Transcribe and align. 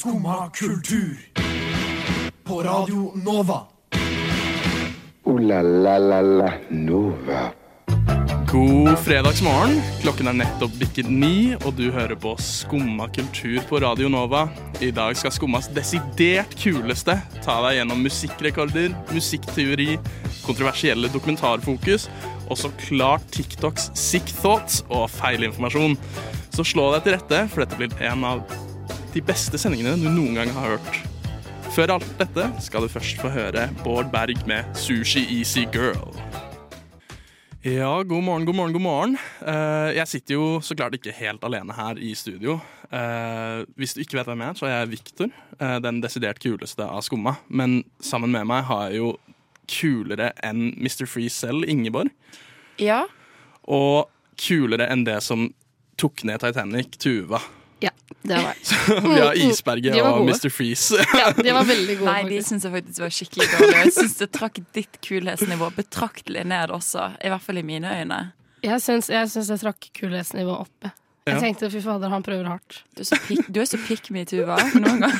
Skumma 0.00 0.50
kultur. 0.50 1.16
På 2.44 2.62
Radio 2.62 3.12
Nova. 3.14 3.60
O-la-la-la-la 5.24 6.52
Nova. 6.70 7.40
God 8.52 8.96
fredagsmorgen. 9.04 9.82
Klokken 10.00 10.30
er 10.32 10.38
nettopp 10.38 10.72
bikket 10.80 11.10
ni, 11.12 11.52
og 11.66 11.76
du 11.76 11.90
hører 11.92 12.16
på 12.16 12.32
Skumma 12.40 13.10
kultur 13.12 13.60
på 13.68 13.82
Radio 13.84 14.08
Nova. 14.08 14.46
I 14.80 14.88
dag 14.88 15.20
skal 15.20 15.34
Skummas 15.36 15.68
desidert 15.76 16.56
kuleste 16.56 17.18
ta 17.44 17.58
deg 17.66 17.82
gjennom 17.82 18.00
musikkrekorder, 18.00 18.96
musikkteori, 19.12 19.98
kontroversielle 20.46 21.12
dokumentarfokus, 21.12 22.08
og 22.48 22.56
så 22.56 22.72
klart 22.86 23.28
TikToks 23.36 23.92
sick 23.92 24.32
thoughts 24.40 24.80
og 24.88 25.10
feilinformasjon. 25.20 26.00
Så 26.56 26.64
slå 26.72 26.88
deg 26.96 27.04
til 27.04 27.18
rette, 27.18 27.44
for 27.52 27.66
dette 27.66 27.76
blir 27.76 28.08
en 28.08 28.24
av 28.32 28.59
de 29.14 29.22
beste 29.26 29.58
sendingene 29.58 29.96
du 29.98 30.06
noen 30.06 30.36
gang 30.38 30.50
har 30.54 30.76
hørt. 30.76 30.98
Før 31.74 31.96
alt 31.96 32.10
dette 32.18 32.46
skal 32.62 32.84
du 32.84 32.90
først 32.90 33.18
få 33.22 33.30
høre 33.32 33.66
Bård 33.82 34.10
Berg 34.12 34.42
med 34.50 34.66
Sushi 34.78 35.22
Easy 35.38 35.64
Girl. 35.74 36.14
Ja, 37.66 38.00
god 38.06 38.24
morgen, 38.24 38.46
god 38.48 38.56
morgen, 38.56 38.72
god 38.72 38.84
morgen. 38.84 39.18
Eh, 39.44 39.90
jeg 39.98 40.08
sitter 40.08 40.38
jo 40.38 40.44
så 40.64 40.76
klart 40.78 40.94
ikke 40.96 41.12
helt 41.12 41.42
alene 41.44 41.74
her 41.76 41.98
i 42.00 42.14
studio. 42.16 42.56
Eh, 42.88 43.66
hvis 43.76 43.94
du 43.94 44.00
ikke 44.00 44.16
vet 44.20 44.30
hvem 44.30 44.46
jeg 44.46 44.54
er, 44.54 44.60
så 44.62 44.68
er 44.68 44.74
jeg 44.78 44.92
Victor, 44.94 45.34
eh, 45.58 45.76
den 45.84 46.00
desidert 46.00 46.40
kuleste 46.40 46.86
av 46.86 47.04
skumma. 47.04 47.36
Men 47.48 47.82
sammen 48.00 48.32
med 48.32 48.48
meg 48.48 48.64
har 48.70 48.88
jeg 48.88 49.02
jo 49.02 49.12
kulere 49.70 50.32
enn 50.46 50.70
Mr. 50.78 51.04
Free 51.10 51.30
selv, 51.30 51.66
Ingeborg. 51.68 52.14
Ja. 52.80 53.04
Og 53.68 54.08
kulere 54.40 54.88
enn 54.90 55.04
det 55.04 55.20
som 55.26 55.50
tok 56.00 56.24
ned 56.24 56.40
Titanic, 56.40 56.96
Tuva. 56.96 57.42
Det 58.22 58.36
var 58.36 58.54
Så 58.68 58.96
vi 59.00 59.14
har 59.20 59.38
Isberget 59.40 59.94
De 59.96 60.02
og. 60.04 60.26
Mr. 60.28 60.50
Freeze. 60.52 60.98
ja, 61.20 61.30
De 61.32 61.52
var 61.56 61.64
veldig 61.64 61.94
gode. 62.02 62.10
Nei, 62.12 62.22
de 62.28 62.40
syns 62.44 62.66
jeg 62.66 62.72
faktisk 62.74 63.00
var 63.00 63.14
skikkelig 63.16 63.46
dårlige. 63.54 63.78
Jeg 63.86 63.92
syns 63.96 64.16
det 64.20 64.28
trakk 64.36 64.60
ditt 64.76 64.98
kulhetsnivå 65.06 65.70
betraktelig 65.78 66.44
ned 66.44 66.74
også. 66.76 67.06
I 67.24 67.32
hvert 67.32 67.46
fall 67.46 67.58
i 67.62 67.64
mine 67.64 67.94
øyne. 68.02 68.18
Jeg 68.66 68.82
syns, 68.84 69.08
jeg 69.08 69.30
syns 69.32 69.48
jeg 69.54 69.62
trakk 69.62 69.88
kulhetsnivået 69.96 70.66
oppe. 70.66 70.90
jeg. 70.90 70.96
Jeg 71.30 71.34
Ja. 71.36 71.40
tenkte 71.46 71.68
fy 71.70 71.80
fader, 71.84 72.08
han 72.12 72.22
prøver 72.26 72.48
hardt. 72.48 72.82
Du 72.96 73.00
er 73.04 73.08
så 73.08 73.16
pick, 73.26 73.46
du 73.48 73.60
er 73.60 73.68
så 73.68 73.78
pick 73.86 74.10
me, 74.10 74.24
Tuva. 74.28 74.56
Noen 74.74 75.00
gang. 75.04 75.16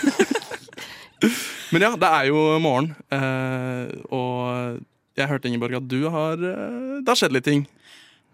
Men 1.72 1.84
ja, 1.84 1.90
det 2.00 2.08
er 2.08 2.28
jo 2.30 2.40
morgen. 2.62 2.94
eh, 3.12 3.90
og 4.10 4.80
jeg 5.16 5.28
hørte, 5.28 5.48
Ingeborg, 5.50 5.76
at 5.76 5.88
du 5.90 5.98
har 6.10 6.32
eh, 6.40 7.00
Det 7.04 7.08
har 7.12 7.18
skjedd 7.20 7.34
litt 7.36 7.44
ting. 7.46 7.66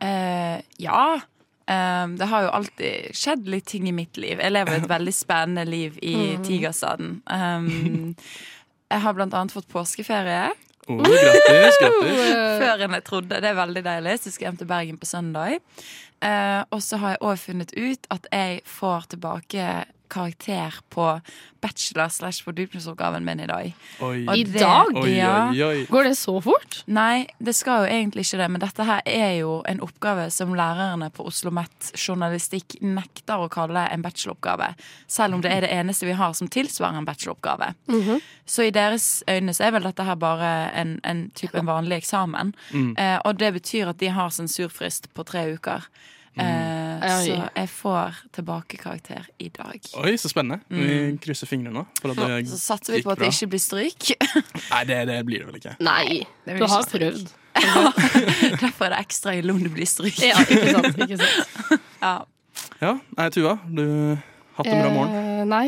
Eh, 0.00 0.60
ja. 0.82 1.18
Eh, 1.66 2.08
det 2.18 2.28
har 2.30 2.46
jo 2.46 2.52
alltid 2.60 3.16
skjedd 3.16 3.48
litt 3.50 3.66
ting 3.72 3.88
i 3.88 3.94
mitt 3.94 4.16
liv. 4.20 4.38
Jeg 4.38 4.54
lever 4.54 4.78
et 4.78 4.90
veldig 4.90 5.14
spennende 5.14 5.66
liv 5.66 5.98
i 6.02 6.36
Tigerstaden. 6.46 7.18
Um, 7.26 8.14
jeg 8.92 9.02
har 9.02 9.16
blant 9.16 9.34
annet 9.34 9.54
fått 9.54 9.68
påskeferie. 9.72 10.52
Oh, 10.86 11.02
grattis, 11.02 11.80
grattis. 11.82 12.20
før 12.62 12.84
enn 12.86 12.94
jeg 12.94 13.06
trodde. 13.08 13.40
Det 13.42 13.50
er 13.50 13.58
veldig 13.58 13.82
deilig. 13.82 14.18
Så 14.22 14.30
skal 14.30 14.44
jeg 14.44 14.52
hjem 14.52 14.60
til 14.62 14.70
Bergen 14.70 15.00
på 15.02 15.10
søndag. 15.10 15.58
Uh, 16.22 16.62
og 16.70 16.78
så 16.84 17.00
har 17.02 17.16
jeg 17.16 17.24
òg 17.26 17.42
funnet 17.42 17.74
ut 17.74 18.06
at 18.14 18.30
jeg 18.30 18.62
får 18.70 19.10
tilbake 19.16 19.66
karakter 20.08 20.74
på 20.90 21.20
bachelor 21.60 22.08
slash 22.08 22.44
fordypningsoppgaven 22.44 23.24
min 23.24 23.40
i 23.40 23.46
dag. 23.46 23.72
Oi. 24.00 24.26
I 24.36 24.44
det- 24.44 24.60
dag? 24.60 24.92
Oi, 24.96 25.16
Ja. 25.16 25.48
oi, 25.50 25.62
oi. 25.62 25.86
Går 25.90 26.04
det 26.04 26.14
så 26.18 26.40
fort? 26.42 26.82
Nei, 26.86 27.26
det 27.38 27.54
skal 27.56 27.86
jo 27.86 27.92
egentlig 27.92 28.24
ikke 28.26 28.38
det, 28.38 28.50
men 28.50 28.60
dette 28.60 28.84
her 28.84 29.02
er 29.06 29.38
jo 29.40 29.62
en 29.66 29.80
oppgave 29.80 30.30
som 30.30 30.54
lærerne 30.54 31.10
på 31.12 31.26
Oslo 31.26 31.50
Met 31.50 31.92
journalistikk 31.96 32.80
nekter 32.82 33.38
å 33.42 33.48
kalle 33.50 33.88
en 33.90 34.02
bacheloroppgave, 34.02 34.74
selv 35.08 35.34
om 35.34 35.40
det 35.42 35.52
er 35.52 35.60
det 35.60 35.70
eneste 35.70 36.06
vi 36.06 36.12
har 36.12 36.32
som 36.34 36.48
tilsvarer 36.48 36.98
en 36.98 37.04
bacheloroppgave. 37.04 37.74
Så 38.46 38.62
i 38.66 38.70
deres 38.70 39.22
øyne 39.28 39.50
så 39.54 39.64
er 39.66 39.70
vel 39.72 39.82
dette 39.82 40.04
her 40.04 40.14
bare 40.14 40.70
en, 40.74 41.00
en 41.04 41.30
type 41.34 41.54
en 41.58 41.66
vanlig 41.66 41.96
eksamen. 42.02 42.54
Eh, 42.96 43.18
og 43.24 43.38
det 43.38 43.52
betyr 43.54 43.88
at 43.88 43.98
de 43.98 44.06
har 44.08 44.30
sensurfrist 44.30 45.08
på 45.14 45.24
tre 45.24 45.52
uker. 45.54 45.82
Eh, 46.36 47.00
Oi. 47.06 47.24
så 47.24 47.36
jeg 47.56 47.68
får 47.72 48.16
tilbake 48.36 48.76
karakter 48.80 49.24
i 49.40 49.48
dag. 49.52 49.80
Oi, 50.02 50.12
så 50.20 50.28
spennende. 50.28 50.60
Vi 50.68 51.16
krysser 51.22 51.48
fingrene 51.48 51.72
nå. 51.78 51.86
For 52.00 52.12
at 52.12 52.20
det 52.20 52.50
Så 52.50 52.58
satser 52.60 52.96
vi 52.96 53.02
på 53.06 53.14
at 53.14 53.22
det 53.22 53.30
ikke 53.32 53.48
blir 53.54 53.62
stryk. 53.62 54.10
Nei, 54.72 54.82
det, 54.88 54.98
det 55.08 55.18
blir 55.28 55.44
det 55.44 55.48
vel 55.48 55.58
ikke. 55.62 55.74
Nei. 55.86 56.20
det 56.44 56.58
Du 56.60 56.66
har 56.68 56.84
ikke 56.84 57.00
prøvd. 57.00 57.34
Derfor 58.60 58.88
er 58.88 58.92
det 58.96 59.00
ekstra 59.06 59.32
ille 59.38 59.54
om 59.54 59.62
det 59.64 59.72
blir 59.72 59.88
stryk. 59.88 60.18
Ja, 60.20 60.40
ikke 60.44 60.76
sant. 60.76 61.02
Ikke 61.06 61.20
sant. 61.22 61.82
Ja. 62.06 62.16
Ja, 62.80 62.92
nei, 63.16 63.26
Tuva, 63.32 63.56
du 63.72 63.82
hatt 64.56 64.68
en 64.68 64.78
bra 64.82 64.90
morgen? 64.92 65.16
Eh, 65.16 65.42
nei. 65.48 65.66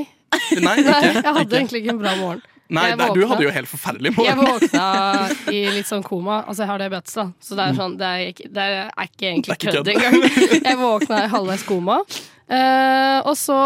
Nei, 0.61 0.75
nei, 0.85 1.01
jeg 1.09 1.23
hadde 1.25 1.43
ikke. 1.45 1.57
egentlig 1.59 1.81
ikke 1.83 1.95
en 1.97 2.01
bra 2.03 2.13
morgen. 2.21 2.43
Nei, 2.69 2.89
nei, 3.01 3.09
du 3.17 3.23
hadde 3.25 3.45
jo 3.47 3.53
helt 3.53 3.69
forferdelig 3.71 4.11
Jeg 4.21 4.37
våkna 4.37 4.87
i 5.49 5.61
litt 5.73 5.89
sånn 5.89 6.03
koma. 6.05 6.43
Altså, 6.43 6.67
jeg 6.67 6.71
har 6.71 6.83
diabetes, 6.83 7.15
da. 7.17 7.25
Så 7.41 7.57
det 7.57 7.65
er, 7.65 7.77
sånn, 7.79 7.95
det 8.01 8.09
er, 8.09 8.25
ikke, 8.35 8.49
det 8.53 8.67
er 8.69 9.07
ikke 9.07 9.29
egentlig 9.31 9.57
kødd 9.63 9.93
engang. 9.95 10.19
Jeg 10.69 10.81
våkna 10.81 11.23
i 11.25 11.31
halvveis 11.33 11.65
koma. 11.69 12.03
Eh, 12.49 13.19
og 13.29 13.35
så 13.37 13.57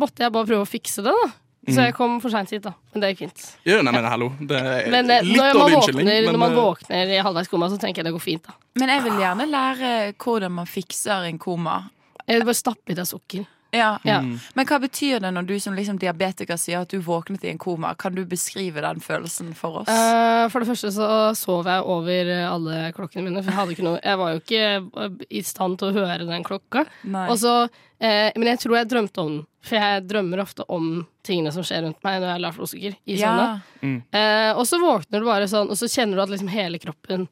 måtte 0.00 0.24
jeg 0.24 0.32
bare 0.32 0.48
prøve 0.48 0.64
å 0.64 0.68
fikse 0.68 1.04
det, 1.04 1.12
da. 1.12 1.28
Så 1.66 1.82
jeg 1.82 1.94
kom 1.96 2.18
for 2.22 2.30
seint 2.30 2.52
hit, 2.52 2.62
da. 2.62 2.72
Men 2.94 3.02
det 3.02 3.08
gikk 3.12 3.24
fint. 3.24 3.44
Ja, 3.66 3.80
nei, 3.82 3.92
men 3.94 4.06
hallo. 4.06 4.28
Det 4.38 4.58
er 4.60 4.86
Men 4.92 5.10
eh, 5.10 5.24
litt 5.26 5.40
dårlig 5.56 5.80
våkner, 5.80 6.04
Men... 6.06 6.28
når 6.28 6.38
man 6.38 6.52
eh, 6.54 6.60
våkner 6.60 7.12
i 7.16 7.18
halvveis 7.26 7.50
koma, 7.50 7.68
så 7.72 7.78
tenker 7.82 8.00
jeg 8.00 8.08
det 8.08 8.14
går 8.14 8.22
fint. 8.22 8.46
da 8.46 8.54
Men 8.80 8.92
jeg 8.94 9.04
vil 9.08 9.18
gjerne 9.24 9.48
lære 9.50 9.92
hvordan 10.22 10.54
man 10.60 10.70
fikser 10.70 11.26
en 11.26 11.40
koma. 11.42 11.80
Jeg 12.22 12.38
vil 12.38 12.46
bare 12.46 12.60
stappe 12.60 12.92
litt 12.92 13.02
av 13.02 13.08
sukker. 13.10 13.48
Ja. 13.76 13.90
Ja. 14.06 14.18
Mm. 14.24 14.36
Men 14.56 14.68
hva 14.68 14.78
betyr 14.82 15.22
det 15.22 15.32
når 15.36 15.48
du 15.48 15.54
som 15.62 15.76
liksom 15.76 15.98
diabetiker 16.02 16.58
sier 16.60 16.84
at 16.84 16.92
du 16.92 17.00
våknet 17.04 17.44
i 17.46 17.52
en 17.52 17.60
koma? 17.62 17.94
Kan 17.98 18.16
du 18.16 18.24
beskrive 18.28 18.82
den 18.84 19.02
følelsen 19.04 19.52
for 19.58 19.82
oss? 19.82 19.90
Uh, 19.90 20.46
for 20.52 20.62
det 20.62 20.70
første 20.70 20.92
så 20.96 21.10
sov 21.38 21.68
jeg 21.70 21.84
over 21.96 22.32
alle 22.46 22.78
klokkene 22.96 23.26
mine. 23.28 23.42
For 23.42 23.52
jeg, 23.52 23.60
hadde 23.60 23.76
ikke 23.76 23.88
noe, 23.88 24.00
jeg 24.02 24.22
var 24.22 24.32
jo 24.32 24.42
ikke 24.42 24.64
eh, 25.06 25.20
i 25.28 25.44
stand 25.46 25.80
til 25.80 25.90
å 25.92 25.98
høre 26.00 26.28
den 26.28 26.46
klokka. 26.46 26.86
Og 27.26 27.36
så, 27.42 27.58
uh, 27.66 28.30
men 28.36 28.50
jeg 28.52 28.64
tror 28.64 28.80
jeg 28.80 28.90
drømte 28.94 29.22
om 29.26 29.36
den. 29.36 29.44
For 29.66 29.82
jeg 29.82 30.04
drømmer 30.06 30.44
ofte 30.44 30.62
om 30.70 31.00
tingene 31.26 31.50
som 31.50 31.64
skjer 31.66 31.82
rundt 31.82 32.04
meg 32.06 32.20
når 32.20 32.28
jeg 32.30 32.44
er 32.46 32.54
flosukker. 32.54 33.00
I 33.02 33.16
søvne. 33.18 33.48
ja. 33.82 33.96
Uh, 34.14 34.52
og 34.60 34.62
så 34.68 34.78
våkner 34.82 35.22
du 35.22 35.26
bare 35.26 35.48
sånn, 35.50 35.72
og 35.72 35.78
så 35.78 35.88
kjenner 35.90 36.18
du 36.18 36.22
at 36.22 36.32
liksom 36.32 36.50
hele 36.52 36.78
kroppen 36.82 37.26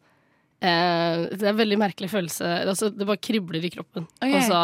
eh, 0.65 1.25
Det 1.31 1.43
er 1.43 1.53
en 1.53 1.61
veldig 1.61 1.81
merkelig 1.81 2.11
følelse. 2.13 2.53
Altså, 2.71 2.91
det 2.91 3.09
bare 3.09 3.23
kribler 3.23 3.65
i 3.65 3.73
kroppen. 3.73 4.09
Okay. 4.21 4.39
Og 4.39 4.49
så 4.49 4.61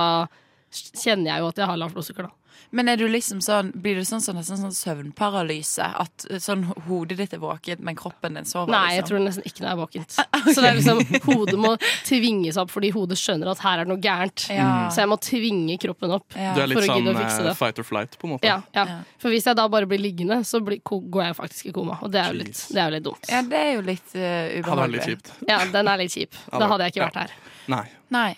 kjenner 0.71 1.35
jeg 1.35 1.45
jo 1.45 1.51
at 1.51 1.63
jeg 1.63 1.71
har 1.71 1.81
lavt 1.81 1.97
blodsukker, 1.97 2.29
da. 2.29 2.37
Men 2.71 2.89
er 2.89 3.01
du 3.01 3.07
liksom 3.11 3.41
sånn, 3.43 3.73
blir 3.83 3.99
du 3.99 4.05
sånn, 4.07 4.23
sånn, 4.23 4.39
sånn, 4.47 4.61
sånn 4.61 4.75
søvnparalyse? 4.75 5.87
At 6.03 6.27
sånn 6.43 6.63
hodet 6.87 7.17
ditt 7.19 7.33
er 7.35 7.41
våkent, 7.43 7.83
men 7.87 7.97
kroppen 7.99 8.39
din 8.39 8.47
sover? 8.47 8.71
Nei, 8.71 8.95
jeg 8.95 9.03
liksom? 9.03 9.09
tror 9.11 9.25
nesten 9.25 9.49
ikke 9.49 9.65
det 9.65 9.71
er 9.73 9.81
våkent. 9.81 10.19
Så 10.55 10.57
det 10.63 10.69
er 10.69 10.79
liksom, 10.79 11.01
hodet 11.27 11.57
må 11.61 11.73
tvinges 12.07 12.61
opp 12.61 12.71
fordi 12.71 12.93
hodet 12.95 13.19
skjønner 13.19 13.51
at 13.51 13.63
her 13.65 13.83
er 13.83 13.89
det 13.89 13.93
noe 13.95 14.03
gærent. 14.05 14.47
Ja. 14.55 14.69
Så 14.95 15.03
jeg 15.03 15.11
må 15.11 15.19
tvinge 15.25 15.79
kroppen 15.83 16.15
opp. 16.15 16.29
Ja. 16.37 16.53
Du 16.55 16.63
er 16.63 16.71
litt 16.71 16.79
for 16.79 16.87
å 16.87 16.93
sånn 16.93 17.01
gidde 17.03 17.15
å 17.15 17.19
fikse 17.19 17.41
eh, 17.41 17.49
det. 17.49 17.55
fight 17.59 17.81
or 17.83 17.89
flight, 17.89 18.15
på 18.21 18.29
en 18.29 18.35
måte. 18.37 18.51
Ja, 18.51 18.61
ja. 18.77 18.85
Ja. 18.91 19.01
For 19.23 19.35
hvis 19.35 19.49
jeg 19.51 19.59
da 19.59 19.67
bare 19.73 19.89
blir 19.91 20.03
liggende, 20.03 20.39
så 20.47 20.63
blir, 20.65 20.79
går 20.87 21.25
jeg 21.27 21.39
faktisk 21.41 21.73
i 21.73 21.75
koma. 21.75 21.99
Og 22.07 22.15
det 22.15 22.23
er 22.23 22.31
jo 22.31 22.39
litt, 22.45 22.61
det 22.71 22.85
er 22.85 22.87
jo 22.87 22.97
litt 22.99 23.09
dumt. 23.09 23.33
Ja, 23.33 23.43
det 23.51 23.65
er 23.65 23.73
jo 23.73 23.83
litt 23.89 24.15
uh, 24.15 24.61
ubehagelig. 24.61 25.19
Ja, 25.51 25.59
den 25.75 25.91
er 25.91 26.05
litt 26.05 26.15
kjip. 26.15 26.39
Da 26.55 26.71
hadde 26.71 26.87
jeg 26.87 26.95
ikke 26.97 27.09
vært 27.09 27.21
her. 27.25 27.37
Nei. 27.71 27.83
Nei. 28.15 28.31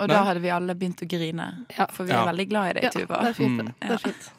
Og 0.00 0.08
da 0.08 0.22
hadde 0.24 0.40
vi 0.42 0.48
alle 0.50 0.74
begynt 0.74 1.02
å 1.04 1.06
grine. 1.08 1.66
Ja. 1.78 1.86
For 1.92 2.04
vi 2.04 2.12
er 2.12 2.22
Ja. 2.22 2.24
veldig 2.32 2.48
glad 2.48 2.70
i 2.70 2.72
deg, 2.80 2.82
Ja, 2.84 2.90
det 2.90 3.06
Tuva. 3.06 3.20
er 3.28 3.32
fint. 3.34 3.60
Mm. 3.60 3.66
det. 3.66 3.74
det 3.80 3.90
er 3.90 3.98
fint. 3.98 4.30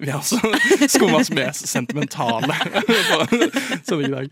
Vi 0.00 0.08
er 0.08 0.14
også 0.16 0.38
skummas 0.96 1.30
mest 1.30 1.66
sentimentale 1.68 2.54
sånn 3.88 4.04
i 4.06 4.08
dag. 4.08 4.30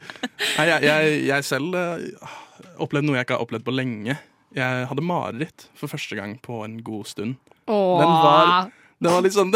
Nei, 0.56 0.66
jeg, 0.70 0.82
jeg, 0.88 1.26
jeg 1.28 1.44
selv 1.44 1.74
eh, 1.76 2.32
opplevde 2.80 3.06
noe 3.10 3.18
jeg 3.18 3.26
ikke 3.26 3.36
har 3.36 3.44
opplevd 3.44 3.64
på 3.66 3.74
lenge. 3.76 4.16
Jeg 4.56 4.86
hadde 4.88 5.04
mareritt 5.04 5.66
for 5.76 5.88
første 5.92 6.16
gang 6.16 6.38
på 6.40 6.62
en 6.64 6.78
god 6.82 7.06
stund. 7.10 7.36
Åh. 7.68 7.98
Den 8.00 8.08
var- 8.08 8.70
den 8.98 9.12
var 9.12 9.22
litt 9.22 9.34
sånn 9.36 9.52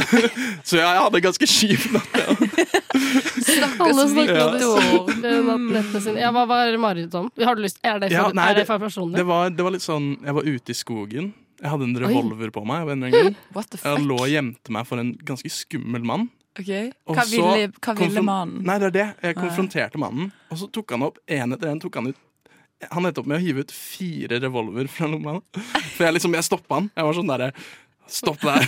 Så 0.62 0.76
jeg 0.78 0.86
hadde 0.86 1.18
ganske 1.24 1.46
kjip 1.50 1.88
natt. 1.90 2.12
Ja. 2.14 2.81
Stakkars 2.92 4.14
det 5.92 6.02
sine. 6.02 6.18
Ja, 6.20 6.30
hva 6.34 6.44
var 6.48 6.76
marerittet 6.80 7.14
om? 7.18 7.30
Har 7.42 7.56
du 7.56 7.62
lyst? 7.64 7.78
Er 7.82 7.98
det 8.02 8.10
for, 8.10 8.16
Ja, 8.18 8.28
nei, 8.36 8.50
er 8.50 8.54
det 8.54 8.62
det- 8.62 8.66
for 8.70 8.78
personlig? 8.82 9.16
Det, 9.16 9.26
var, 9.28 9.50
det 9.50 9.62
var 9.64 9.70
litt 9.74 9.84
sånn 9.84 10.16
Jeg 10.24 10.34
var 10.34 10.42
ute 10.42 10.70
i 10.70 10.74
skogen. 10.76 11.32
Jeg 11.62 11.70
hadde 11.70 11.84
en 11.84 11.96
revolver 11.96 12.50
på 12.50 12.64
meg. 12.66 12.88
en 12.88 13.02
eller. 13.04 13.34
What 13.54 13.70
the 13.70 13.78
Jeg 13.78 14.06
lå 14.06 14.18
og 14.20 14.28
gjemte 14.28 14.70
meg 14.70 14.86
for 14.86 14.98
en 14.98 15.14
ganske 15.14 15.50
skummel 15.50 16.02
mann. 16.04 16.28
Okay. 16.58 16.90
Og 17.08 17.16
Hva 17.16 17.24
ville, 17.30 17.70
hva 17.80 17.94
ville 17.96 18.22
mannen? 18.22 18.62
Nei, 18.62 18.78
det 18.78 18.86
er 18.90 18.90
det. 18.90 19.06
Jeg 19.22 19.36
konfronterte 19.36 19.96
mannen, 19.96 20.32
og 20.50 20.58
så 20.58 20.68
tok 20.70 20.90
han 20.90 21.02
opp 21.02 21.18
en 21.26 21.52
etter 21.56 21.70
en. 21.70 21.80
tok 21.80 21.94
Han 21.94 22.06
ut 22.12 22.16
Han 22.90 23.06
endte 23.06 23.20
opp 23.22 23.26
med 23.30 23.38
å 23.38 23.40
hive 23.40 23.60
ut 23.62 23.70
fire 23.70 24.40
revolver 24.42 24.88
fra 24.90 25.06
lomma. 25.06 25.36
For 25.94 26.02
jeg 26.04 26.14
liksom, 26.16 26.34
jeg 26.34 26.42
stoppa 26.42 26.80
han. 26.80 26.90
Jeg 26.96 27.04
var 27.06 27.14
sånn 27.14 27.28
derre 27.30 27.52
Stopp 28.12 28.40
der. 28.44 28.66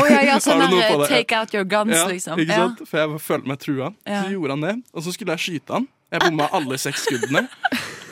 oh, 0.00 0.06
ja, 0.08 0.20
ja, 0.24 0.36
sånn 0.40 0.62
der 0.72 1.06
take 1.10 1.36
out 1.36 1.52
your 1.54 1.64
guns, 1.68 1.92
Ja, 1.96 2.06
liksom. 2.08 2.38
ikke 2.40 2.48
Ja. 2.56 2.68
sant? 2.68 2.84
For 2.88 3.02
jeg 3.02 3.20
følte 3.20 3.48
meg 3.52 3.58
trua. 3.60 3.90
Så 4.08 4.28
gjorde 4.32 4.56
han 4.56 4.60
det, 4.68 4.76
og 4.94 5.02
så 5.04 5.12
skulle 5.12 5.36
jeg 5.36 5.44
skyte 5.48 5.72
han. 5.80 5.88
Jeg 6.12 6.20
bomma 6.26 6.46
alle 6.52 6.76
seks 6.76 7.06
skuddene. 7.06 7.46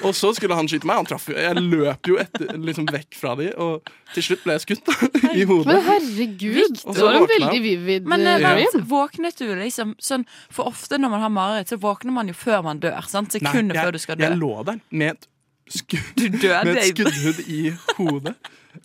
Og 0.01 0.15
så 0.17 0.31
skulle 0.33 0.57
han 0.57 0.65
skyte 0.71 0.87
meg. 0.89 0.97
Han 0.97 1.05
traff 1.11 1.27
jo 1.29 1.35
Jeg 1.37 1.57
løp 1.61 2.09
jo 2.09 2.15
etter, 2.17 2.55
liksom 2.57 2.87
vekk 2.89 3.17
fra 3.21 3.35
de, 3.37 3.51
og 3.61 3.91
til 4.15 4.25
slutt 4.25 4.45
ble 4.47 4.55
jeg 4.57 4.63
skutt 4.65 4.87
da, 4.87 4.95
i 5.41 5.45
hodet. 5.45 5.67
Men 5.69 5.83
herregud, 5.85 6.79
det 6.81 7.03
var 7.05 7.19
en 7.19 7.27
veldig 7.29 7.61
vivid 7.67 8.07
Men 8.09 8.25
eh, 8.25 8.39
eh, 8.41 8.55
vent, 8.63 8.73
dream. 8.79 8.87
våknet 8.89 9.37
du 9.43 9.45
liksom 9.59 9.93
sånn 10.01 10.25
For 10.51 10.65
ofte 10.73 10.97
når 10.97 11.13
man 11.13 11.21
har 11.27 11.29
mareritt, 11.35 11.69
så 11.69 11.77
våkner 11.83 12.17
man 12.17 12.33
jo 12.33 12.37
før 12.41 12.65
man 12.65 12.81
dør. 12.81 13.05
Sant? 13.13 13.35
Nei, 13.37 13.43
Sekundet 13.45 13.77
jeg, 13.77 13.85
før 13.85 13.93
du 13.93 14.01
skal 14.07 14.17
dø. 14.17 14.25
jeg 14.31 14.41
lå 14.41 14.55
der 14.71 14.81
med 14.91 15.13
et, 15.19 15.29
skudd, 15.69 16.09
Du 16.17 16.25
døde. 16.33 16.65
med 16.65 16.77
et 16.81 16.89
skuddhud 16.97 17.45
i 17.53 17.61
hodet. 18.01 18.35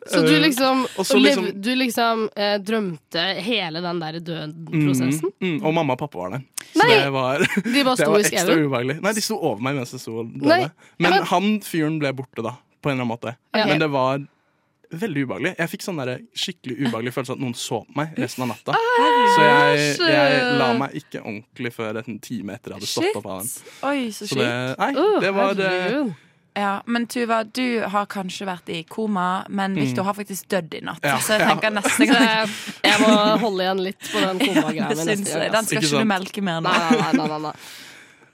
Så 0.09 0.21
du 0.25 0.35
Eh, 0.35 0.41
liksom, 0.41 0.85
så 1.05 1.17
liksom- 1.17 1.45
lev, 1.45 1.61
du 1.61 1.75
liksom 1.75 2.29
eh, 2.35 2.57
drømte 2.59 3.23
hele 3.41 3.81
den 3.81 3.99
der 4.01 4.19
døden-prosessen? 4.19 5.31
Mm, 5.41 5.57
mm, 5.57 5.65
og 5.65 5.73
mamma 5.73 5.93
og 5.93 5.99
pappa 5.99 6.17
var 6.17 6.29
der. 6.35 6.43
Så 6.73 6.83
Nei! 6.83 6.97
det 6.99 7.11
var, 7.13 7.39
De 7.63 7.83
bare 7.83 7.95
det 7.95 8.03
sto 8.03 8.11
var 8.11 8.19
i 8.19 8.23
ekstra 8.23 8.45
skauen? 8.45 8.65
ubehagelig. 8.65 8.95
Nei, 9.01 9.13
de 9.13 9.21
sto 9.21 9.35
over 9.39 9.61
meg 9.61 9.75
mens 9.75 9.91
jeg 9.95 10.01
sto 10.01 10.19
og 10.19 10.31
døde. 10.33 10.71
Men 10.99 11.11
men- 11.11 11.23
han 11.31 11.51
fyren 11.61 11.99
ble 12.01 12.13
borte, 12.17 12.41
da. 12.43 12.55
På 12.81 12.89
en 12.91 12.99
eller 12.99 13.05
annen 13.05 13.13
måte. 13.13 13.35
Ja. 13.55 13.65
Men 13.65 13.79
det 13.79 13.89
var 13.93 14.25
veldig 14.95 15.23
ubehagelig. 15.25 15.55
Jeg 15.57 15.69
fikk 15.71 15.81
sånn 15.85 16.01
skikkelig 16.37 16.75
ubehagelig 16.85 17.13
følelse 17.15 17.33
at 17.35 17.41
noen 17.41 17.55
så 17.57 17.81
på 17.85 17.95
meg 17.97 18.13
resten 18.21 18.45
av 18.45 18.51
natta. 18.53 18.75
Så 19.35 19.41
jeg, 19.41 19.97
jeg 20.11 20.59
la 20.59 20.67
meg 20.77 20.93
ikke 21.01 21.23
ordentlig 21.23 21.73
før 21.73 22.01
en 22.03 22.19
time 22.19 22.53
etter 22.57 22.71
jeg 22.75 22.79
hadde 22.79 22.91
stått 22.91 23.17
opp 23.21 23.25
av 23.25 23.41
den. 23.41 23.49
Oi, 23.89 24.11
så 24.13 24.27
Så 24.29 24.37
det, 24.39 24.51
nei, 24.79 24.91
det 25.25 25.33
var 25.35 25.51
eh, 25.59 25.65
herregud. 25.65 26.13
Ja, 26.55 26.81
men 26.85 27.07
Tuva, 27.07 27.41
du 27.43 27.83
har 27.91 28.05
kanskje 28.07 28.45
vært 28.47 28.69
i 28.71 28.77
koma, 28.87 29.43
men 29.51 29.73
Victor 29.75 30.05
har 30.07 30.15
faktisk 30.15 30.47
dødd 30.53 30.77
i 30.77 30.79
natt. 30.87 31.01
Mm. 31.03 31.09
Ja, 31.09 31.17
så 31.19 31.35
jeg 31.35 31.43
ja. 31.43 31.49
tenker 31.51 31.73
neste 31.75 31.91
Så 31.97 32.07
gang 32.07 32.23
jeg, 32.23 32.53
jeg 32.85 33.01
må 33.01 33.09
holde 33.41 33.65
igjen 33.65 33.81
litt 33.83 34.07
på 34.07 34.21
den 34.23 34.39
koma-greia. 34.45 34.87
Jeg. 34.95 34.95
Den 34.95 35.25
skal 35.25 35.81
Ikke 35.81 35.89
ikke 35.89 36.05
du 36.05 36.09
melke 36.13 36.45
mer 36.47 36.61
nå. 36.63 36.71
Nei, 36.71 37.01
nei, 37.01 37.11
nei, 37.19 37.27
nei, 37.33 37.41
nei. 37.49 37.53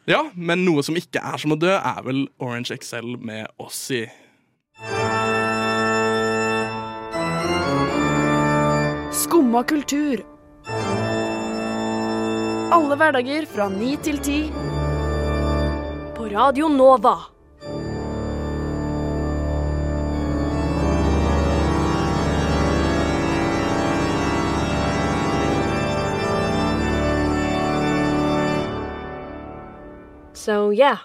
Ja, 0.09 0.21
men 0.37 0.61
noe 0.67 0.85
som 0.85 0.97
ikke 1.01 1.21
er 1.31 1.41
som 1.41 1.55
å 1.55 1.57
dø, 1.57 1.73
er 1.73 2.05
vel 2.05 2.21
Orange 2.41 2.77
XL 2.77 3.17
med 3.17 3.49
Ossi. 3.61 4.03
Skumma 9.23 9.65
kultur. 9.65 10.21
Alle 12.71 13.01
hverdager 13.01 13.49
fra 13.49 13.65
ni 13.73 13.95
til 14.05 14.21
ti. 14.21 14.39
På 16.13 16.29
Radio 16.29 16.69
Nova. 16.69 17.17
So 30.41 30.71
yeah. 30.73 30.97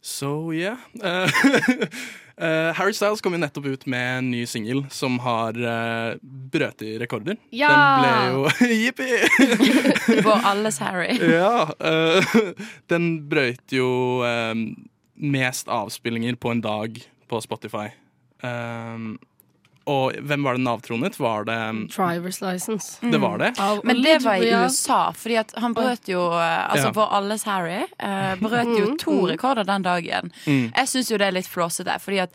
So 0.00 0.52
yeah. 0.52 0.78
Uh, 1.02 1.26
eh, 2.38 2.70
Harry 2.72 2.94
Styles 2.94 3.20
kom 3.20 3.34
jo 3.34 3.40
nettopp 3.42 3.66
ut 3.66 3.86
med 3.90 4.18
en 4.18 4.28
ny 4.30 4.44
singel 4.46 4.84
som 4.94 5.16
har 5.24 5.58
uh, 5.58 6.14
brøt 6.22 6.84
i 6.86 6.92
rekorder. 7.02 7.40
Ja! 7.50 7.72
Den 7.74 8.04
ble 8.04 8.12
jo 8.28 8.44
Jippi! 8.84 10.20
Vår 10.22 10.46
alles 10.52 10.78
Harry. 10.84 11.18
ja. 11.18 11.66
Uh, 11.82 12.54
den 12.92 13.24
brøyt 13.26 13.74
jo 13.74 14.22
um, 14.22 14.68
mest 15.18 15.66
avspillinger 15.66 16.38
på 16.38 16.54
en 16.54 16.62
dag 16.62 17.02
på 17.26 17.42
Spotify. 17.42 17.88
Um, 18.46 19.16
og 19.90 20.14
hvem 20.24 20.44
var 20.46 20.56
det 20.56 20.62
Nav 20.64 20.80
tronet? 20.80 21.18
Var 21.20 21.44
det 21.44 21.56
Drivers 21.92 22.40
license. 22.40 22.98
Det 23.02 23.18
var 23.20 23.38
det? 23.38 23.52
Av 23.60 23.80
Men 23.84 24.02
det 24.02 24.18
var 24.24 24.36
i 24.40 24.50
USA, 24.54 25.12
fordi 25.12 25.36
at 25.42 25.52
han 25.60 25.74
brøt 25.76 26.08
jo 26.08 26.22
eh, 26.32 26.70
Altså 26.70 26.86
Ja. 26.88 26.92
vår 26.96 27.12
alles 27.18 27.44
Harry 27.44 27.82
eh, 27.98 28.34
brøt 28.40 28.72
jo 28.78 28.96
to 29.00 29.16
rekorder 29.28 29.64
den 29.68 29.82
dagen. 29.82 30.32
Mm. 30.46 30.70
Jeg 30.76 30.88
syns 30.88 31.10
jo 31.12 31.18
det 31.20 31.26
er 31.28 31.36
litt 31.36 31.48
flåsete, 31.50 31.98
fordi 32.00 32.22
at 32.24 32.32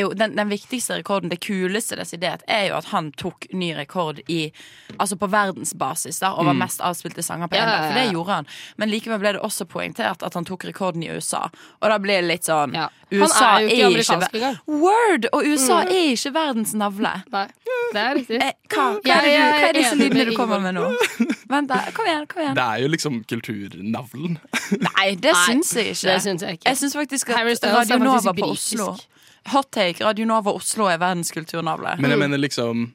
jo 0.00 0.12
den, 0.16 0.32
den 0.36 0.48
viktigste 0.48 0.96
rekorden, 0.96 1.28
det 1.28 1.40
kuleste 1.44 1.96
desidert, 1.96 2.40
er 2.48 2.68
jo 2.70 2.76
at 2.78 2.86
han 2.92 3.10
tok 3.12 3.46
ny 3.52 3.74
rekord 3.76 4.20
i 4.28 4.52
Altså 4.98 5.18
på 5.20 5.28
verdensbasis, 5.28 6.18
da, 6.22 6.30
over 6.32 6.52
Mm. 6.54 6.58
mest 6.64 6.80
avspilte 6.80 7.22
sanger 7.22 7.46
på 7.48 7.56
Ja, 7.56 7.66
dag. 7.66 7.92
For 7.92 7.98
det 8.00 8.12
gjorde 8.12 8.32
han. 8.32 8.46
Men 8.78 8.88
likevel 8.90 9.18
ble 9.20 9.32
det 9.36 9.42
også 9.44 9.66
poengtert 9.68 10.22
at 10.24 10.34
han 10.34 10.44
tok 10.48 10.64
rekorden 10.64 11.02
i 11.04 11.10
USA. 11.12 11.50
Og 11.82 11.90
da 11.90 11.98
blir 11.98 12.22
det 12.22 12.28
litt 12.28 12.44
sånn 12.48 12.72
Ja. 12.74 12.88
Han 13.10 13.20
USA 13.22 13.44
er 13.56 13.60
jo 13.60 13.68
ikke 13.68 13.86
amerikansk 13.86 14.34
engang. 14.34 14.56
Word! 14.66 15.26
Og 15.32 15.44
USA 15.44 15.82
er 15.82 16.12
ikke 16.16 16.32
verdens 16.32 16.72
navle. 16.74 17.12
Nei, 17.32 17.46
det 17.92 18.00
er 18.02 18.14
riktig. 18.14 18.40
Eh, 18.42 18.52
hva, 18.68 18.86
hva, 19.00 19.18
er 19.18 19.22
det 19.22 19.34
hva 19.36 19.68
er 19.68 19.72
disse 19.78 19.94
lydene 19.96 20.24
du 20.30 20.34
kommer 20.36 20.60
med 20.60 20.74
nå? 20.74 20.88
Vent, 21.52 21.68
da. 21.68 21.78
Kom 21.96 22.08
igjen. 22.08 22.26
kom 22.28 22.42
igjen 22.42 22.56
Det 22.56 22.64
er 22.64 22.82
jo 22.82 22.88
liksom 22.88 23.20
kulturnavlen. 23.28 24.38
Nei, 24.80 25.14
det 25.20 25.36
syns 25.46 25.72
jeg 25.76 25.92
ikke. 25.94 26.08
Det 26.08 26.18
syns 26.24 26.42
jeg 26.42 26.58
ikke. 26.58 26.68
Jeg 26.68 26.76
syns 26.82 26.96
faktisk 26.96 27.30
at 27.30 27.36
Radio 27.62 27.98
Nova 27.98 28.32
på 28.32 28.34
britisk. 28.40 29.06
Hot 29.46 29.70
take. 29.72 30.04
Radio 30.04 30.26
Nova 30.26 30.52
Oslo 30.52 30.88
er 30.90 30.98
verdens 30.98 31.30
kulturnavle. 31.34 31.96
Men 32.02 32.10
jeg 32.10 32.18
mener 32.18 32.38
liksom 32.38 32.92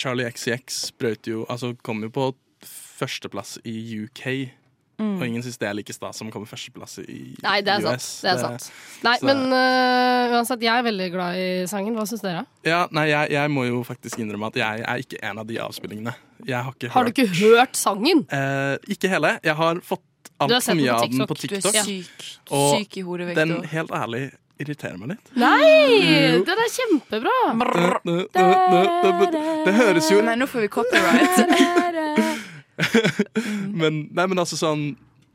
Charlie 0.00 0.30
XCX 0.30 0.92
brøt 0.98 1.26
jo 1.28 1.42
Altså 1.48 1.74
kom 1.82 2.02
jo 2.02 2.10
på 2.14 2.30
førsteplass 3.00 3.58
i 3.64 4.04
UK. 4.04 4.50
Og 5.00 5.22
ingen 5.24 5.40
syns 5.40 5.56
det 5.56 5.64
er 5.64 5.72
like 5.78 5.94
stas 5.96 6.18
som 6.20 6.28
å 6.28 6.32
komme 6.34 6.44
førsteplass 6.48 6.98
i 7.00 7.32
Nei, 7.40 7.60
det 7.64 7.72
er 7.72 7.86
US. 7.88 8.04
sant. 8.04 8.24
Det 8.26 8.32
er 8.34 8.40
sant. 8.42 8.66
Nei, 9.06 9.14
men 9.24 9.38
uh, 9.48 10.34
uansett, 10.36 10.60
jeg 10.66 10.74
er 10.74 10.84
veldig 10.84 11.06
glad 11.14 11.38
i 11.40 11.46
sangen. 11.70 11.96
Hva 11.96 12.04
syns 12.08 12.20
dere? 12.20 12.42
Ja, 12.68 12.82
nei, 12.92 13.06
jeg, 13.08 13.30
jeg 13.32 13.52
må 13.54 13.64
jo 13.64 13.80
faktisk 13.86 14.20
innrømme 14.20 14.50
at 14.52 14.58
jeg 14.60 14.84
er 14.84 15.00
ikke 15.06 15.22
en 15.30 15.40
av 15.40 15.48
de 15.48 15.56
avspillingene. 15.64 16.12
Jeg 16.44 16.60
har 16.66 16.76
ikke 16.76 16.92
Har 16.92 17.08
du 17.08 17.12
ikke 17.14 17.26
hørt 17.40 17.80
sangen? 17.80 18.26
Uh, 18.28 18.76
Ikke 18.92 19.08
hele. 19.12 19.38
Jeg 19.44 19.56
har 19.56 19.80
fått 19.84 20.04
altfor 20.40 20.76
mye 20.76 20.92
på 20.92 20.98
av 20.98 21.08
den 21.08 21.26
på 21.30 21.38
Du 21.40 21.46
er 21.48 21.56
TikTok. 21.56 21.80
syk. 21.88 22.28
Syk 22.52 23.00
i 23.00 23.06
hodet, 23.08 23.32
Den 23.40 23.56
helt 23.72 23.96
ærlig 23.96 24.26
irriterer 24.60 24.98
meg 25.00 25.08
litt. 25.16 25.26
Nei! 25.40 26.40
Den 26.46 26.58
er 26.64 26.70
kjempebra! 26.74 27.36
Det, 28.04 28.04
det, 28.04 28.16
det, 28.34 28.42
det, 29.02 29.10
det, 29.34 29.42
det 29.66 29.74
høres 29.78 30.06
jo 30.12 30.18
Nei, 30.26 30.36
nå 30.40 30.46
får 30.50 30.60
vi 30.66 30.70
copyright. 30.76 31.36
men, 33.80 34.06
Nei, 34.12 34.26
men 34.26 34.38
altså 34.40 34.56
sånn 34.60 34.90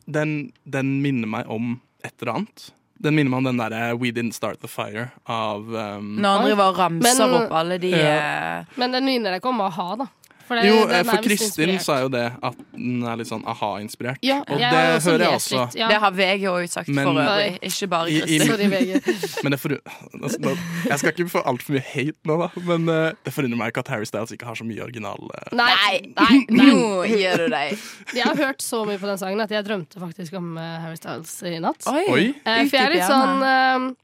den, 0.05 0.51
den 0.69 0.99
minner 1.03 1.29
meg 1.29 1.49
om 1.51 1.75
et 2.05 2.13
eller 2.21 2.35
annet. 2.39 2.67
Den 3.01 3.15
minner 3.17 3.31
meg 3.33 3.41
om 3.41 3.47
den 3.49 3.59
derre 3.59 3.87
We 3.99 4.11
Didn't 4.15 4.35
Start 4.37 4.61
The 4.63 4.69
Fire 4.71 5.07
av 5.29 5.65
um, 5.67 6.13
Når 6.21 6.29
han 6.37 6.45
driver 6.47 6.69
og 6.71 6.77
ramser 6.79 7.25
Men- 7.25 7.35
opp 7.41 7.55
alle 7.59 7.77
de 7.81 7.89
Ja. 7.91 8.13
uh, 8.61 8.77
Men 8.79 8.95
den 8.95 9.05
minner 9.09 9.35
deg 9.35 9.41
ikke 9.41 9.51
om 9.51 9.61
a-ha, 9.65 9.87
da. 10.05 10.07
For 10.45 10.55
det- 10.59 10.65
Jo, 10.69 10.87
eh, 10.87 11.01
for 11.03 11.17
Kristin 11.25 11.79
sa 11.81 11.99
jo 12.03 12.09
det 12.13 12.31
at 12.43 12.55
den 12.75 13.01
er 13.03 13.15
litt 13.17 13.27
sånn 13.27 13.41
aha-inspirert. 13.49 14.19
ja, 14.21 14.39
og 14.47 14.59
det 14.59 14.69
hører 14.69 15.19
jeg 15.25 15.33
også. 15.39 15.61
Litt, 15.65 15.75
ja. 15.79 15.87
Det 15.89 15.97
har 16.03 16.11
VG 16.11 16.43
òg 16.51 16.69
sagt 16.69 16.87
Men- 16.89 17.05
for 17.07 17.13
øvrig. 17.23 17.59
Ikke 17.65 17.87
bare 17.89 18.09
I- 18.11 18.17
i- 18.17 18.21
Kristin. 18.21 18.47
Sorry, 18.47 18.67
VG. 18.69 19.01
Men 19.43 19.51
det 19.51 19.59
forun- 19.59 19.81
altså, 20.21 20.57
Jeg 20.89 20.99
skal 20.99 21.11
ikke 21.13 21.29
få 21.29 21.41
altfor 21.45 21.73
mye 21.73 21.81
hate 21.81 22.29
nå, 22.29 22.37
da. 22.43 22.49
Men 22.61 22.89
uh, 22.89 23.11
det 23.25 23.33
forundrer 23.33 23.57
meg 23.57 23.73
ikke 23.73 23.79
at 23.79 23.87
Harry 23.87 24.05
Styles 24.05 24.31
ikke 24.31 24.45
har 24.45 24.53
så 24.55 24.63
mye 24.63 24.83
original 24.83 25.17
uh. 25.17 25.49
Nei, 25.51 26.13
Nei, 26.15 26.45
nå 26.49 27.03
gir 27.09 27.37
du 27.37 27.49
deg. 27.49 27.77
jeg 28.13 28.23
har 28.23 28.35
hørt 28.35 28.61
så 28.61 28.85
mye 28.85 28.97
på 29.01 29.07
den 29.09 29.17
sangen 29.17 29.41
at 29.41 29.49
jeg 29.49 29.65
drømte 29.65 29.97
faktisk 29.99 30.33
om 30.37 30.57
uh, 30.57 30.79
Harry 30.85 30.95
Styles 30.95 31.41
i 31.43 31.57
natt. 31.59 31.81
Oi. 31.87 32.05
Oi! 32.09 32.33
For 32.45 32.77
jeg 32.77 32.85
er 32.85 32.93
litt 32.93 33.09
sånn 33.09 33.95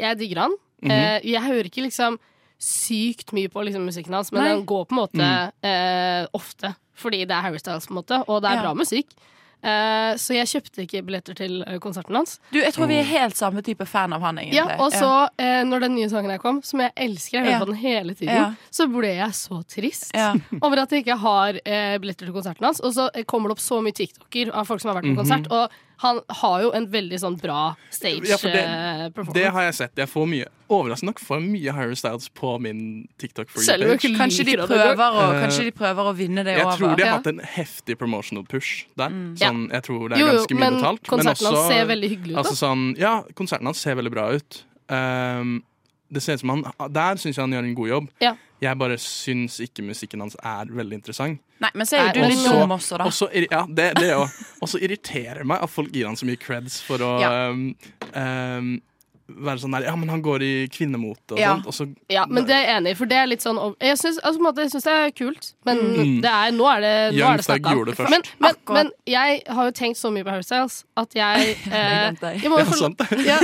Jeg 0.00 0.18
digger 0.20 0.38
han. 0.46 0.52
Eh, 0.88 1.20
jeg 1.26 1.42
hører 1.42 1.66
ikke 1.66 1.82
liksom 1.82 2.16
sykt 2.58 3.32
mye 3.32 3.48
på 3.52 3.62
liksom, 3.64 3.84
musikken 3.86 4.14
hans, 4.14 4.32
men 4.32 4.42
Nei. 4.44 4.50
den 4.56 4.66
går 4.66 4.84
på 4.90 4.94
en 4.96 5.02
måte 5.04 5.52
eh, 5.62 6.26
ofte. 6.34 6.74
Fordi 6.98 7.24
det 7.24 7.30
er 7.36 7.42
Harry 7.46 7.58
Styles, 7.62 7.86
på 7.86 7.94
en 7.94 8.00
måte, 8.02 8.24
og 8.28 8.42
det 8.42 8.50
er 8.50 8.54
Ja. 8.58 8.62
bra 8.62 8.74
musikk. 8.74 9.06
Eh, 9.60 10.14
så 10.14 10.34
jeg 10.36 10.46
kjøpte 10.46 10.84
ikke 10.84 11.00
billetter 11.06 11.34
til 11.34 11.62
eh, 11.66 11.78
konserten 11.82 12.14
hans. 12.14 12.36
Du, 12.52 12.60
jeg 12.60 12.72
tror 12.74 12.86
vi 12.86 12.94
er 13.00 13.02
helt 13.08 13.34
samme 13.36 13.62
type 13.66 13.84
fan 13.90 14.12
av 14.14 14.20
han, 14.22 14.38
egentlig. 14.38 14.54
Ja, 14.54 14.76
Og 14.78 14.92
så, 14.94 15.28
eh, 15.38 15.64
når 15.66 15.80
den 15.86 15.94
nye 15.96 16.08
sangen 16.08 16.30
her 16.30 16.38
kom, 16.38 16.60
som 16.62 16.78
jeg 16.80 16.92
elsker, 16.96 17.38
jeg 17.40 17.44
hører 17.46 17.52
Ja. 17.56 17.58
på 17.64 17.66
den 17.72 17.80
hele 17.82 18.14
tiden, 18.14 18.34
Ja. 18.34 18.54
så 18.70 18.86
ble 18.86 19.08
jeg 19.16 19.30
så 19.34 19.62
trist 19.66 20.12
Ja. 20.14 20.34
over 20.62 20.78
at 20.82 20.90
jeg 20.90 21.04
ikke 21.04 21.18
har 21.18 21.58
eh, 21.64 21.98
billetter 21.98 22.26
til 22.26 22.32
konserten 22.34 22.64
hans. 22.64 22.80
Og 22.80 22.94
så 22.94 23.10
eh, 23.14 23.24
kommer 23.24 23.48
det 23.50 23.58
opp 23.58 23.64
så 23.66 23.82
mye 23.82 23.92
TikToker 23.98 24.54
av 24.54 24.66
folk 24.66 24.80
som 24.80 24.92
har 24.94 25.02
vært 25.02 25.10
på 25.10 25.16
Mhm. 25.16 25.22
konsert, 25.26 25.50
og 25.50 25.70
han 25.98 26.20
har 26.40 26.62
jo 26.62 26.70
en 26.72 26.86
veldig 26.92 27.18
sånn 27.20 27.36
bra 27.40 27.74
stage 27.90 28.28
Ja, 28.28 28.36
det- 28.42 28.54
eh, 28.54 29.08
performance. 29.10 29.34
Det 29.34 29.46
har 29.52 29.62
jeg 29.62 29.74
sett. 29.74 29.94
Jeg 29.96 30.08
får 30.08 30.26
mye 30.28 30.46
Overraskende 30.68 31.06
nok 31.08 31.20
får 31.24 31.40
jeg 31.40 31.48
mye 31.48 31.72
Harry 31.72 31.94
Styles 31.96 32.28
på 32.36 32.60
min 32.60 33.08
TikTok 33.18 33.48
for 33.48 33.60
Selv 33.64 33.86
page. 33.88 34.10
Kanskje 34.18 34.44
de, 34.44 34.56
prøver 34.58 34.98
å, 35.16 35.22
Eh, 35.32 35.42
kanskje 35.46 35.64
de 35.64 35.70
prøver 35.72 36.10
å 36.10 36.14
vinne 36.14 36.44
det 36.44 36.58
Jeg 36.58 36.66
over. 36.66 36.76
tror 36.76 36.96
de 36.96 37.02
har 37.04 37.08
Ja. 37.08 37.16
hatt 37.16 37.26
en 37.26 37.38
heftig 37.40 37.96
promotional 37.98 38.44
push 38.46 38.84
der. 38.94 39.08
Mm. 39.08 39.34
Sånn, 39.38 39.70
jeg 39.72 39.82
tror 39.82 40.08
det 40.10 40.18
er 40.18 40.20
Jo, 40.20 40.26
jo, 40.26 40.32
ganske 40.44 40.54
mye 40.54 40.60
men 40.60 40.74
betalt. 40.74 41.02
konserten 41.08 41.46
også, 41.48 41.54
hans 41.56 41.68
ser 41.72 41.86
veldig 41.86 42.10
hyggelig 42.10 42.32
ut. 42.32 42.36
Altså 42.36 42.52
sånn, 42.52 42.98
ja, 42.98 43.22
konserten 43.34 43.64
hans 43.64 43.78
ser 43.78 43.94
veldig 43.96 44.10
bra 44.12 44.28
ut. 44.36 44.62
Ehm, 44.90 45.62
det 46.08 46.22
ser 46.24 46.38
ut 46.38 46.40
som 46.40 46.50
han 46.54 46.62
Der 46.94 47.18
syns 47.20 47.36
jeg 47.36 47.42
han 47.42 47.52
gjør 47.52 47.66
en 47.68 47.74
god 47.76 47.88
jobb. 47.88 48.10
Ja. 48.24 48.34
Jeg 48.62 48.78
bare 48.80 48.96
syns 48.98 49.60
ikke 49.62 49.84
musikken 49.86 50.24
hans 50.24 50.34
er 50.42 50.70
veldig 50.74 50.98
interessant. 50.98 51.38
Nei, 51.62 51.70
men 51.74 51.86
så 51.86 51.98
er 51.98 52.08
jo 52.10 52.24
du 52.24 52.32
litt 52.32 52.44
dum 52.46 52.74
også, 52.74 52.98
da. 52.98 53.06
Og 53.06 53.14
så 53.14 53.28
ja, 53.34 53.64
det, 53.66 53.88
det 53.98 54.10
òg. 54.16 54.34
Og 54.62 54.70
så 54.70 54.80
irriterer 54.82 55.42
det 55.42 55.48
meg 55.50 55.62
at 55.62 55.70
folk 55.70 55.94
gir 55.94 56.08
han 56.08 56.18
så 56.18 56.26
mye 56.26 56.40
creds 56.40 56.80
for 56.86 57.02
å 57.02 57.12
Ja. 57.22 57.32
um, 57.50 57.68
ehm, 58.12 58.72
være 59.28 59.60
sånn 59.60 59.74
der 59.76 59.84
Ja, 59.84 59.94
men 59.96 60.08
han 60.08 60.22
går 60.24 60.42
i 60.42 60.52
kvinnemote 60.72 61.32
og 61.36 61.38
Ja. 61.38 61.54
sånt. 61.56 61.66
Og 61.66 61.74
så 61.76 61.94
Ja, 62.08 62.24
men 62.26 62.44
det 62.46 62.54
er 62.56 62.62
jeg 62.66 62.76
enig 62.78 62.90
i, 62.90 62.94
for 62.94 63.06
det 63.06 63.16
er 63.18 63.26
litt 63.26 63.42
sånn 63.44 63.58
Jeg 63.80 63.98
syns 63.98 64.18
altså, 64.24 64.52
det 64.56 64.86
er 64.86 65.10
kult, 65.12 65.52
men 65.66 65.76
Mm. 65.78 66.20
det 66.22 66.30
er, 66.30 66.50
nå 66.52 66.64
er 66.76 66.80
det, 66.80 67.14
nå 67.14 67.18
Young 67.18 67.32
er 67.34 67.36
det 67.36 67.44
Thug 67.46 67.60
snakka 67.60 67.76
om. 67.78 67.84
det. 67.84 67.98
Men, 68.10 68.22
men, 68.40 68.54
men 68.74 68.90
jeg 69.06 69.42
har 69.48 69.64
jo 69.64 69.70
tenkt 69.72 69.98
så 69.98 70.10
mye 70.12 70.24
på 70.24 70.30
Harry 70.30 70.42
Styles 70.42 70.84
at 70.96 71.14
jeg 71.14 71.56
eh, 71.72 72.12
jeg. 72.40 72.48
må 72.50 72.58
jo 72.58 72.64
Ja, 72.64 72.72
sant. 72.72 72.98
ja, 73.26 73.38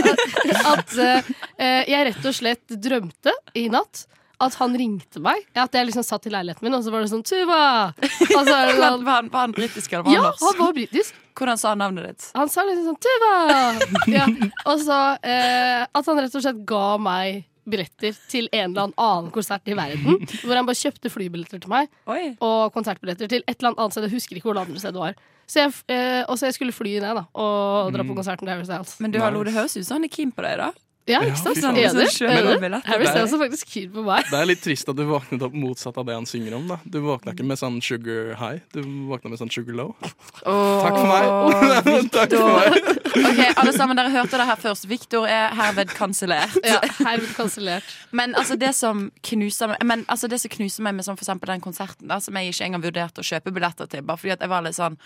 at 0.72 0.98
eh, 0.98 1.22
eh, 1.58 1.84
jeg 1.88 2.06
rett 2.14 2.24
og 2.24 2.34
slett 2.34 2.66
drømte 2.68 3.32
i 3.54 3.68
natt 3.68 4.06
at 4.40 4.54
han 4.58 4.74
ringte 4.76 5.20
meg. 5.22 5.44
At 5.54 5.72
jeg 5.72 5.86
liksom 5.86 6.02
satt 6.04 6.26
i 6.26 6.30
leiligheten 6.30 6.62
min, 6.66 6.74
og 6.74 6.82
så 6.84 6.90
var 6.90 7.00
det 7.04 7.10
sånn 7.12 7.22
'Tuva!' 7.22 7.94
Og 7.96 8.42
så 8.44 8.52
er 8.52 8.66
Var, 8.66 8.90
sånn, 8.90 9.04
var, 9.04 9.14
han, 9.22 9.28
var 9.30 9.40
han 9.46 9.52
britisk 9.52 9.92
eller 9.92 10.02
var 10.04 10.10
han 10.10 10.22
ja, 10.24 10.30
norsk? 10.32 10.42
han 10.42 10.58
var 10.66 10.72
britisk. 10.74 11.14
Hvordan 11.34 11.58
sa 11.58 11.72
han 11.72 11.82
navnet 11.82 12.06
ditt? 12.12 12.28
Han 12.38 12.50
sa 12.52 12.62
liksom 12.66 12.92
sånn 12.92 13.00
'Tuva!' 13.02 14.12
Ja. 14.14 14.28
Og 14.70 14.78
så 14.84 15.00
eh, 15.22 15.82
at 15.82 16.06
han 16.06 16.20
rett 16.22 16.34
og 16.38 16.44
slett 16.44 16.62
ga 16.68 16.86
meg 17.02 17.44
billetter 17.64 18.12
til 18.28 18.48
en 18.52 18.74
eller 18.74 18.92
annen 19.00 19.30
konsert 19.32 19.66
i 19.72 19.76
verden. 19.76 20.18
Hvor 20.44 20.58
han 20.58 20.66
bare 20.68 20.78
kjøpte 20.78 21.10
flybilletter 21.12 21.62
til 21.64 21.72
meg 21.72 21.88
Oi. 22.12 22.36
og 22.44 22.74
konsertbilletter 22.74 23.30
til 23.30 23.44
et 23.46 23.56
eller 23.56 23.72
annet 23.72 23.80
annet 23.80 23.96
sted. 23.96 24.06
Jeg 24.08 24.18
husker 24.18 24.36
ikke 24.36 24.50
hvor 24.50 24.58
det 24.58 24.66
andre 24.66 24.82
stedet 24.82 25.00
var. 25.00 25.16
Så 25.48 25.60
jeg, 25.60 25.72
eh, 25.92 26.22
og 26.28 26.38
så 26.40 26.48
jeg 26.48 26.56
skulle 26.56 26.72
fly 26.76 26.98
ned 27.04 27.18
da 27.18 27.24
og 27.36 27.92
dra 27.92 28.04
på 28.06 28.16
konserten 28.16 28.46
til 28.46 28.52
Harry 28.54 28.64
Styles. 28.68 28.96
Men 29.00 29.12
du, 29.12 29.18
hallo, 29.20 29.42
det 29.44 29.52
høres 29.56 29.76
ut 29.76 29.84
som 29.84 29.98
han 29.98 30.08
er 30.08 30.12
keen 30.12 30.32
på 30.32 30.44
deg, 30.44 30.60
da. 30.60 30.70
Ja, 31.04 31.18
ikke 31.20 31.36
sant? 31.36 31.58
Ja. 31.60 31.68
Enig? 31.68 31.90
Sånn 31.92 32.12
kjøper 32.14 32.38
Enig? 32.40 32.60
billetter. 32.62 32.88
Harry 32.88 33.04
Styles 33.10 33.32
er 33.36 33.40
faktisk 33.42 33.72
kyr 33.74 33.88
på 33.92 34.04
meg. 34.06 34.24
Det 34.30 34.38
er 34.38 34.46
litt 34.48 34.62
trist 34.64 34.88
at 34.88 34.96
du 34.96 35.02
våknet 35.04 35.42
opp 35.44 35.52
motsatt 35.52 35.98
av 36.00 36.06
det 36.08 36.14
han 36.16 36.24
synger 36.24 36.54
om. 36.56 36.64
da 36.70 36.78
Du 36.88 36.96
våkna 37.04 37.34
ikke 37.34 37.44
med 37.44 37.60
sånn 37.60 37.76
sugar 37.84 38.30
high, 38.40 38.62
du 38.72 38.80
våkna 39.10 39.28
med 39.34 39.42
sånn 39.42 39.52
sugar 39.52 39.76
low. 39.76 39.90
Takk 40.00 40.96
for 40.96 41.10
meg. 41.10 42.08
Takk 42.16 42.36
for 42.38 42.54
meg. 42.56 42.92
Ok, 43.14 43.38
alle 43.60 43.70
sammen, 43.76 43.94
dere 43.94 44.10
hørte 44.10 44.38
det 44.40 44.44
her 44.48 44.58
først. 44.58 44.88
Victor 44.90 45.28
er 45.30 45.52
herved 45.54 45.92
kansellert. 45.94 46.56
Ja, 46.66 46.80
Herved 46.98 47.30
kansellert. 47.36 47.86
Men 48.10 48.34
altså 48.34 48.56
det 48.58 48.72
som 48.74 49.04
knuser 49.22 49.70
meg 49.70 49.84
Men 49.86 50.02
altså 50.10 50.26
det 50.32 50.40
som 50.42 50.50
knuser 50.50 50.82
meg 50.82 50.96
med 50.96 51.06
sånn, 51.06 51.14
for 51.20 51.22
eksempel 51.22 51.52
den 51.52 51.62
konserten 51.62 52.10
da, 52.10 52.18
Som 52.24 52.34
jeg 52.40 52.50
ikke 52.50 52.66
engang 52.66 52.82
vurderte 52.82 53.22
å 53.22 53.26
kjøpe 53.28 53.52
billetter 53.54 53.86
til 53.92 54.02
Bare 54.02 54.18
fordi 54.18 54.34
at 54.34 54.42
jeg 54.42 54.50
var 54.50 54.64
litt 54.66 54.74
sånn 54.74 54.96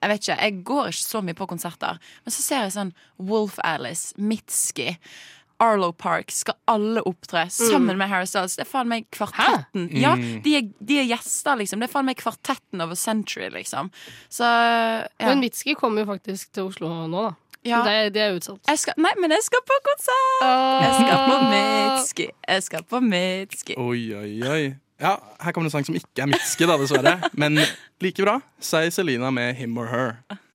Jeg 0.00 0.12
vet 0.14 0.24
ikke, 0.24 0.38
jeg 0.40 0.56
går 0.70 0.88
ikke 0.94 1.04
så 1.04 1.22
mye 1.26 1.36
på 1.42 1.48
konserter 1.52 2.00
Men 2.24 2.34
så 2.38 2.46
ser 2.46 2.64
jeg 2.64 2.74
sånn 2.78 2.94
Wolf 3.28 3.60
Alice, 3.66 4.14
Mitski 4.16 4.94
Arlo 5.60 5.90
Park 5.92 6.32
skal 6.32 6.56
alle 6.70 7.02
opptre 7.06 7.44
sammen 7.52 7.98
med 8.00 8.08
Harry 8.08 8.26
Styles. 8.28 8.56
Det 8.56 8.64
er 8.64 8.70
faen 8.70 8.88
meg 8.90 9.06
kvartetten. 9.14 9.88
Ja, 9.92 10.14
de 10.16 10.56
er, 10.56 10.66
de 10.80 10.98
er 11.02 11.06
gjester, 11.10 11.58
liksom. 11.60 11.82
Det 11.82 11.90
er 11.90 11.92
faen 11.92 12.08
meg 12.08 12.18
kvartetten 12.20 12.80
of 12.84 12.94
a 12.94 12.98
century, 12.98 13.50
liksom. 13.54 13.92
Så 14.32 14.48
ja. 14.48 15.28
Men 15.28 15.44
Mitski 15.44 15.76
kommer 15.78 16.04
jo 16.04 16.10
faktisk 16.14 16.52
til 16.56 16.70
Oslo 16.70 16.88
nå, 16.88 17.06
da. 17.28 17.32
Ja. 17.68 17.82
Det, 17.84 18.14
det 18.14 18.22
er 18.24 18.36
utsolgt. 18.38 18.64
jeg 18.72 18.80
skal, 18.80 18.96
nei, 19.04 19.12
men 19.20 19.34
jeg 19.36 19.44
skal 19.44 19.60
på 19.68 19.76
konsert! 19.84 20.44
Jeg 20.80 20.94
skal 21.02 21.24
på 21.26 21.40
Mitski. 21.50 22.28
Jeg 22.48 22.62
skal 22.64 22.86
på 22.88 23.00
Mitski. 23.04 23.76
Oi, 23.76 24.04
oi, 24.16 24.30
oi. 24.48 24.62
Ja, 25.00 25.14
her 25.40 25.52
kommer 25.52 25.68
det 25.68 25.74
en 25.74 25.78
sang 25.78 25.86
som 25.88 25.96
ikke 25.96 26.24
er 26.24 26.28
Mitski, 26.32 26.64
da, 26.68 26.76
dessverre. 26.80 27.18
Men 27.40 27.60
like 28.00 28.24
bra. 28.24 28.38
Sier 28.64 28.88
Selina 28.92 29.28
med 29.32 29.60
Him 29.60 29.76
or 29.80 29.92
Her. 29.92 30.14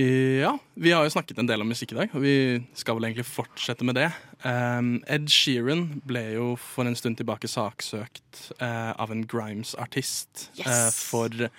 Ja, 0.00 0.52
vi 0.74 0.92
har 0.94 1.04
jo 1.04 1.12
snakket 1.12 1.40
en 1.40 1.48
del 1.48 1.60
om 1.60 1.68
musikk 1.68 1.92
i 1.92 1.98
dag, 1.98 2.12
og 2.14 2.22
vi 2.24 2.34
skal 2.78 2.96
vel 2.96 3.08
egentlig 3.08 3.26
fortsette 3.28 3.84
med 3.84 3.98
det. 3.98 4.06
Um, 4.46 5.00
Ed 5.10 5.28
Sheeran 5.32 6.00
ble 6.08 6.22
jo 6.36 6.46
for 6.60 6.88
en 6.88 6.96
stund 6.96 7.18
tilbake 7.18 7.50
saksøkt 7.50 8.46
uh, 8.62 8.92
av 8.94 9.12
en 9.12 9.26
Grimes-artist 9.28 10.46
eh, 10.62 10.88
for 10.94 11.50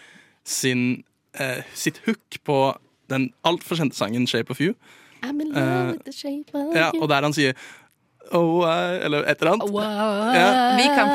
sin, 0.47 1.03
uh, 1.37 1.61
sitt 1.77 2.01
hook 2.07 2.39
på 2.47 2.57
den 3.11 3.29
altfor 3.45 3.77
kjente 3.77 3.99
sangen 3.99 4.25
'Shape 4.27 4.49
of 4.55 4.63
You'. 4.63 4.73
I'm 5.21 5.41
in 5.41 5.51
love 5.53 5.91
with 5.91 6.05
the 6.05 6.13
shape 6.13 6.49
of 6.57 6.73
Ja, 6.75 6.89
og 6.97 7.09
der 7.09 7.21
han 7.21 7.33
sier 7.33 7.53
Oh, 8.31 8.63
I, 8.63 9.05
eller 9.05 9.23
et 9.27 9.41
eller 9.41 9.51
annet. 9.51 9.71
Ja. 10.35 10.75
Vi 10.77 10.83
kan 10.95 11.09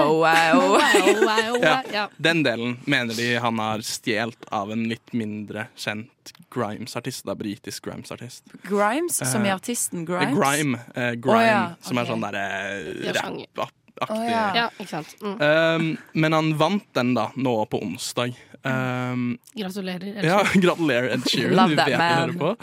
oh, 0.00 0.18
wow. 0.18 1.58
Ja. 1.62 1.82
Ja. 1.92 2.08
Den 2.16 2.42
delen 2.42 2.78
mener 2.84 3.14
de 3.14 3.36
han 3.36 3.58
har 3.58 3.82
stjålet 3.84 4.48
av 4.50 4.72
en 4.72 4.86
litt 4.90 5.12
mindre 5.12 5.68
kjent 5.76 6.32
Grimes-artist. 6.54 7.24
Da, 7.28 7.34
britisk 7.38 7.84
Grimes-artist. 7.86 8.44
Grimes, 8.62 9.20
som 9.32 9.44
i 9.44 9.48
Eh, 9.48 9.54
artisten 9.54 10.00
Eh, 10.00 10.06
Grimes? 10.06 10.38
Grime. 10.38 10.78
eh, 10.94 11.12
grime 11.14 11.46
ja, 11.46 11.62
Som 11.82 11.98
er 11.98 12.04
sånn 12.08 12.20
derre 12.24 12.44
eh. 12.80 13.12
Ja. 13.12 14.70
Mm. 15.22 15.40
Um, 15.40 15.96
men 16.12 16.32
han 16.32 16.52
vant 16.58 16.84
den 16.94 17.14
da, 17.14 17.30
nå 17.34 17.54
på 17.66 17.80
onsdag. 17.82 18.34
Um, 18.62 19.38
Gratulerer. 19.58 20.18
Ed 20.18 20.24
ja, 20.24 20.42
gratulerer, 20.54 21.08
Ed 21.16 21.26
Sheeran. 21.30 21.56
Love 21.56 21.68
Du 21.70 21.76
that 21.76 21.98
man. 21.98 22.12
hører 22.18 22.38
på. 22.38 22.56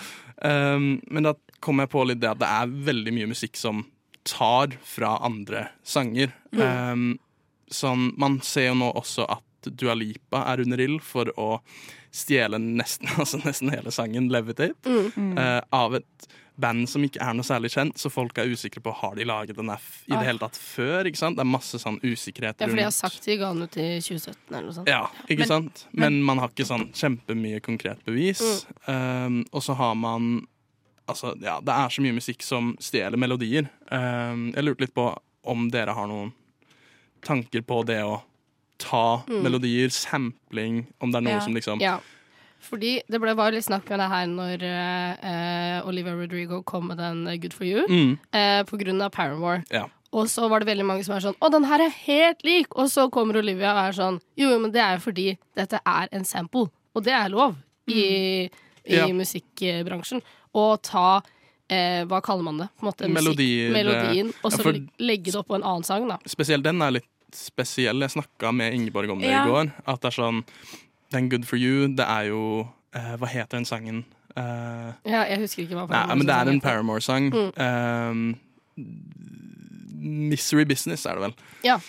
Um, 0.45 0.87
men 1.07 1.23
da 1.23 1.33
kom 1.65 1.81
jeg 1.83 1.91
på 1.91 2.05
litt 2.07 2.21
det 2.21 2.31
at 2.35 2.41
det 2.43 2.51
er 2.61 2.73
veldig 2.91 3.13
mye 3.17 3.31
musikk 3.33 3.57
som 3.59 3.83
tar 4.25 4.73
fra 4.85 5.15
andre 5.25 5.67
sanger. 5.85 6.31
Um, 6.53 7.11
sånn, 7.73 8.11
man 8.21 8.39
ser 8.45 8.71
jo 8.71 8.79
nå 8.79 8.93
også 8.97 9.27
at 9.29 9.69
Dua 9.73 9.95
Lipa 9.97 10.43
er 10.51 10.61
under 10.61 10.81
ild 10.81 11.01
for 11.05 11.29
å 11.41 11.49
stjele 12.15 12.59
nesten, 12.61 13.09
altså 13.21 13.41
nesten 13.43 13.73
hele 13.73 13.91
sangen 13.93 14.29
'Levitate' 14.31 14.95
eh, 15.41 15.61
av 15.73 15.97
et 15.99 16.27
band 16.55 16.87
som 16.87 17.03
ikke 17.03 17.19
er 17.19 17.33
noe 17.35 17.43
særlig 17.43 17.73
kjent, 17.73 17.97
så 17.99 18.07
folk 18.13 18.37
er 18.39 18.47
usikre 18.47 18.79
på 18.79 18.93
har 19.01 19.17
de 19.17 19.25
laget 19.27 19.57
den 19.57 19.69
F 19.73 20.05
i 20.07 20.13
det 20.13 20.23
hele 20.23 20.39
tatt 20.39 20.55
før. 20.55 21.09
ikke 21.09 21.19
sant? 21.19 21.35
Det 21.35 21.43
er 21.43 21.49
masse 21.51 21.79
sånn 21.81 21.97
usikkerhet 21.99 22.61
Ja, 22.63 22.69
for 22.69 22.79
de 22.79 22.85
har 22.85 22.95
sagt 22.95 23.25
de 23.27 23.35
ga 23.41 23.49
den 23.51 23.67
ut 23.67 23.75
i 23.75 23.87
2017 23.99 24.37
eller 24.53 24.67
noe 24.69 24.77
sånt. 24.77 24.87
ja, 24.87 25.01
ikke 25.27 25.43
Men- 25.43 25.51
sant? 25.51 25.85
Men, 25.91 26.21
man 26.23 26.39
har 26.39 26.53
ikke 26.53 26.69
sånn 26.69 26.87
kjempemye 26.95 27.59
konkret 27.65 27.99
bevis. 28.07 28.65
Um, 28.87 29.43
og 29.51 29.65
så 29.67 29.75
har 29.75 29.95
man 29.99 30.47
Altså, 31.07 31.35
ja, 31.41 31.59
det 31.61 31.69
er 31.73 31.89
så 31.93 32.01
mye 32.01 32.15
musikk 32.17 32.41
som 32.41 32.71
stjeler 32.81 33.17
melodier. 33.21 33.67
Um, 33.91 34.47
jeg 34.55 34.63
lurte 34.65 34.81
litt 34.87 34.93
på 34.95 35.09
om 35.45 35.67
dere 35.69 35.93
har 35.93 36.07
noen 36.09 36.31
tanker 37.25 37.61
på 37.65 37.83
det 37.85 37.99
å 38.05 38.19
ta 38.81 39.21
melodier, 39.29 39.89
sampling, 39.93 40.85
om 40.99 41.11
det 41.13 41.17
er 41.21 41.25
noe 41.27 41.35
Ja. 41.37 41.39
som 41.45 41.53
liksom 41.55 41.79
Ja. 41.81 41.99
Fordi 42.65 43.01
det 43.07 43.19
ble 43.21 43.35
bare 43.35 43.51
litt 43.53 43.65
snakk 43.65 43.89
om 43.91 43.99
det 44.01 44.09
her 44.09 44.25
når 44.25 44.63
uh, 44.65 45.87
Olivia 45.87 46.15
Rodrigo 46.17 46.63
kom 46.63 46.87
med 46.87 46.97
den 46.97 47.27
eh, 47.27 47.37
Good 47.37 47.53
for 47.53 47.65
you, 47.65 47.85
Mm, 47.87 48.17
uh, 48.33 48.63
på 48.65 48.77
grunn 48.81 49.01
av 49.01 49.11
Paramore. 49.11 49.63
ja. 49.71 49.85
Og 50.15 50.27
så 50.31 50.47
var 50.49 50.59
det 50.63 50.67
veldig 50.69 50.85
mange 50.85 51.03
som 51.03 51.15
er 51.15 51.19
sånn 51.19 51.35
Å, 51.41 51.49
den 51.51 51.65
her 51.65 51.81
er 51.81 51.89
helt 51.89 52.43
lik! 52.45 52.67
Og 52.79 52.87
så 52.89 53.09
kommer 53.11 53.35
Olivia 53.37 53.73
og 53.73 53.81
er 53.89 53.91
sånn 53.97 54.19
Jo, 54.37 54.57
men 54.59 54.71
det 54.71 54.79
er 54.81 54.95
jo 54.95 55.01
fordi 55.11 55.37
dette 55.57 55.79
er 55.85 56.07
en 56.11 56.23
sample. 56.23 56.69
Og 56.95 57.03
det 57.03 57.11
er 57.13 57.27
lov 57.29 57.55
i, 57.91 58.49
i 58.87 58.95
Ja. 58.95 59.07
musikkbransjen. 59.07 60.21
Og 60.53 60.81
ta 60.81 61.21
eh, 61.69 62.03
Hva 62.05 62.21
kaller 62.21 62.43
man 62.43 62.57
det? 62.57 62.67
På 62.79 62.85
en 62.85 62.91
måte 62.91 63.09
Melodier, 63.09 63.69
eh, 63.69 63.73
melodien, 63.73 64.33
og 64.43 64.51
så 64.51 64.63
ja, 64.73 64.79
legge 64.99 65.31
det 65.31 65.35
opp 65.35 65.47
på 65.47 65.55
en 65.55 65.63
annen 65.63 65.83
sang, 65.83 66.07
da. 66.07 66.17
Spesielt 66.29 66.63
den 66.63 66.81
er 66.81 66.91
litt 66.99 67.09
spesiell. 67.35 67.99
Jeg 68.05 68.13
snakka 68.13 68.53
med 68.53 68.73
Ingeborg 68.73 69.09
om 69.11 69.19
det 69.19 69.29
Ja. 69.31 69.43
i 69.43 69.49
går. 69.49 69.71
At 69.87 70.01
det 70.01 70.13
er 70.13 70.21
sånn 70.21 70.43
Den 71.11 71.29
Good 71.29 71.45
for 71.45 71.57
you, 71.57 71.87
det 71.87 72.05
er 72.05 72.27
jo 72.29 72.67
eh, 72.93 73.15
Hva 73.17 73.27
heter 73.27 73.57
den 73.57 73.65
sangen? 73.65 74.05
Eh, 74.35 74.93
Ja, 75.05 75.23
jeg 75.25 75.39
husker 75.39 75.63
ikke 75.63 75.75
hva 75.75 75.89
Nei, 75.89 76.15
men 76.15 76.25
det 76.27 76.35
er 76.35 76.49
en 76.49 76.61
Paramore 76.61 76.99
Paramore-sang. 77.01 77.31
Mm. 77.31 77.51
Um, 77.57 78.39
Misery 80.05 80.65
Business 80.65 81.05
er 81.05 81.15
det 81.15 81.21
vel. 81.21 81.33
Ja. 81.63 81.79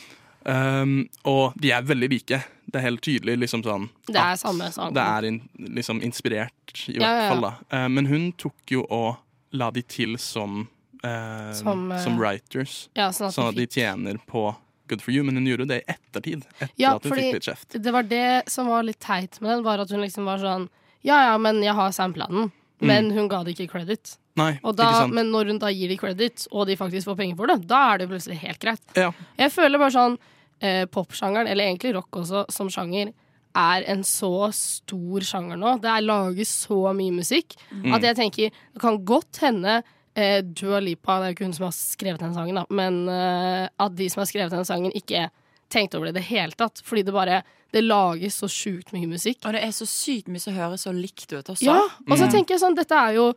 Um, 0.47 1.09
og 1.27 1.57
de 1.59 1.73
er 1.75 1.83
veldig 1.83 2.09
like. 2.13 2.39
Det 2.71 2.79
er 2.79 2.85
helt 2.85 3.01
tydelig 3.03 3.35
liksom 3.41 3.63
sånn 3.67 3.89
Det 4.07 4.21
er 4.21 4.37
samme 4.39 4.69
sang. 4.75 4.93
Det 4.95 5.03
er 5.03 5.25
in, 5.27 5.41
liksom 5.75 5.99
inspirert, 6.07 6.53
i 6.89 6.95
Ja, 6.95 7.01
hvert 7.01 7.03
ja, 7.03 7.23
ja. 7.25 7.31
fall. 7.33 7.41
da 7.43 7.53
Uh, 7.85 7.89
Men 7.89 8.07
hun 8.07 8.33
tok 8.39 8.55
jo 8.71 8.85
og 8.91 9.17
la 9.53 9.71
de 9.71 9.83
til 9.83 10.17
som 10.19 10.69
uh, 11.05 11.53
Som, 11.53 11.91
som, 11.99 12.15
eh, 12.15 12.19
writers. 12.19 12.89
Ja, 12.95 13.09
sånn 13.11 13.29
at 13.29 13.35
Sånn 13.35 13.55
de 13.55 13.63
at 13.67 13.71
de 13.75 13.81
tjener 13.81 14.19
på 14.27 14.55
Good 14.89 15.03
for 15.03 15.11
you, 15.11 15.25
men 15.25 15.35
hun 15.35 15.47
gjorde 15.47 15.67
det 15.67 15.81
i 15.83 15.93
ettertid. 15.97 16.45
Etter 16.61 16.71
Ja, 16.79 16.95
at 16.95 17.03
hun 17.03 17.11
fordi- 17.11 17.23
fikk 17.27 17.33
litt 17.35 17.43
kjeft. 17.49 17.83
Det 17.83 17.93
var 17.93 18.03
det 18.05 18.45
som 18.49 18.69
var 18.69 18.85
litt 18.87 19.01
teit 19.01 19.41
med 19.41 19.51
den, 19.51 19.65
var 19.65 19.81
at 19.83 19.91
hun 19.91 20.01
liksom 20.01 20.25
var 20.25 20.39
sånn 20.39 20.69
Ja 21.03 21.33
ja, 21.33 21.39
men 21.39 21.61
jeg 21.63 21.75
har 21.75 21.91
sampla 21.91 22.29
den. 22.29 22.53
Men 22.81 23.11
hun 23.11 23.27
ga 23.29 23.43
det 23.43 23.57
ikke 23.57 23.71
credit. 23.71 24.17
Nei, 24.37 24.61
Mm. 24.63 24.77
da, 24.77 25.07
men 25.09 25.31
når 25.33 25.47
hun 25.47 25.59
da 25.59 25.69
gir 25.73 25.89
de 25.89 25.97
credit, 25.97 26.47
og 26.53 26.67
de 26.69 26.77
faktisk 26.77 27.07
får 27.09 27.17
penger 27.17 27.37
for 27.37 27.47
det, 27.47 27.67
da 27.67 27.95
er 27.95 27.99
det 27.99 28.09
plutselig 28.11 28.37
helt 28.39 28.59
greit. 28.61 28.81
Ja. 28.95 29.11
Jeg 29.39 29.51
føler 29.51 29.79
bare 29.79 29.91
sånn 29.91 30.19
eh, 30.61 30.85
popsjangeren, 30.87 31.47
eller 31.49 31.65
egentlig 31.69 31.95
rock 31.97 32.11
også, 32.23 32.45
som 32.53 32.69
sjanger, 32.73 33.13
er 33.57 33.85
en 33.89 34.03
så 34.05 34.51
stor 34.53 35.25
sjanger 35.25 35.57
nå. 35.57 35.79
Det 35.81 35.89
er 35.89 36.05
laget 36.05 36.47
så 36.49 36.93
mye 36.97 37.13
musikk 37.17 37.55
Mm. 37.73 37.95
at 37.95 38.03
jeg 38.03 38.17
tenker 38.17 38.51
det 38.75 38.81
kan 38.83 38.99
godt 39.05 39.39
hende 39.41 39.83
eh, 40.15 40.43
Dua 40.43 40.79
Lipa, 40.81 41.19
det 41.21 41.25
er 41.25 41.31
jo 41.33 41.35
ikke 41.37 41.45
hun 41.49 41.53
som 41.57 41.65
har 41.67 41.73
skrevet 41.77 42.21
den 42.21 42.35
sangen, 42.35 42.55
da, 42.57 42.65
men 42.71 43.09
eh, 43.09 43.69
at 43.79 43.97
de 43.97 44.09
som 44.09 44.21
har 44.21 44.27
skrevet 44.27 44.51
den 44.51 44.65
sangen, 44.65 44.93
ikke 44.93 45.31
tenkte 45.69 45.97
over 45.99 46.07
det 46.07 46.17
i 46.17 46.19
det 46.21 46.29
hele 46.31 46.53
tatt. 46.57 46.81
Fordi 46.85 47.03
det 47.03 47.13
bare 47.13 47.43
Det 47.73 47.83
lages 47.83 48.37
så 48.41 48.47
sjukt 48.49 48.93
mye 48.95 49.09
musikk. 49.11 49.41
Og 49.45 49.53
det 49.53 49.61
er 49.65 49.73
så 49.75 49.85
sykt 49.85 50.29
mye 50.29 50.41
som 50.41 50.55
høres 50.55 50.85
så 50.87 50.93
likt 50.95 51.33
ut 51.33 51.45
også. 51.51 51.67
Ja, 51.67 51.81
og 52.09 52.17
så 52.17 52.31
tenker 52.31 52.55
jeg 52.55 52.61
sånn, 52.63 52.77
dette 52.79 52.95
er 52.95 53.17
jo 53.19 53.35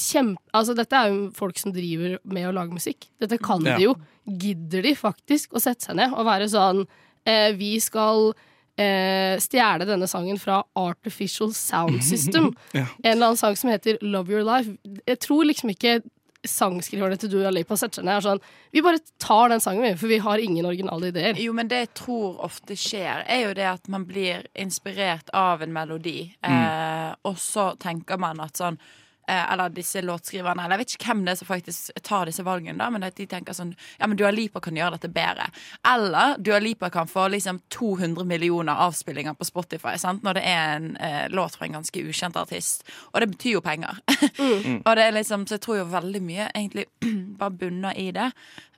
kjempe... 0.00 0.40
Altså, 0.56 0.74
dette 0.78 0.96
er 0.98 1.12
jo 1.12 1.30
folk 1.36 1.58
som 1.60 1.72
driver 1.76 2.16
med 2.24 2.48
å 2.48 2.54
lage 2.56 2.74
musikk. 2.76 3.08
Dette 3.22 3.38
kan 3.42 3.64
Ja. 3.66 3.76
de 3.76 3.88
jo. 3.90 3.94
Gidder 4.26 4.82
de 4.86 4.94
faktisk 4.98 5.52
å 5.54 5.62
sette 5.62 5.86
seg 5.90 5.96
ned 6.00 6.14
og 6.16 6.24
være 6.26 6.48
sånn 6.50 6.84
eh, 7.26 7.52
Vi 7.58 7.76
skal 7.84 8.32
eh, 8.78 9.36
stjele 9.42 9.86
denne 9.88 10.08
sangen 10.10 10.38
fra 10.42 10.62
Artificial 10.76 11.52
Sound 11.54 12.02
System. 12.10 12.50
Ja. 12.72 12.86
En 13.04 13.12
eller 13.16 13.30
annen 13.32 13.40
sang 13.40 13.56
som 13.56 13.70
heter 13.70 13.98
Love 14.02 14.32
Your 14.34 14.44
Life. 14.46 14.74
Jeg 15.06 15.20
tror 15.26 15.44
liksom 15.48 15.70
ikke 15.76 16.00
sangskriverne 16.46 17.16
til 17.18 17.30
Dua 17.32 17.50
Lipa 17.50 17.74
setter 17.78 17.98
seg 18.00 18.04
ned 18.06 18.14
og 18.14 18.20
er 18.20 18.26
sånn 18.28 18.42
Vi 18.76 18.82
bare 18.84 19.00
tar 19.22 19.48
den 19.50 19.62
sangen, 19.64 19.82
vi, 19.82 19.94
for 19.98 20.10
vi 20.12 20.18
har 20.22 20.38
ingen 20.42 20.68
originale 20.68 21.08
ideer. 21.10 21.38
Jo, 21.42 21.54
men 21.56 21.66
det 21.70 21.80
jeg 21.80 21.90
tror 22.02 22.36
ofte 22.46 22.76
skjer, 22.78 23.24
er 23.26 23.40
jo 23.48 23.54
det 23.58 23.66
at 23.66 23.88
man 23.90 24.04
blir 24.06 24.44
inspirert 24.54 25.32
av 25.34 25.64
en 25.64 25.72
melodi, 25.74 26.20
eh, 26.46 27.10
og 27.26 27.40
så 27.42 27.72
tenker 27.82 28.20
man 28.22 28.38
at 28.44 28.60
sånn 28.60 28.78
eh, 28.78 29.02
eller 29.34 29.72
disse 29.74 30.02
låtskriverne, 30.02 30.64
eller 30.64 30.76
jeg 30.76 30.84
vet 30.84 30.94
ikke 30.94 31.08
hvem 31.10 31.24
det 31.26 31.32
er 31.32 31.38
som 31.40 31.48
faktisk 31.48 32.02
tar 32.06 32.30
disse 32.30 32.44
valgene, 32.46 32.78
da, 32.78 32.90
men 32.92 33.06
at 33.06 33.16
de 33.18 33.26
tenker 33.30 33.56
sånn 33.56 33.74
Ja, 33.98 34.06
men 34.06 34.18
Dua 34.18 34.30
Lipa 34.30 34.60
kan 34.62 34.76
gjøre 34.76 34.96
dette 34.96 35.10
bedre. 35.12 35.48
Eller 35.86 36.36
Dua 36.38 36.60
Lipa 36.62 36.90
kan 36.94 37.08
få 37.10 37.26
liksom 37.32 37.60
200 37.74 38.24
millioner 38.28 38.84
avspillinger 38.86 39.34
på 39.34 39.48
Spotify 39.48 39.96
sant? 39.98 40.22
når 40.26 40.38
det 40.38 40.44
er 40.46 40.76
en 40.76 40.88
eh, 40.96 41.26
låt 41.30 41.56
fra 41.56 41.66
en 41.66 41.78
ganske 41.78 42.02
ukjent 42.02 42.36
artist. 42.36 42.86
Og 43.12 43.20
det 43.20 43.30
betyr 43.34 43.56
jo 43.56 43.64
penger. 43.64 43.98
og 44.86 44.92
det 44.96 45.02
er 45.04 45.12
liksom, 45.16 45.46
Så 45.46 45.58
jeg 45.58 45.66
tror 45.66 45.80
jo 45.80 45.90
veldig 45.90 46.22
mye 46.22 46.48
egentlig 46.54 46.86
bare 47.40 47.50
bunner 47.50 47.98
i 47.98 48.10
det. 48.14 48.30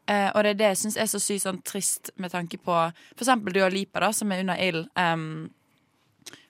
Eh, 0.09 0.31
og 0.35 0.45
det 0.45 0.55
er 0.55 0.59
det 0.63 0.73
jeg 0.73 0.81
syns 0.83 0.97
er 0.97 1.09
så 1.11 1.21
sykt 1.21 1.45
sånn 1.45 1.61
trist 1.69 2.11
med 2.17 2.33
tanke 2.33 2.61
på 2.65 2.77
eksempel 3.19 3.53
Dua 3.57 3.69
Lipa, 3.73 4.01
da, 4.01 4.13
som 4.17 4.33
er 4.33 4.41
under 4.45 4.61
ild. 4.65 4.87
em, 4.97 5.51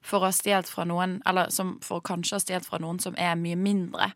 for 0.09 0.23
å 0.25 0.29
ha 0.31 0.35
stjålet 0.35 0.69
fra 0.73 0.87
noen, 0.89 1.19
eller 1.29 1.53
som 1.55 1.77
for 1.85 2.01
å 2.01 2.05
kanskje 2.09 2.39
ha 2.39 2.43
stjålet 2.43 2.67
fra 2.69 2.81
noen 2.83 2.99
som 3.03 3.17
er 3.21 3.37
mye 3.39 3.59
mindre. 3.61 4.13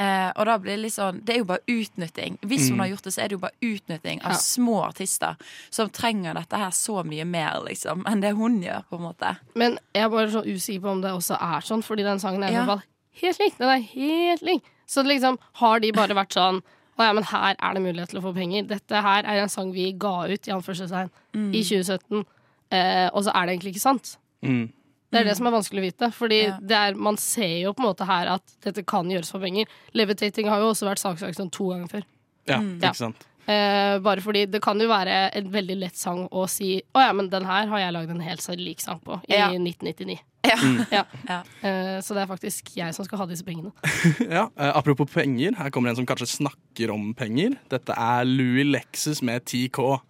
Eh, 0.00 0.30
og 0.40 0.46
da 0.48 0.54
blir 0.56 0.72
det 0.78 0.86
litt 0.86 0.94
sånn 0.94 1.18
Det 1.20 1.34
er 1.34 1.38
jo 1.42 1.44
bare 1.50 1.60
utnytting. 1.68 2.38
Hvis 2.48 2.70
hun 2.70 2.78
har 2.80 2.88
gjort 2.88 3.04
det, 3.04 3.12
så 3.12 3.20
er 3.20 3.28
det 3.28 3.36
jo 3.36 3.42
bare 3.42 3.58
utnytting 3.60 4.22
av 4.24 4.32
Ja. 4.32 4.38
små 4.40 4.78
artister 4.86 5.36
som 5.68 5.90
trenger 5.92 6.32
dette 6.38 6.56
her 6.56 6.70
så 6.72 7.02
mye 7.04 7.26
mer, 7.28 7.60
liksom, 7.66 8.02
enn 8.08 8.22
det 8.24 8.30
hun 8.38 8.56
gjør, 8.62 8.86
på 8.88 8.96
en 8.96 9.04
måte. 9.04 9.34
Men 9.54 9.76
jeg 9.94 10.04
er 10.06 10.08
bare 10.08 10.30
så 10.32 10.42
usikker 10.46 10.80
på 10.86 10.88
om 10.94 11.02
det 11.02 11.10
også 11.12 11.36
er 11.36 11.60
sånn, 11.60 11.82
fordi 11.84 12.02
den 12.08 12.18
sangen 12.18 12.42
er 12.42 12.48
i 12.48 12.56
hvert 12.56 12.66
fall 12.72 12.82
helt 13.20 13.38
lik. 13.44 13.58
Den 13.58 13.68
er 13.68 13.84
helt 13.92 14.42
lik. 14.42 14.62
Så 14.86 15.04
liksom 15.04 15.38
har 15.60 15.80
de 15.80 15.92
bare 15.92 16.14
vært 16.16 16.32
sånn 16.40 16.62
Å 16.98 17.04
ja, 17.06 17.12
men 17.16 17.24
her 17.24 17.56
er 17.58 17.72
det 17.74 17.80
mulighet 17.82 18.10
til 18.10 18.18
å 18.20 18.22
få 18.22 18.34
penger. 18.34 18.66
Dette 18.68 19.00
her 19.00 19.24
er 19.24 19.40
en 19.42 19.48
sang 19.48 19.72
vi 19.72 19.92
ga 19.92 20.26
ut 20.28 20.46
i 20.48 20.52
anførselstegn 20.52 21.08
i 21.56 21.62
2017, 21.64 22.24
eh, 22.70 23.08
og 23.14 23.24
så 23.24 23.32
er 23.34 23.46
det 23.46 23.54
egentlig 23.56 23.72
ikke 23.74 23.80
sant. 23.80 24.16
Mm. 24.44 24.70
Det 25.12 25.20
er 25.20 25.24
det 25.28 25.36
som 25.36 25.46
er 25.46 25.52
vanskelig 25.54 25.82
å 25.82 25.86
vite. 25.86 26.08
Fordi 26.16 26.38
Ja. 26.46 26.54
det 26.60 26.76
er, 26.78 26.94
man 26.96 27.16
ser 27.20 27.58
jo 27.62 27.72
på 27.76 27.84
en 27.84 27.90
måte 27.90 28.06
her 28.08 28.26
at 28.38 28.42
dette 28.64 28.82
kan 28.88 29.04
gjøres 29.12 29.30
for 29.30 29.40
penger. 29.44 29.66
Levitating 29.94 30.48
har 30.48 30.58
jo 30.64 30.70
også 30.72 30.88
vært 30.88 31.02
saksøkt 31.04 31.36
sånn 31.36 31.50
to 31.52 31.68
ganger 31.68 31.88
før. 31.88 32.02
Ja, 32.48 32.58
Ja. 32.58 32.88
ikke 32.90 32.96
sant. 32.96 33.28
Eh, 33.46 33.98
bare 33.98 34.20
fordi 34.22 34.46
det 34.48 34.60
kan 34.62 34.78
jo 34.78 34.86
være 34.86 35.34
en 35.34 35.48
veldig 35.50 35.76
lett 35.80 35.96
sang 35.98 36.28
å 36.30 36.48
si 36.48 36.80
Å 36.94 37.00
ja, 37.08 37.12
men 37.12 37.28
den 37.28 37.44
her 37.44 37.66
har 37.66 37.78
jeg 37.80 37.92
lagd 37.92 38.10
en 38.10 38.20
helt 38.20 38.40
så 38.40 38.54
lik 38.56 38.80
sang 38.80 39.00
på 39.00 39.16
i 39.28 39.34
Ja. 39.34 39.48
1999. 39.50 40.18
Ja. 40.46 40.56
Ja. 40.92 41.04
Ja. 41.28 41.42
Eh, 41.62 41.98
så 42.00 42.14
det 42.14 42.22
er 42.22 42.26
faktisk 42.30 42.70
jeg 42.76 42.94
som 42.94 43.04
skal 43.04 43.18
ha 43.18 43.26
disse 43.26 43.44
pengene. 43.44 43.72
Ja, 44.30 44.48
eh, 44.56 44.72
Apropos 44.74 45.06
penger, 45.10 45.54
her 45.58 45.70
kommer 45.70 45.90
en 45.90 45.96
som 45.96 46.06
kanskje 46.06 46.28
snakker 46.40 46.90
om 46.94 47.12
penger. 47.14 47.58
Dette 47.68 47.90
er 47.98 48.24
Louis 48.24 48.64
Lexus 48.64 49.22
med 49.22 49.44
10K. 49.44 50.00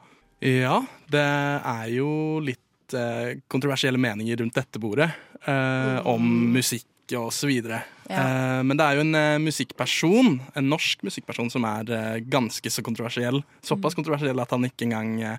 Ja, 0.42 0.80
det 1.10 1.20
er 1.22 1.88
jo 1.94 2.38
litt 2.40 2.61
eh, 2.98 3.38
kontroversielle 3.50 4.00
meninger 4.00 4.42
rundt 4.42 4.58
dette 4.58 4.80
bordet. 4.82 5.10
mm. 5.46 6.06
Om 6.06 6.26
musikk 6.54 6.86
og 7.18 7.32
så 7.34 7.48
videre. 7.50 7.82
Ja. 8.10 8.22
Uh, 8.22 8.60
men 8.66 8.78
det 8.78 8.86
er 8.86 8.98
jo 8.98 9.04
en 9.04 9.16
uh, 9.16 9.42
musikkperson, 9.42 10.38
en 10.58 10.70
norsk 10.70 11.02
musikkperson, 11.06 11.50
som 11.52 11.66
er 11.68 11.90
uh, 11.90 12.22
ganske 12.30 12.70
så 12.70 12.84
kontroversiell. 12.84 13.42
Såpass 13.64 13.96
kontroversiell 13.98 14.40
at 14.42 14.54
han 14.54 14.66
ikke 14.68 14.86
engang 14.88 15.14
eh, 15.24 15.36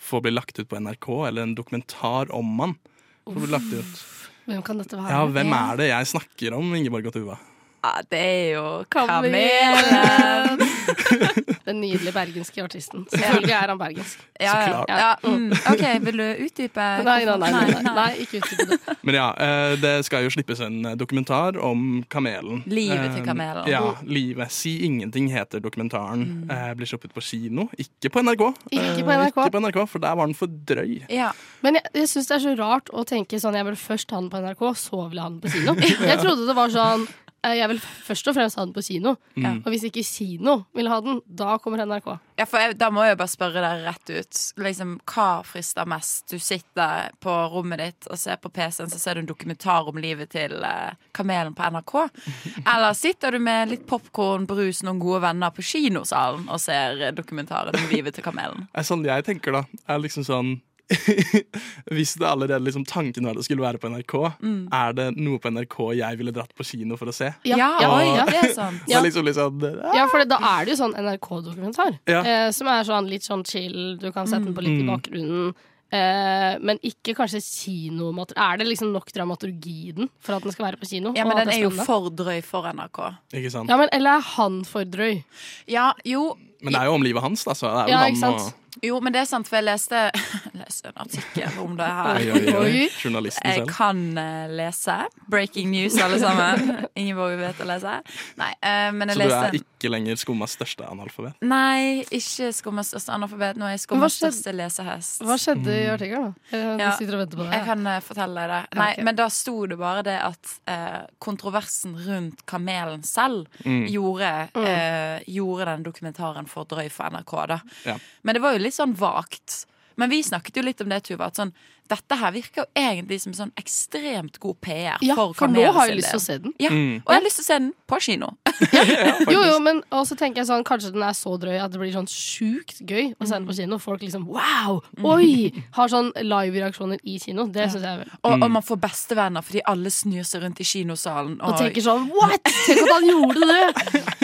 får 0.00 0.24
bli 0.24 0.34
lagt 0.34 0.58
ut 0.58 0.68
på 0.68 0.80
NRK, 0.80 1.08
eller 1.28 1.46
en 1.46 1.56
dokumentar 1.56 2.32
om 2.34 2.52
han. 2.60 2.76
Får 3.24 3.40
bli 3.40 3.52
lagt 3.52 3.72
ut. 3.72 4.04
Hvem 4.44 4.62
kan 4.64 4.80
dette 4.80 4.98
være? 4.98 5.10
Ja, 5.14 5.24
hvem 5.24 5.56
er 5.56 5.80
det 5.80 5.90
jeg 5.90 6.12
snakker 6.12 6.56
om, 6.58 6.74
Ingeborg 6.76 7.08
og 7.08 7.16
Tuva? 7.16 7.38
Ja, 7.84 7.92
det 8.10 8.20
er 8.20 8.46
jo 8.56 8.66
Kamelen. 8.92 10.60
Den 11.66 11.80
nydelige 11.80 12.12
bergenske 12.12 12.62
artisten. 12.64 13.06
Selvfølgelig 13.12 13.54
er 13.56 13.70
han 13.72 13.78
bergensk. 13.80 14.18
Ja, 14.40 14.52
Så 14.52 14.58
ja, 14.58 14.66
klart. 14.84 14.88
ja. 14.88 15.30
Mm. 15.30 15.52
OK, 15.72 15.84
vil 16.06 16.20
du 16.20 16.24
utdype? 16.44 16.86
Nei, 17.08 17.24
nei, 17.24 17.36
nei. 17.40 17.50
nei, 17.54 17.64
nei. 17.72 17.94
nei. 17.96 18.08
ikke 18.24 18.40
utdype 18.42 18.66
det. 18.70 18.78
Men 19.06 19.18
ja, 19.18 19.28
eh, 19.46 19.74
det 19.80 19.94
skal 20.08 20.26
jo 20.26 20.32
slippes 20.34 20.60
en 20.64 20.80
eh, 20.90 20.96
dokumentar 21.00 21.58
om 21.60 22.04
kamelen. 22.12 22.62
Livet 22.66 23.10
til 23.14 23.22
Eh, 23.22 23.26
kamelen. 23.26 23.68
Ja, 23.70 23.80
livet. 24.04 24.52
Si 24.52 24.76
ingenting 24.84 25.28
heter 25.32 25.62
dokumentaren. 25.64 26.24
Mm. 26.44 26.76
blir 26.76 26.88
sluppet 26.90 27.14
på 27.14 27.22
kino. 27.24 27.68
Ikke 27.78 28.10
på 28.12 28.20
NRK. 28.24 28.44
Ikke 28.74 29.04
på 29.06 29.14
NRK. 29.16 29.38
Ikke 29.46 29.50
på 29.56 29.60
NRK, 29.64 29.80
For 29.88 30.02
der 30.04 30.14
var 30.18 30.26
den 30.28 30.34
for 30.36 30.46
drøy. 30.68 31.04
Ja. 31.12 31.30
Men 31.64 31.78
jeg, 31.80 31.88
jeg 31.94 32.08
syns 32.12 32.28
det 32.28 32.36
er 32.36 32.42
så 32.44 32.54
rart 32.60 32.90
å 32.92 33.04
tenke 33.08 33.38
sånn 33.40 33.56
Jeg 33.56 33.64
vil 33.70 33.76
først 33.80 34.10
ha 34.12 34.20
den 34.20 34.30
på 34.32 34.40
NRK, 34.44 34.64
så 34.76 35.04
vil 35.08 35.20
jeg 35.20 35.24
ha 35.24 35.30
den 35.30 35.40
på 35.40 35.52
kino. 35.54 35.76
Jeg 35.80 36.18
trodde 36.20 36.46
det 36.48 36.56
var 36.58 36.72
sånn 36.74 37.06
Jeg 37.44 37.68
vil 37.68 37.80
først 37.82 38.28
og 38.30 38.36
fremst 38.36 38.56
ha 38.58 38.64
den 38.64 38.74
på 38.74 38.82
kino. 38.84 39.14
Mm. 39.36 39.60
Og 39.64 39.68
hvis 39.72 39.84
ikke 39.88 40.04
kino 40.06 40.56
vil 40.76 40.88
ha 40.88 41.00
den, 41.04 41.20
da 41.28 41.58
kommer 41.62 41.84
NRK. 41.84 42.08
Ja, 42.38 42.46
for 42.48 42.62
jeg, 42.62 42.78
Da 42.80 42.88
må 42.90 43.04
jeg 43.04 43.18
bare 43.20 43.30
spørre 43.30 43.62
deg 43.62 43.84
rett 43.84 44.10
ut. 44.10 44.40
Liksom, 44.64 44.96
Hva 45.10 45.28
frister 45.46 45.88
mest? 45.88 46.26
Du 46.32 46.38
sitter 46.42 47.12
på 47.22 47.34
rommet 47.52 47.82
ditt 47.82 48.08
og 48.10 48.18
ser 48.18 48.40
på 48.42 48.50
PC-en, 48.54 48.90
så 48.90 48.98
ser 48.98 49.14
du 49.14 49.24
en 49.24 49.30
dokumentar 49.30 49.88
om 49.90 50.00
livet 50.00 50.32
til 50.34 50.56
eh, 50.64 50.96
kamelen 51.14 51.54
på 51.54 51.70
NRK. 51.76 51.94
Eller 52.74 52.92
sitter 52.98 53.36
du 53.36 53.42
med 53.44 53.74
litt 53.74 53.86
popkorn, 53.90 54.48
brus, 54.50 54.82
noen 54.86 55.02
gode 55.02 55.22
venner 55.26 55.54
på 55.54 55.64
kinosalen 55.64 56.48
og 56.48 56.62
ser 56.62 57.10
eh, 57.10 57.14
dokumentaren 57.14 57.76
om 57.78 57.90
livet 57.92 58.16
til 58.16 58.26
kamelen? 58.26 58.66
Det 58.74 58.82
Er 58.82 58.86
sånn 58.88 59.04
jeg 59.06 59.24
tenker, 59.26 59.54
da, 59.54 59.82
er 59.88 60.00
liksom 60.02 60.24
sånn 60.26 60.56
Hvis 61.94 62.14
det 62.20 62.26
allerede 62.28 62.60
liksom 62.64 62.84
tanken 62.88 63.26
var 63.26 63.34
det 63.38 63.44
skulle 63.46 63.64
være 63.64 63.80
på 63.82 63.88
NRK, 63.92 64.14
Mm. 64.44 64.68
er 64.72 64.92
det 64.96 65.06
noe 65.16 65.38
på 65.40 65.50
NRK 65.52 65.76
jeg 65.98 66.18
ville 66.20 66.32
dratt 66.34 66.52
på 66.56 66.64
kino 66.66 66.96
for 67.00 67.06
å 67.10 67.14
se? 67.14 67.30
Ja, 67.48 67.56
ja, 67.80 67.90
og, 67.90 68.02
ja. 68.04 68.24
det 68.28 68.40
er 68.42 68.54
sant. 68.56 68.82
Er 68.94 69.04
liksom, 69.04 69.24
liksom 69.26 69.60
Ja, 69.94 70.06
for 70.10 70.24
da 70.28 70.38
er 70.54 70.64
det 70.66 70.74
jo 70.74 70.80
sånn 70.84 70.96
NRK-dokumentar. 71.00 71.98
Ja. 72.10 72.20
Eh, 72.24 72.48
som 72.54 72.68
er 72.68 72.84
sånn 72.88 73.08
litt 73.10 73.24
sånn 73.26 73.44
chill, 73.48 73.96
du 74.00 74.10
kan 74.12 74.26
sette 74.26 74.44
den 74.44 74.54
på 74.56 74.64
litt 74.64 74.80
i 74.80 74.84
Mm. 74.84 74.90
bakgrunnen. 74.92 75.54
Eh, 75.94 76.56
men 76.64 76.78
ikke 76.82 77.12
kanskje 77.14 77.38
kinomater 77.44 78.34
Er 78.40 78.56
det 78.58 78.66
liksom 78.66 78.90
nok 78.90 79.12
dramaturgi 79.14 79.74
i 79.90 79.92
den 79.92 80.08
for 80.18 80.34
at 80.34 80.42
den 80.42 80.50
skal 80.50 80.66
være 80.66 80.80
på 80.80 80.88
kino? 80.90 81.12
Ja, 81.14 81.24
men 81.28 81.36
den 81.36 81.48
er, 81.52 81.54
er 81.54 81.62
jo 81.68 81.70
for 81.86 82.08
drøy 82.10 82.40
for 82.42 82.66
NRK. 82.66 82.98
Ikke 83.36 83.50
sant? 83.52 83.70
Ja, 83.70 83.76
men 83.78 83.88
Eller 83.92 84.16
er 84.18 84.24
han 84.34 84.64
for 84.64 84.82
drøy? 84.84 85.22
Ja, 85.70 85.92
jo, 86.04 86.36
Men 86.64 86.72
det 86.72 86.80
er 86.80 86.86
jo 86.88 86.94
om 86.96 87.02
livet 87.04 87.22
hans, 87.22 87.44
da. 87.44 87.52
Så 87.54 87.68
det 87.68 87.84
er 87.84 87.86
jo 87.86 87.92
Ja, 87.92 87.98
han 88.02 88.12
ikke 88.12 88.20
sant? 88.24 88.54
Jo, 88.82 89.00
men 89.00 89.12
det 89.14 89.20
er 89.22 89.28
sant, 89.28 89.46
for 89.48 89.56
jeg 89.60 89.66
leste, 89.68 90.00
leste 90.60 90.88
en 90.90 90.98
artikkel 91.04 91.58
om 91.62 91.76
det 91.78 91.86
her. 91.86 92.18
Oi, 92.18 92.30
oi, 92.30 92.54
oi. 92.58 92.88
Journalisten 93.02 93.44
selv. 93.46 93.60
Jeg 93.62 93.68
kan 93.76 94.00
eh, 94.18 94.48
lese. 94.50 94.96
Breaking 95.30 95.70
news, 95.70 95.96
alle 96.02 96.18
sammen. 96.22 96.72
Ingeborg 97.00 97.36
vet 97.40 97.60
å 97.62 97.68
lese. 97.68 97.94
Nei, 98.40 98.50
eh, 98.60 98.90
men 98.96 99.12
jeg 99.12 99.18
Så 99.20 99.28
du 99.28 99.34
er 99.38 99.58
ikke 99.60 99.92
lenger 99.92 100.16
skummas 100.20 100.54
største 100.56 100.86
analfabet? 100.88 101.36
Nei, 101.44 102.02
ikke 102.10 102.50
skummas 102.56 102.90
største 102.94 103.12
analfabet. 103.14 103.58
Nå 103.60 103.68
er 103.68 103.76
jeg 103.76 103.84
skummas 103.84 104.16
største 104.18 104.54
lesehest. 104.56 105.22
Hva 105.28 105.36
skjedde 105.40 105.74
i 105.76 105.86
artikkelen, 105.92 106.32
da? 106.34 106.56
Jeg 106.56 106.80
Ja. 106.84 106.90
sitter 106.98 107.18
og 107.18 107.24
venter 107.24 107.38
på 107.40 107.44
det. 107.46 107.52
Jeg 107.58 107.66
kan 107.68 107.86
eh, 107.92 108.00
fortelle 108.04 108.34
deg 108.48 108.50
det. 108.54 108.78
Nei, 108.80 108.90
okay. 108.94 109.04
Men 109.10 109.16
da 109.20 109.28
sto 109.32 109.56
det 109.70 109.78
bare 109.80 110.02
det 110.06 110.16
at 110.24 110.54
eh, 110.72 111.00
kontroversen 111.22 111.94
rundt 112.06 112.44
kamelen 112.50 113.02
selv 113.06 113.44
Mm. 113.64 113.86
gjorde, 113.88 114.28
eh, 114.60 115.20
gjorde 115.30 115.64
den 115.68 115.82
dokumentaren 115.86 116.46
for 116.48 116.64
drøy 116.68 116.88
for 116.92 117.08
NRK. 117.12 117.32
Da. 117.48 117.58
Ja. 117.86 117.94
Men 118.22 118.34
det 118.36 118.42
var 118.42 118.52
jo 118.56 118.62
litt 118.64 118.76
sånn 118.76 118.96
vagt. 118.98 119.64
Men 119.96 120.10
vi 120.10 120.24
snakket 120.26 120.56
jo 120.58 120.62
litt 120.66 120.80
om 120.82 120.90
det, 120.90 121.04
Tuva. 121.06 121.28
At 121.30 121.38
sånn, 121.38 121.52
dette 121.86 122.16
her 122.18 122.32
virker 122.34 122.64
jo 122.64 122.66
egentlig 122.80 123.20
som 123.22 123.34
sånn 123.36 123.50
ekstremt 123.60 124.38
god 124.42 124.56
PR 124.64 125.02
Ja, 125.04 125.14
for 125.14 125.34
for 125.36 125.52
nå 125.52 125.62
har 125.76 125.90
jeg 125.90 126.00
lyst 126.00 126.10
til 126.14 126.18
å 126.18 126.24
se 126.24 126.38
den. 126.42 126.54
Ja, 126.58 126.70
Mm. 126.74 126.96
Og 127.04 127.12
jeg 127.12 127.20
har 127.20 127.24
lyst 127.26 127.38
til 127.38 127.44
å 127.44 127.46
se 127.46 127.58
den 127.60 127.68
på 127.86 128.00
kino. 128.02 128.30
Jo, 129.34 129.44
jo, 129.46 129.58
men 129.62 129.82
også 129.94 130.16
tenker 130.18 130.40
jeg 130.42 130.48
sånn 130.48 130.64
Kanskje 130.66 130.90
den 130.94 131.02
er 131.06 131.14
så 131.14 131.34
drøy 131.38 131.58
at 131.60 131.72
det 131.72 131.78
blir 131.78 131.92
sånn 131.94 132.08
sjukt 132.10 132.80
gøy 132.82 133.12
å 133.14 133.26
se 133.28 133.34
den 133.36 133.46
på 133.46 133.54
kino. 133.60 133.78
Folk 133.82 134.02
liksom 134.02 134.26
wow! 134.26 134.80
Oi! 135.14 135.52
Har 135.78 135.92
sånn 135.92 136.10
live-reaksjoner 136.18 136.98
i 137.06 137.18
kino. 137.22 137.46
Det 137.46 137.68
syns 137.70 137.86
jeg 137.86 138.02
er. 138.02 138.14
Og, 138.24 138.34
og 138.40 138.50
man 138.50 138.64
får 138.66 138.80
bestevenner 138.82 139.46
fordi 139.46 139.62
alle 139.70 139.92
snur 139.94 140.26
seg 140.26 140.42
rundt 140.42 140.62
i 140.64 140.66
kinosalen. 140.66 141.36
Og 141.38 141.58
tenker 141.60 141.84
sånn 141.86 142.08
what?! 142.16 142.42
Tenk 142.66 142.82
at 142.82 142.94
han 142.96 143.10
gjorde 143.12 143.50
det! 143.52 143.66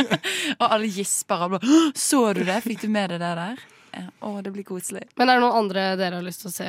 og 0.60 0.66
alle 0.66 0.90
gisper. 0.90 1.46
Og 1.46 1.58
bare, 1.58 1.82
så 1.94 2.24
du 2.34 2.42
det? 2.48 2.58
Fikk 2.66 2.82
du 2.86 2.90
med 2.90 3.14
deg 3.14 3.22
det 3.22 3.36
der? 3.38 3.68
Ja, 3.94 4.04
å, 4.26 4.36
det 4.44 4.52
blir 4.54 4.64
koselig. 4.68 5.02
Men 5.18 5.28
er 5.32 5.38
det 5.38 5.44
noen 5.44 5.58
andre 5.64 5.88
dere 5.98 6.20
har 6.20 6.26
lyst 6.26 6.44
til 6.44 6.50
å 6.50 6.54
se? 6.54 6.68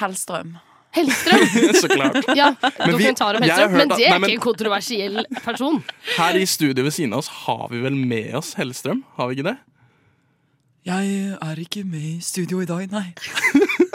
Hellstrøm. 0.00 0.54
Hellstrøm! 0.96 1.44
Så 1.80 1.88
klart. 1.90 2.18
Ja, 2.36 2.50
Men 2.60 2.94
dokumentar 2.96 3.38
om 3.38 3.44
Hellstrøm. 3.44 3.76
Men 3.78 3.92
det 3.92 4.04
er 4.06 4.14
nei, 4.14 4.18
men- 4.24 4.30
ikke 4.32 4.38
en 4.40 4.44
kontroversiell 4.48 5.20
person. 5.44 5.80
Her 6.18 6.38
i 6.40 6.46
studio 6.50 6.84
ved 6.86 6.94
siden 6.96 7.14
av 7.14 7.22
oss 7.24 7.30
har 7.46 7.66
vi 7.72 7.82
vel 7.84 7.96
med 7.98 8.34
oss 8.40 8.54
Hellstrøm? 8.58 9.04
Har 9.18 9.30
vi 9.30 9.38
ikke 9.38 9.50
det? 9.52 9.56
Jeg 10.88 11.36
er 11.36 11.58
ikke 11.60 11.84
med 11.84 12.06
i 12.16 12.18
studio 12.24 12.62
i 12.64 12.68
dag, 12.68 12.86
nei. 12.92 13.06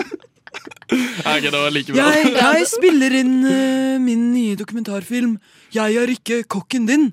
Er 1.25 1.39
ikke 1.39 1.51
det 1.51 1.61
var 1.61 1.73
like 1.73 1.93
bra? 1.93 2.07
Jeg, 2.13 2.33
jeg 2.45 2.67
spiller 2.69 3.15
inn 3.21 3.35
uh, 3.41 3.95
min 4.01 4.29
nye 4.33 4.57
dokumentarfilm 4.59 5.37
'Jeg 5.73 5.97
er 6.01 6.11
ikke 6.13 6.43
kokken 6.47 6.85
din'. 6.87 7.09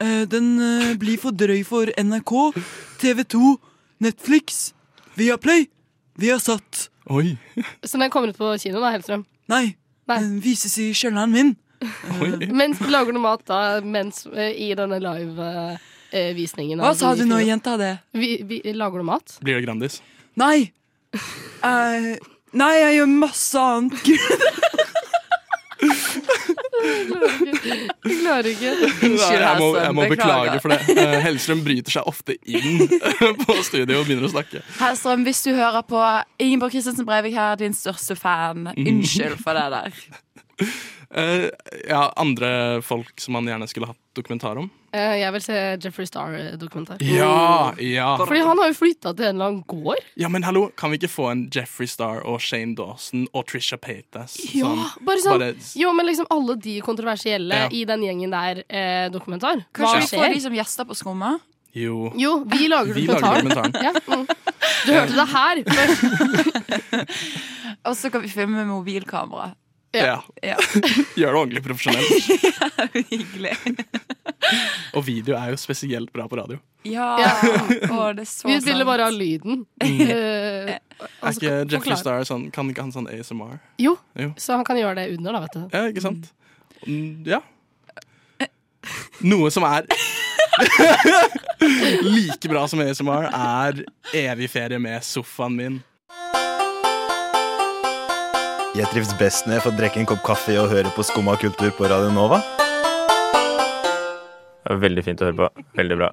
Uh, 0.00 0.24
den 0.30 0.56
uh, 0.60 0.94
blir 0.98 1.18
for 1.18 1.34
drøy 1.34 1.64
for 1.66 1.90
NRK, 1.98 2.32
TV 3.02 3.24
2, 3.24 3.56
Netflix, 4.00 4.72
Viaplay, 5.16 5.66
Viasat. 6.16 6.88
Oi. 7.10 7.36
Så 7.84 7.98
den 7.98 8.10
kommer 8.10 8.30
ut 8.30 8.38
på 8.38 8.54
kino, 8.62 8.80
da, 8.80 8.94
Hellstrøm. 8.94 9.26
Nei, 9.48 9.76
Nei. 10.08 10.18
den 10.22 10.38
vises 10.42 10.78
i 10.78 10.92
kjelleren 10.94 11.34
min. 11.34 11.56
Mens 12.60 12.80
lager 12.88 13.12
du 13.12 13.20
mat 13.20 13.42
da 13.46 13.80
mens, 13.84 14.24
i 14.32 14.70
denne 14.78 14.96
live-visningen? 15.02 16.80
Hva 16.80 16.94
sa 16.96 17.12
du 17.14 17.26
nå, 17.28 17.42
jenta? 17.44 17.76
det? 17.76 17.98
Vi, 18.16 18.38
vi, 18.48 18.62
lager 18.72 19.04
du 19.04 19.10
mat? 19.10 19.36
Blir 19.44 19.58
det 19.58 19.66
Grandis? 19.66 20.00
Nei. 20.40 20.70
Eh, 21.64 22.16
nei, 22.52 22.74
jeg 22.80 22.94
gjør 23.00 23.06
masse 23.18 23.58
annet. 23.58 23.94
Jeg 26.76 28.16
klarer 28.20 28.48
ikke. 28.50 28.72
Unnskyld, 29.06 29.40
jeg 29.40 29.56
må, 29.58 29.66
jeg 29.76 29.94
må 29.96 30.04
Beklager. 30.08 30.52
beklage 30.56 30.60
for 30.62 30.72
det. 30.72 30.96
Eh, 31.02 31.16
Hellstrøm 31.24 31.62
bryter 31.64 31.94
seg 31.96 32.08
ofte 32.10 32.36
inn 32.46 32.84
på 33.46 33.56
studio 33.66 34.00
og 34.00 34.06
begynner 34.08 34.28
å 34.28 34.32
snakke. 34.32 34.62
Hellstrøm, 34.80 35.24
hvis 35.26 35.42
du 35.46 35.50
hører 35.56 35.82
på 35.88 36.02
Ingeborg 36.42 36.74
Christensen 36.76 37.08
Breivik 37.08 37.36
her, 37.36 37.56
din 37.60 37.74
største 37.76 38.16
fan. 38.18 38.68
Unnskyld 38.76 39.38
for 39.42 39.58
det 39.58 39.66
der. 39.74 40.00
Eh, 41.16 41.44
ja, 41.88 42.12
andre 42.18 42.82
folk 42.82 43.20
som 43.22 43.36
man 43.36 43.46
gjerne 43.46 43.68
skulle 43.70 43.86
hatt 43.86 43.98
dokumentar 44.18 44.58
om? 44.58 44.64
Uh, 44.90 45.14
Jeg 45.20 45.30
vil 45.36 45.42
se 45.44 45.54
Jeffrey 45.84 46.06
Star-dokumentar. 46.08 46.98
Ja, 47.00 47.70
ja. 47.78 48.08
Fordi 48.18 48.40
han 48.42 48.58
har 48.58 48.72
jo 48.72 48.74
flytta 48.74 49.12
til 49.14 49.28
en 49.28 49.36
eller 49.36 49.52
annen 49.52 49.60
gård. 49.70 50.02
Ja, 50.18 50.26
men 50.28 50.42
hallo, 50.42 50.64
kan 50.76 50.90
vi 50.90 50.98
ikke 50.98 51.12
få 51.12 51.28
en 51.30 51.44
Jeffrey 51.54 51.86
Star 51.88 52.24
og 52.26 52.40
Shane 52.42 52.74
Dawson 52.76 53.28
og 53.32 53.46
Trisha 53.46 53.78
Paytas? 53.78 54.34
Ja, 54.50 54.72
bare 55.06 55.22
sånn 55.22 55.38
bare- 55.38 55.54
Jo, 55.78 55.92
men 55.94 56.08
liksom 56.10 56.26
alle 56.34 56.56
de 56.58 56.74
kontroversielle 56.84 57.54
Ja. 57.54 57.68
i 57.70 57.84
den 57.86 58.02
gjengen 58.02 58.34
der, 58.34 58.64
eh, 58.68 59.06
dokumentar. 59.14 59.62
Kanskje 59.72 59.94
Hva 59.94 60.00
vi 60.00 60.16
får 60.18 60.34
de 60.34 60.40
som 60.40 60.52
gjester 60.58 60.84
på 60.90 60.96
Skumma? 60.98 61.36
Jo. 61.72 62.10
Jo, 62.18 62.40
vi 62.50 62.66
lager 62.74 62.92
Vi 62.98 63.06
lager 63.06 63.20
dokumentaren. 63.22 63.70
dokumentaren. 63.72 63.84
Ja, 63.84 63.92
mm. 64.10 64.26
Du 64.86 64.92
hørte 64.92 65.14
det 65.14 65.28
her 65.28 65.54
først. 65.70 67.06
Og 67.86 67.94
så 67.96 68.10
kan 68.10 68.22
vi 68.22 68.28
filme 68.28 68.56
med 68.58 68.66
mobilkamera. 68.66 69.52
Ja. 69.96 70.16
Ja. 70.44 70.56
Gjør 71.18 71.32
det 71.32 71.40
ordentlig 71.40 71.62
profesjonelt. 71.64 72.08
Hyggelig. 73.12 73.54
Og 74.96 75.02
video 75.06 75.36
er 75.38 75.52
jo 75.54 75.58
spesielt 75.60 76.12
bra 76.14 76.26
på 76.30 76.38
radio. 76.38 76.58
Ja. 76.86 77.08
Ja. 77.18 77.32
Å, 77.90 78.12
det 78.14 78.26
er 78.26 78.30
så 78.30 78.46
Vi 78.50 78.58
ville 78.68 78.84
bare 78.86 79.08
ha 79.08 79.12
lyden. 79.14 79.64
Mm. 79.82 80.00
Er 80.06 80.78
altså, 81.20 81.40
ikke 81.40 81.54
Jeffrey. 81.72 81.96
Star 81.98 82.22
sånn 82.28 82.46
Kan 82.54 82.70
ikke 82.70 82.84
han 82.86 82.92
sånn 82.94 83.08
ASMR? 83.10 83.56
Jo, 83.82 83.96
Jo. 84.16 84.30
så 84.40 84.54
han 84.56 84.64
kan 84.68 84.78
gjøre 84.78 84.94
det 85.00 85.08
under, 85.16 85.34
da, 85.36 85.42
vet 85.46 85.56
du. 85.58 85.64
Ja, 85.74 85.82
ikke 85.90 86.04
sant? 86.04 86.30
Mm, 86.86 87.26
Ja. 87.26 87.42
Noe 89.26 89.48
som 89.50 89.64
er 89.66 89.82
like 92.06 92.48
bra 92.48 92.66
som 92.70 92.80
ASMR, 92.84 93.26
er 93.34 93.80
evig 94.14 94.48
ferie 94.52 94.78
med 94.78 95.02
sofaen 95.04 95.56
min. 95.58 95.78
Jeg 98.76 98.88
trives 98.92 99.12
best 99.20 99.46
når 99.48 99.56
jeg 99.58 99.64
får 99.64 99.74
drikke 99.78 100.00
en 100.02 100.08
kopp 100.10 100.22
kaffe 100.26 100.54
og 100.60 100.68
høre 100.72 100.90
på 100.94 101.04
Skumma 101.06 101.36
kultur 101.40 101.70
på 101.76 101.88
Radio 101.88 102.10
Nova. 102.12 102.38
Det 104.66 104.72
var 104.74 104.80
veldig 104.82 105.04
fint 105.06 105.22
å 105.22 105.28
høre 105.30 105.38
på. 105.38 105.64
Veldig 105.78 105.96
bra. 106.00 106.10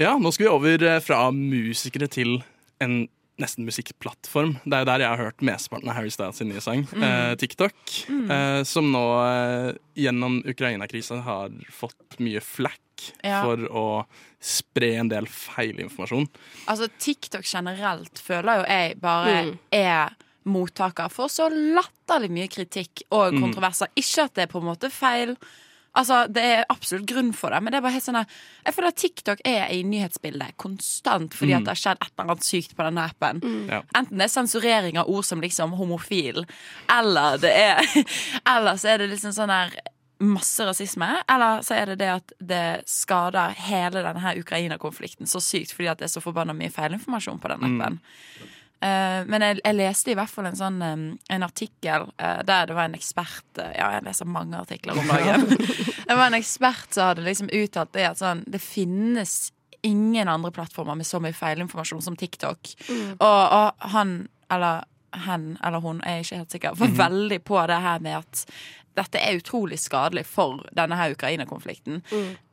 Ja, 0.00 0.14
nå 0.22 0.30
skal 0.32 0.46
vi 0.46 0.52
over 0.54 0.84
eh, 0.86 1.00
fra 1.04 1.24
musikere 1.34 2.06
til 2.12 2.38
en 2.80 3.02
nesten 3.40 3.64
musikkplattform. 3.66 4.54
Det 4.64 4.76
er 4.76 4.84
jo 4.84 4.88
der 4.90 5.02
jeg 5.04 5.10
har 5.10 5.20
hørt 5.26 5.44
mesteparten 5.44 5.90
av 5.90 5.96
Harry 5.98 6.12
Styles 6.12 6.38
sin 6.40 6.50
nye 6.52 6.62
sang, 6.64 6.84
eh, 7.00 7.34
TikTok. 7.40 7.76
Eh, 8.08 8.62
som 8.68 8.88
nå 8.94 9.04
eh, 9.24 9.70
gjennom 10.04 10.40
Ukraina-krisa 10.48 11.20
har 11.26 11.52
fått 11.74 12.16
mye 12.22 12.40
flack 12.44 12.78
Ja. 13.24 13.42
for 13.44 13.56
å 13.72 13.84
spre 14.44 14.90
en 15.00 15.08
del 15.08 15.24
feilinformasjon. 15.32 16.26
Altså, 16.68 16.88
TikTok 17.00 17.44
generelt 17.48 18.20
føler 18.20 18.60
jo 18.60 18.66
jeg 18.68 18.98
bare 19.00 19.38
Mm. 19.48 19.54
er 19.72 20.10
mottaker 20.44 21.08
får 21.12 21.28
så 21.34 21.48
latterlig 21.50 22.30
mye 22.30 22.48
kritikk 22.48 23.02
og 23.12 23.34
Mm. 23.34 23.42
kontroverser. 23.42 23.88
Ikke 23.96 24.24
at 24.24 24.34
det 24.34 24.42
er 24.42 24.52
på 24.52 24.60
en 24.60 24.68
måte 24.74 24.90
feil. 24.90 25.36
Altså, 25.92 26.32
Det 26.32 26.42
er 26.42 26.64
absolutt 26.70 27.04
grunn 27.06 27.32
for 27.34 27.50
det, 27.50 27.62
men 27.62 27.72
det 27.72 27.78
er 27.78 27.82
bare 27.82 27.92
helt 27.92 28.04
sånn 28.04 28.26
Jeg 28.64 28.74
føler 28.74 28.88
at 28.88 28.96
TikTok 28.96 29.40
er 29.44 29.66
i 29.74 29.82
nyhetsbildet 29.82 30.56
konstant 30.56 31.32
fordi 31.34 31.52
at 31.56 31.64
det 31.64 31.68
har 31.68 31.74
skjedd 31.74 31.98
et 32.00 32.12
eller 32.16 32.30
annet 32.30 32.44
sykt 32.44 32.76
på 32.76 32.84
denne 32.84 33.08
appen. 33.10 33.40
Ja. 33.68 33.82
Enten 33.96 34.16
det 34.18 34.22
er 34.30 34.42
sensurering 34.42 34.96
av 34.98 35.08
ord 35.08 35.24
som 35.24 35.40
liksom 35.40 35.72
homofil, 35.76 36.46
eller 36.88 37.38
det 37.38 37.50
er 37.50 37.82
Eller 38.46 38.74
så 38.78 38.94
er 38.94 38.98
det 38.98 39.10
liksom 39.10 39.32
sånn 39.34 39.50
her 39.50 39.70
masse 40.20 40.60
rasisme, 40.60 41.22
eller 41.28 41.62
så 41.62 41.74
er 41.74 41.86
det 41.86 41.98
det 41.98 42.08
at 42.08 42.32
det 42.40 42.84
skader 42.86 43.54
hele 43.56 44.02
denne 44.04 44.34
Ukraina-konflikten 44.38 45.26
så 45.26 45.40
sykt 45.40 45.72
fordi 45.72 45.88
at 45.90 45.98
det 45.98 46.04
er 46.04 46.20
så 46.20 46.22
forbanna 46.22 46.52
mye 46.54 46.70
feilinformasjon 46.70 47.40
på 47.40 47.48
den 47.48 47.80
appen. 47.80 48.00
Eh, 48.80 49.20
men 49.28 49.44
jeg, 49.44 49.58
jeg 49.60 49.76
leste 49.76 50.12
i 50.12 50.16
hvert 50.16 50.32
fall 50.32 50.48
en 50.48 50.56
sånn 50.56 50.80
um, 50.80 51.06
en 51.28 51.44
artikkel 51.44 52.06
uh, 52.08 52.40
der 52.48 52.70
det 52.70 52.76
var 52.78 52.88
en 52.88 52.96
ekspert 52.96 53.60
uh, 53.60 53.68
Ja, 53.76 53.90
jeg 53.98 54.06
leser 54.06 54.30
mange 54.30 54.56
artikler 54.56 54.96
om 54.96 55.10
dagen. 55.10 55.44
det 56.08 56.16
var 56.16 56.30
en 56.30 56.38
ekspert 56.38 56.88
som 56.96 57.10
hadde 57.10 57.26
liksom 57.26 57.52
uttalt 57.52 57.92
det 57.92 58.06
at 58.08 58.22
sånn 58.22 58.40
Det 58.48 58.62
finnes 58.64 59.50
ingen 59.84 60.28
andre 60.28 60.52
plattformer 60.52 60.96
med 60.96 61.08
så 61.08 61.20
mye 61.20 61.36
feilinformasjon 61.36 62.02
som 62.04 62.16
TikTok. 62.20 62.72
Og, 63.16 63.20
og 63.24 63.86
han 63.94 64.10
eller 64.52 64.82
hen 65.26 65.54
eller 65.64 65.80
hun, 65.80 66.02
jeg 66.04 66.12
er 66.12 66.24
ikke 66.24 66.40
helt 66.42 66.54
sikker, 66.54 66.74
var 66.78 66.92
veldig 66.98 67.38
på 67.48 67.62
det 67.70 67.78
her 67.82 68.02
med 68.04 68.18
at 68.18 68.42
dette 69.00 69.20
er 69.20 69.38
utrolig 69.40 69.80
skadelig 69.80 70.26
for 70.28 70.60
denne 70.76 70.98
her 70.98 71.14
Ukraina-konflikten. 71.16 72.02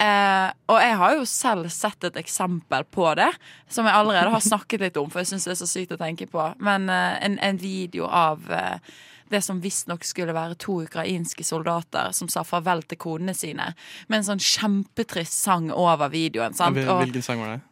Eh, 0.04 0.48
og 0.72 0.80
jeg 0.84 0.96
har 1.02 1.18
jo 1.18 1.28
selv 1.30 1.70
sett 1.74 2.08
et 2.08 2.20
eksempel 2.24 2.88
på 2.94 3.10
det, 3.20 3.30
som 3.70 3.88
jeg 3.88 3.98
allerede 3.98 4.34
har 4.34 4.44
snakket 4.44 4.88
litt 4.88 5.02
om, 5.02 5.12
for 5.12 5.24
jeg 5.24 5.34
syns 5.34 5.48
det 5.50 5.56
er 5.58 5.62
så 5.62 5.70
sykt 5.70 5.96
å 5.98 6.02
tenke 6.02 6.30
på. 6.32 6.50
Men 6.64 6.90
eh, 6.94 7.20
en, 7.28 7.38
en 7.44 7.62
video 7.62 8.08
av 8.08 8.48
eh, 8.54 8.98
det 9.30 9.42
som 9.44 9.62
visstnok 9.62 10.06
skulle 10.08 10.36
være 10.36 10.58
to 10.62 10.82
ukrainske 10.86 11.44
soldater 11.44 12.14
som 12.16 12.30
sa 12.32 12.46
farvel 12.48 12.84
til 12.88 13.00
konene 13.02 13.36
sine, 13.36 13.74
med 14.08 14.22
en 14.22 14.30
sånn 14.32 14.44
kjempetrist 14.44 15.36
sang 15.36 15.72
over 15.74 16.12
videoen. 16.14 16.56
Sant? 16.58 16.80
Hvilken 16.80 17.26
sang 17.26 17.44
var 17.44 17.58
det? 17.58 17.64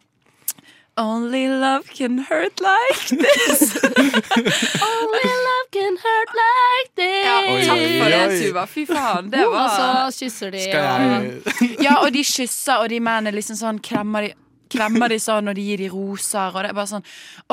Only 0.97 1.49
love 1.49 1.89
can 1.91 2.19
hurt 2.19 2.61
like 2.61 3.07
this. 3.09 3.75
Only 3.85 5.31
love 5.47 5.67
can 5.71 5.97
hurt 5.97 6.29
like 6.39 6.89
this. 6.95 7.25
Ja, 7.25 7.39
Oi, 7.51 7.65
takk 7.67 7.83
for 7.99 8.13
det. 8.13 8.39
Tuva. 8.39 8.63
Fy 8.71 8.85
faen. 8.87 9.29
Det 9.33 9.43
Og 9.43 9.51
var 9.51 9.75
så 9.75 10.23
kysser 10.23 10.55
de 10.55 10.63
jeg 10.69 11.83
Ja, 11.83 11.97
og 11.99 12.13
de 12.15 12.23
kysser, 12.23 12.79
og 12.79 12.89
de 12.89 13.01
mennene 13.03 13.35
liksom 13.35 13.59
sånn 13.59 13.81
klemmer 13.83 14.29
de 14.29 14.33
Klemmer 14.75 15.11
de 15.13 15.19
sånn, 15.21 15.45
og 15.51 15.55
de 15.59 15.61
gir 15.61 15.77
de 15.83 15.91
roser, 15.93 16.55
og 16.55 16.63
det 16.63 16.71
er 16.71 16.77
bare 16.79 16.89
sånn 16.89 17.03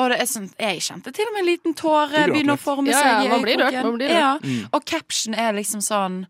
Og 0.01 0.09
det 0.09 0.17
er 0.23 0.29
sånn 0.31 0.47
Jeg 0.57 0.81
kjente 0.87 1.13
til 1.13 1.27
og 1.29 1.35
med 1.35 1.43
en 1.43 1.49
liten 1.51 1.75
tåre 1.77 2.23
begynne 2.31 2.55
å 2.55 2.59
forme 2.63 2.89
seg 2.95 3.05
ja, 3.05 3.19
ja, 3.27 3.29
man 3.35 3.43
blir 3.45 3.61
rørt. 3.61 4.07
Ja. 4.07 4.31
Mm. 4.41 4.65
Og 4.73 4.87
caption 4.89 5.35
er 5.37 5.53
liksom 5.59 5.83
sånn 5.85 6.23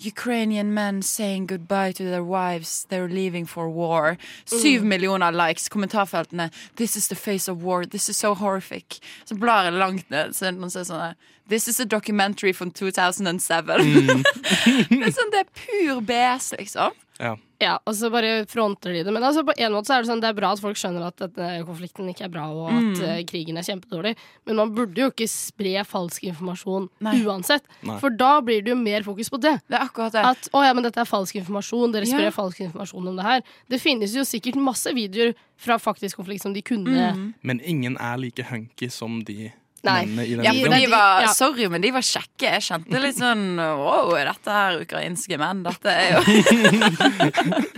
Ukrainian 0.00 0.72
men 0.72 1.02
saying 1.02 1.46
goodbye 1.46 1.92
to 1.92 2.04
their 2.04 2.24
wives. 2.24 2.86
They're 2.88 3.08
leaving 3.08 3.44
for 3.46 3.68
war. 3.68 4.16
Syv 4.46 4.82
millioner 4.82 5.30
likes. 5.30 5.68
Kommentarfeltene. 5.68 6.50
This 6.76 6.96
is 6.96 7.08
the 7.08 7.14
face 7.14 7.48
of 7.48 7.62
war. 7.62 7.84
This 7.84 8.08
is 8.08 8.16
so 8.16 8.34
horrific. 8.34 9.00
Så 9.24 9.34
blar 9.34 9.64
jeg 9.64 9.72
langt 9.72 10.10
ned. 10.10 10.34
Så 10.34 10.50
noen 10.50 10.70
som 10.70 10.80
er 10.80 10.88
sånn 10.88 11.14
This 11.50 11.66
is 11.66 11.80
a 11.80 11.84
documentary 11.84 12.52
from 12.52 12.70
2007. 12.70 13.66
det 13.66 15.02
er 15.02 15.10
sånn, 15.10 15.32
det 15.34 15.40
er 15.40 15.48
pur 15.50 16.00
BS, 16.06 16.52
liksom. 16.60 16.94
Ja. 17.20 17.36
Ja, 17.60 17.74
og 17.84 17.92
så 17.92 18.08
bare 18.08 18.46
fronter 18.48 18.94
de 18.94 19.02
det. 19.04 19.12
Men 19.12 19.24
altså, 19.26 19.42
på 19.44 19.52
en 19.52 19.74
måte 19.74 19.90
så 19.90 19.98
er 19.98 20.04
det 20.04 20.08
sånn 20.08 20.22
Det 20.22 20.30
er 20.30 20.36
bra 20.38 20.54
at 20.54 20.62
folk 20.62 20.78
skjønner 20.80 21.04
at 21.10 21.20
denne 21.20 21.66
konflikten 21.68 22.08
ikke 22.08 22.24
er 22.24 22.32
bra, 22.32 22.46
og 22.56 22.70
at 22.72 23.02
mm. 23.02 23.26
krigen 23.28 23.60
er 23.60 23.66
kjempedårlig. 23.66 24.14
Men 24.48 24.60
man 24.62 24.72
burde 24.76 25.02
jo 25.02 25.10
ikke 25.12 25.28
spre 25.28 25.84
falsk 25.84 26.24
informasjon 26.30 26.88
Nei. 27.04 27.18
uansett. 27.20 27.68
Nei. 27.84 27.98
For 28.00 28.16
da 28.16 28.32
blir 28.44 28.64
det 28.64 28.72
jo 28.72 28.78
mer 28.80 29.04
fokus 29.04 29.28
på 29.32 29.42
det. 29.44 29.58
Det 29.68 29.76
er 29.76 29.84
akkurat 29.84 30.16
det. 30.16 30.24
At 30.32 30.48
å 30.56 30.64
ja, 30.64 30.72
men 30.76 30.88
dette 30.88 31.04
er 31.04 31.08
falsk 31.10 31.36
informasjon, 31.42 31.92
dere 31.92 32.08
sprer 32.08 32.30
Ja. 32.30 32.34
falsk 32.34 32.64
informasjon 32.64 33.12
om 33.12 33.20
det 33.20 33.28
her. 33.28 33.44
Det 33.68 33.82
finnes 33.82 34.16
jo 34.16 34.24
sikkert 34.24 34.56
masse 34.56 34.96
videoer 34.96 35.36
fra 35.60 35.76
faktisk 35.76 36.16
konflikt 36.16 36.46
som 36.46 36.56
de 36.56 36.64
kunne 36.64 37.34
Men 37.44 37.60
ingen 37.60 38.00
er 38.00 38.16
like 38.16 38.48
hunky 38.48 38.88
som 38.88 39.20
de 39.28 39.52
Nei. 39.82 40.02
i 40.04 40.34
Ja, 40.44 40.52
videoen. 40.52 40.74
de 40.80 40.86
var, 40.92 41.22
Ja. 41.22 41.28
Sorry, 41.32 41.64
men 41.72 41.80
de 41.80 41.90
var 41.94 42.02
kjekke. 42.04 42.50
Jeg 42.58 42.62
kjente 42.66 43.00
litt 43.00 43.16
sånn 43.16 43.56
Wow, 43.56 44.10
er 44.18 44.24
dette 44.28 44.50
her 44.52 44.76
ukrainske 44.82 45.38
menn? 45.40 45.62
Dette 45.64 45.88
er 45.88 46.12
jo 46.16 46.20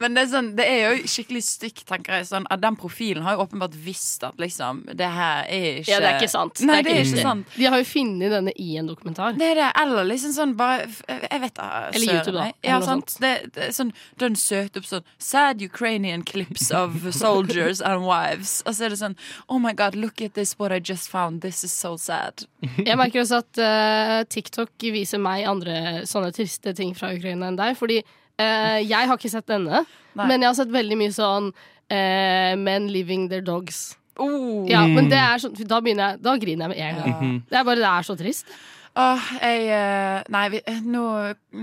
Men 0.00 0.14
det 0.16 0.22
er, 0.22 0.28
sånn, 0.30 0.46
det 0.56 0.64
er 0.64 0.78
jo 0.94 1.08
skikkelig 1.10 1.42
stygt, 1.44 1.82
tenker 1.88 2.14
jeg. 2.20 2.26
Sånn, 2.30 2.46
at 2.52 2.60
den 2.62 2.76
profilen 2.80 3.24
har 3.26 3.34
jo 3.36 3.42
åpenbart 3.44 3.74
visst 3.84 4.22
at 4.24 4.38
liksom 4.40 4.82
Det 4.96 5.08
her 5.12 5.44
er 5.50 5.66
ikke 5.82 5.90
Ja, 5.92 5.98
det 6.00 6.08
er 6.10 6.16
ikke 6.20 6.30
sant. 6.32 6.62
Nei, 6.64 6.78
Det 6.80 6.80
er 6.80 6.84
det 6.86 6.92
er 6.94 7.00
ikke 7.04 7.16
ikke 7.18 7.26
sant. 7.28 7.46
De 7.56 7.64
har 7.68 7.78
jo 7.82 7.88
funnet 7.90 8.32
denne 8.34 8.52
i 8.56 8.68
en 8.80 8.88
dokumentar. 8.88 9.36
Det 9.40 9.48
er 9.50 9.56
det, 9.60 9.68
eller 9.82 10.04
liksom 10.08 10.32
sånn 10.36 10.54
bare 10.58 10.86
Jeg 11.08 11.40
vet 11.44 11.54
da 11.58 11.66
Eller 11.90 12.06
søren, 12.06 12.16
YouTube, 12.16 12.36
da, 12.38 12.44
eller 12.48 12.70
Ja, 12.70 12.78
noe 12.80 12.88
sant. 12.88 13.08
Det, 13.20 13.32
det 13.56 13.62
er 13.68 13.74
sånn, 13.76 13.92
Den 14.24 14.34
søkte 14.40 14.76
opp 14.82 14.88
sånn 14.88 15.04
Sad 15.20 15.56
Ukrainian 15.64 16.22
clips 16.26 16.70
of 16.72 16.90
soldiers 17.16 17.80
and 17.84 18.06
wives. 18.08 18.60
Og 18.66 18.72
så 18.76 18.80
er 18.88 18.94
det 18.94 19.00
sånn 19.02 19.16
Oh 19.48 19.58
my 19.62 19.72
god, 19.76 19.94
look 19.98 20.22
at 20.24 20.34
this, 20.34 20.56
what 20.58 20.72
I 20.72 20.80
just 20.90 21.10
found. 21.12 21.40
This 21.44 21.62
is 21.64 21.72
so 21.72 21.94
sad. 21.96 22.44
Jeg 22.88 22.98
merker 22.98 23.22
også 23.22 23.40
at 23.44 23.60
uh, 23.62 24.16
TikTok 24.30 24.74
viser 24.92 25.22
meg 25.22 25.46
andre 25.48 26.02
sånne 26.08 26.32
triste 26.36 26.74
ting 26.76 26.92
fra 26.98 27.12
Ukraina 27.16 27.50
enn 27.50 27.58
deg. 27.60 27.78
Fordi 27.78 28.00
uh, 28.02 28.78
jeg 28.82 29.10
har 29.10 29.14
ikke 29.16 29.32
sett 29.32 29.48
denne, 29.50 29.84
Nei. 30.18 30.26
men 30.26 30.40
jeg 30.40 30.48
har 30.48 30.58
sett 30.58 30.74
veldig 30.74 30.98
mye 30.98 31.14
sånn 31.14 31.50
uh, 31.52 32.52
Men 32.58 32.90
living 32.92 33.28
their 33.32 33.44
dogs. 33.44 33.90
Oh. 34.20 34.66
Ja, 34.68 34.82
men 34.88 35.08
det 35.12 35.18
er 35.20 35.40
sånn, 35.40 35.54
da, 35.64 35.78
begynner 35.80 36.12
jeg, 36.12 36.22
da 36.26 36.36
griner 36.40 36.66
jeg 36.66 36.72
med 36.74 36.84
en 36.84 37.00
gang. 37.00 37.14
Mhm. 37.16 37.40
Det 37.48 37.60
er 37.60 37.66
bare 37.70 37.80
det 37.80 37.90
er 37.90 38.08
så 38.10 38.16
trist. 38.20 38.52
Åh, 38.98 39.26
jeg 39.38 39.68
eh, 39.70 40.22
Nei, 40.34 40.42
vi, 40.50 40.60
nå, 40.82 41.04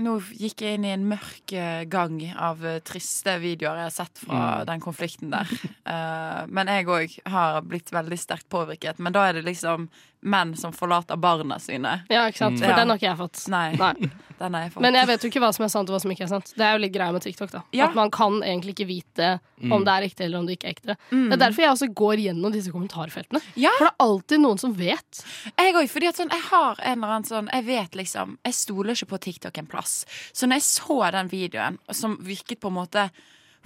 nå 0.00 0.14
gikk 0.32 0.62
jeg 0.64 0.78
inn 0.78 0.86
i 0.88 0.92
en 0.94 1.04
mørk 1.10 1.52
eh, 1.52 1.82
gang 1.90 2.16
av 2.32 2.64
eh, 2.64 2.78
triste 2.80 3.34
videoer 3.42 3.82
jeg 3.82 3.90
har 3.90 3.96
sett 3.98 4.22
fra 4.24 4.38
Mm. 4.38 4.66
den 4.70 4.80
konflikten 4.80 5.30
der. 5.34 5.50
uh, 5.88 6.46
men 6.54 6.70
jeg 6.72 6.86
òg 6.88 7.18
har 7.28 7.60
blitt 7.62 7.92
veldig 7.92 8.18
sterkt 8.18 8.48
påvirket. 8.48 8.98
Men 8.98 9.12
da 9.12 9.26
er 9.28 9.38
det 9.38 9.44
liksom 9.44 9.88
menn 10.22 10.56
som 10.58 10.72
forlater 10.72 11.16
barna 11.16 11.58
sine. 11.62 12.00
Ja, 12.10 12.26
ikke 12.28 12.38
sant? 12.38 12.58
For 12.58 12.66
Ja. 12.68 12.76
den 12.76 12.88
har 12.90 12.96
ikke 12.98 13.10
jeg 13.10 13.18
fått. 13.18 13.48
Nei, 13.48 13.72
Nei. 13.78 13.92
den 14.38 14.54
har 14.54 14.62
jeg 14.64 14.72
fått. 14.72 14.82
Men 14.82 14.94
jeg 14.94 15.06
vet 15.06 15.22
jo 15.22 15.28
ikke 15.30 15.40
hva 15.44 15.52
som 15.54 15.64
er 15.64 15.68
sant 15.68 15.88
og 15.90 15.94
hva 15.94 16.00
som 16.02 16.10
ikke 16.10 16.24
er 16.26 16.30
sant. 16.32 16.52
Det 16.56 16.64
er 16.66 16.72
jo 16.74 16.82
litt 16.82 16.92
greia 16.92 17.12
med 17.12 17.22
TikTok. 17.22 17.50
da 17.52 17.62
Ja. 17.72 17.86
At 17.86 17.94
man 17.94 18.10
kan 18.10 18.40
egentlig 18.42 18.74
ikke 18.74 18.86
vite 18.88 19.28
om 19.70 19.84
det 19.86 19.92
er 19.94 20.02
ekte 20.08 20.24
eller 20.26 20.38
om 20.40 20.46
det 20.46 20.58
ikke 20.58 20.66
er 20.68 20.74
ekte. 20.74 20.96
Mm. 21.12 21.28
Det 21.30 21.32
er 21.38 21.42
derfor 21.44 21.62
jeg 21.62 21.70
også 21.76 21.88
går 21.94 22.16
gjennom 22.26 22.52
disse 22.52 22.70
kommentarfeltene. 22.74 23.40
Ja. 23.56 23.70
For 23.78 23.86
det 23.86 23.92
er 23.94 24.04
alltid 24.08 24.40
noen 24.40 24.58
som 24.58 24.74
vet. 24.74 25.22
Jeg 25.58 25.74
òg, 25.74 25.88
fordi 25.88 26.08
at 26.10 26.16
sånn, 26.16 26.30
jeg 26.34 26.42
har 26.50 26.76
en 26.82 26.98
eller 26.98 27.14
annen 27.14 27.24
sånn 27.30 27.48
Jeg 27.52 27.64
vet 27.64 27.90
liksom 27.94 28.38
Jeg 28.44 28.54
stoler 28.54 28.94
ikke 28.94 29.10
på 29.14 29.18
TikTok 29.20 29.58
en 29.58 29.66
plass. 29.66 30.04
Så 30.32 30.46
når 30.46 30.58
jeg 30.58 30.62
så 30.62 31.00
den 31.12 31.28
videoen, 31.28 31.78
som 31.92 32.16
virket 32.18 32.60
på 32.60 32.68
en 32.68 32.74
måte 32.82 33.10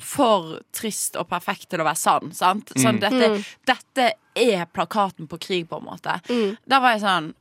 for 0.02 0.56
trist 0.74 1.16
og 1.20 1.28
perfekt 1.30 1.68
til 1.70 1.80
å 1.82 1.84
være 1.86 2.00
sann, 2.00 2.32
sant? 2.34 2.72
Sånn, 2.80 2.98
dette, 2.98 3.28
Mm. 3.36 3.44
dette 3.66 4.12
er 4.34 4.64
plakaten 4.72 5.26
på 5.28 5.38
krig, 5.38 5.68
på 5.68 5.78
en 5.78 5.84
måte. 5.84 6.14
Mm. 6.28 6.56
Da 6.66 6.80
var 6.80 6.96
jeg 6.96 7.02
sånn 7.04 7.32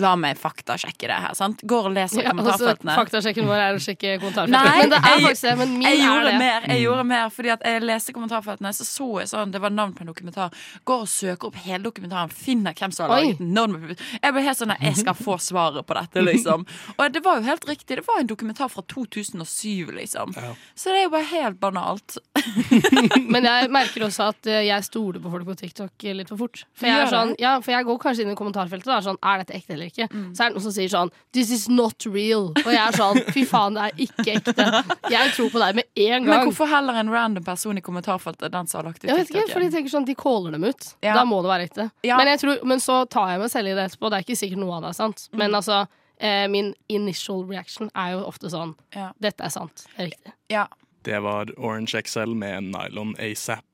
La 0.00 0.14
meg 0.16 0.38
faktasjekke 0.40 1.06
det 1.10 1.16
her, 1.20 1.34
sant? 1.36 1.60
Går 1.68 1.90
og 1.90 1.92
leser 1.94 2.22
Ja, 2.22 2.30
altså, 2.32 2.54
kommentarfeltene. 2.56 2.94
faktasjekken 2.96 3.46
vår 3.46 3.60
er 3.60 3.76
å 3.76 3.80
sjekke 3.82 4.12
kommentarfeltene. 4.22 4.78
Men 4.80 4.90
det 4.90 4.98
er 4.98 5.10
jeg- 5.10 5.24
faktisk 5.26 5.42
det. 5.42 5.52
Men 5.58 5.72
min 5.78 5.82
jeg 5.82 5.98
er 6.00 6.06
gjorde 6.06 6.30
det. 6.30 6.38
mer, 6.38 6.60
jeg 6.70 6.80
gjorde 6.86 7.04
mer 7.06 7.30
fordi 7.30 7.50
at 7.52 7.60
jeg 7.64 7.82
leste 7.82 8.12
kommentarfeltene, 8.16 8.72
så 8.74 8.84
så 8.88 9.08
jeg 9.20 9.28
sånn, 9.28 9.52
det 9.52 9.60
var 9.60 9.70
navn 9.70 9.92
på 9.94 10.00
en 10.00 10.06
dokumentar. 10.14 10.50
Går 10.86 11.00
og 11.04 11.08
søker 11.08 11.46
opp 11.50 11.54
hele 11.56 11.82
dokumentaren, 11.84 12.30
finner 12.32 12.72
hvem 12.72 12.92
som 12.92 13.10
har 13.10 13.20
laget 13.20 13.38
den. 13.38 13.96
Jeg 14.22 14.32
ble 14.32 14.42
helt 14.42 14.58
sånn 14.58 14.74
jeg 14.80 14.96
skal 14.96 15.14
få 15.14 15.36
svaret 15.38 15.86
på 15.86 15.94
dette, 15.94 16.24
liksom. 16.24 16.66
Og 16.98 17.12
det 17.12 17.22
var 17.22 17.36
jo 17.40 17.42
helt 17.42 17.64
riktig. 17.68 17.96
Det 18.00 18.06
var 18.06 18.20
en 18.20 18.26
dokumentar 18.26 18.70
fra 18.70 18.82
2007, 18.82 19.92
liksom. 19.92 20.32
Så 20.74 20.84
det 20.90 20.98
er 21.00 21.04
jo 21.04 21.10
bare 21.10 21.28
helt 21.34 21.60
banalt. 21.60 22.16
Men 23.30 23.44
jeg 23.44 23.70
merker 23.70 24.06
også 24.06 24.30
at 24.30 24.46
eh, 24.46 24.64
jeg 24.70 24.84
stoler 24.88 25.20
på 25.20 25.30
folk 25.30 25.44
på 25.46 25.56
TikTok 25.60 26.04
litt 26.20 26.30
for 26.30 26.40
fort. 26.40 26.62
For 26.78 26.88
jeg, 26.88 27.04
er 27.04 27.10
sånn, 27.10 27.32
ja, 27.40 27.56
for 27.64 27.74
jeg 27.74 27.86
går 27.88 27.98
kanskje 28.02 28.24
inn 28.26 28.32
i 28.32 28.38
kommentarfeltet 28.38 28.88
og 28.90 28.96
er 28.96 29.06
sånn 29.06 29.18
Er 29.26 29.42
dette 29.42 29.56
ekte 29.56 29.74
eller 29.76 29.90
ikke? 29.90 30.08
Så 30.10 30.44
er 30.44 30.50
det 30.50 30.56
noen 30.56 30.64
som 30.66 30.74
sier 30.76 30.92
sånn 30.92 31.12
This 31.36 31.52
is 31.54 31.66
not 31.72 32.06
real. 32.08 32.50
Og 32.54 32.70
jeg 32.70 32.80
er 32.80 32.98
sånn 32.98 33.20
Fy 33.34 33.44
faen, 33.48 33.78
det 33.78 33.88
er 33.88 34.04
ikke 34.06 34.36
ekte. 34.36 34.66
Jeg 35.12 35.34
tror 35.36 35.52
på 35.54 35.62
deg 35.62 35.80
med 35.80 35.88
en 36.06 36.10
gang. 36.16 36.28
Men 36.30 36.50
hvorfor 36.50 36.70
heller 36.70 37.00
en 37.00 37.12
random 37.12 37.46
person 37.46 37.80
i 37.80 37.84
kommentarfeltet 37.84 38.52
den 38.52 38.70
som 38.70 38.80
har 38.80 38.90
lagt 38.90 39.04
ut 39.04 39.10
vet 39.10 39.30
ikke, 39.32 39.46
for 39.52 39.64
de 39.64 39.70
tenker 39.74 39.92
sånn 39.92 40.08
De 40.08 40.16
caller 40.18 40.56
dem 40.56 40.66
ut. 40.68 40.92
Ja. 41.04 41.14
Da 41.18 41.24
må 41.28 41.40
det 41.44 41.52
være 41.52 41.68
ekte. 41.70 41.88
Ja. 42.06 42.18
Men, 42.20 42.32
jeg 42.34 42.42
tror, 42.44 42.60
men 42.68 42.82
så 42.82 43.02
tar 43.10 43.34
jeg 43.34 43.42
meg 43.44 43.52
selv 43.52 43.72
i 43.72 43.74
det 43.76 43.88
etterpå. 43.90 44.10
Det 44.10 44.20
er 44.20 44.26
ikke 44.28 44.38
sikkert 44.40 44.62
noe 44.62 44.76
av 44.78 44.84
det 44.86 44.92
er 44.92 45.00
sant. 45.00 45.26
Men 45.36 45.56
altså 45.56 45.84
eh, 46.20 46.46
min 46.48 46.74
initial 46.88 47.44
reaction 47.48 47.90
er 47.94 48.16
jo 48.16 48.26
ofte 48.28 48.52
sånn 48.52 48.76
Ja. 48.96 49.10
Dette 49.22 49.46
er 49.46 49.54
sant. 49.54 49.86
Det 49.94 49.96
er 49.98 50.10
riktig. 50.12 50.36
Ja. 50.52 50.66
Det 51.02 51.22
var 51.24 51.52
Orange 51.56 52.02
XL 52.04 52.34
med 52.36 52.72
Nylon 52.74 53.14
ASAP. 53.18 53.64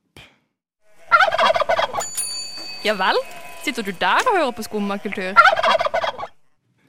Ja 2.87 2.93
vel? 2.95 3.17
Sitter 3.65 3.83
du 3.83 3.91
der 3.99 4.23
og 4.29 4.35
hører 4.37 4.53
på 4.55 4.63
skummakultur? 4.63 5.35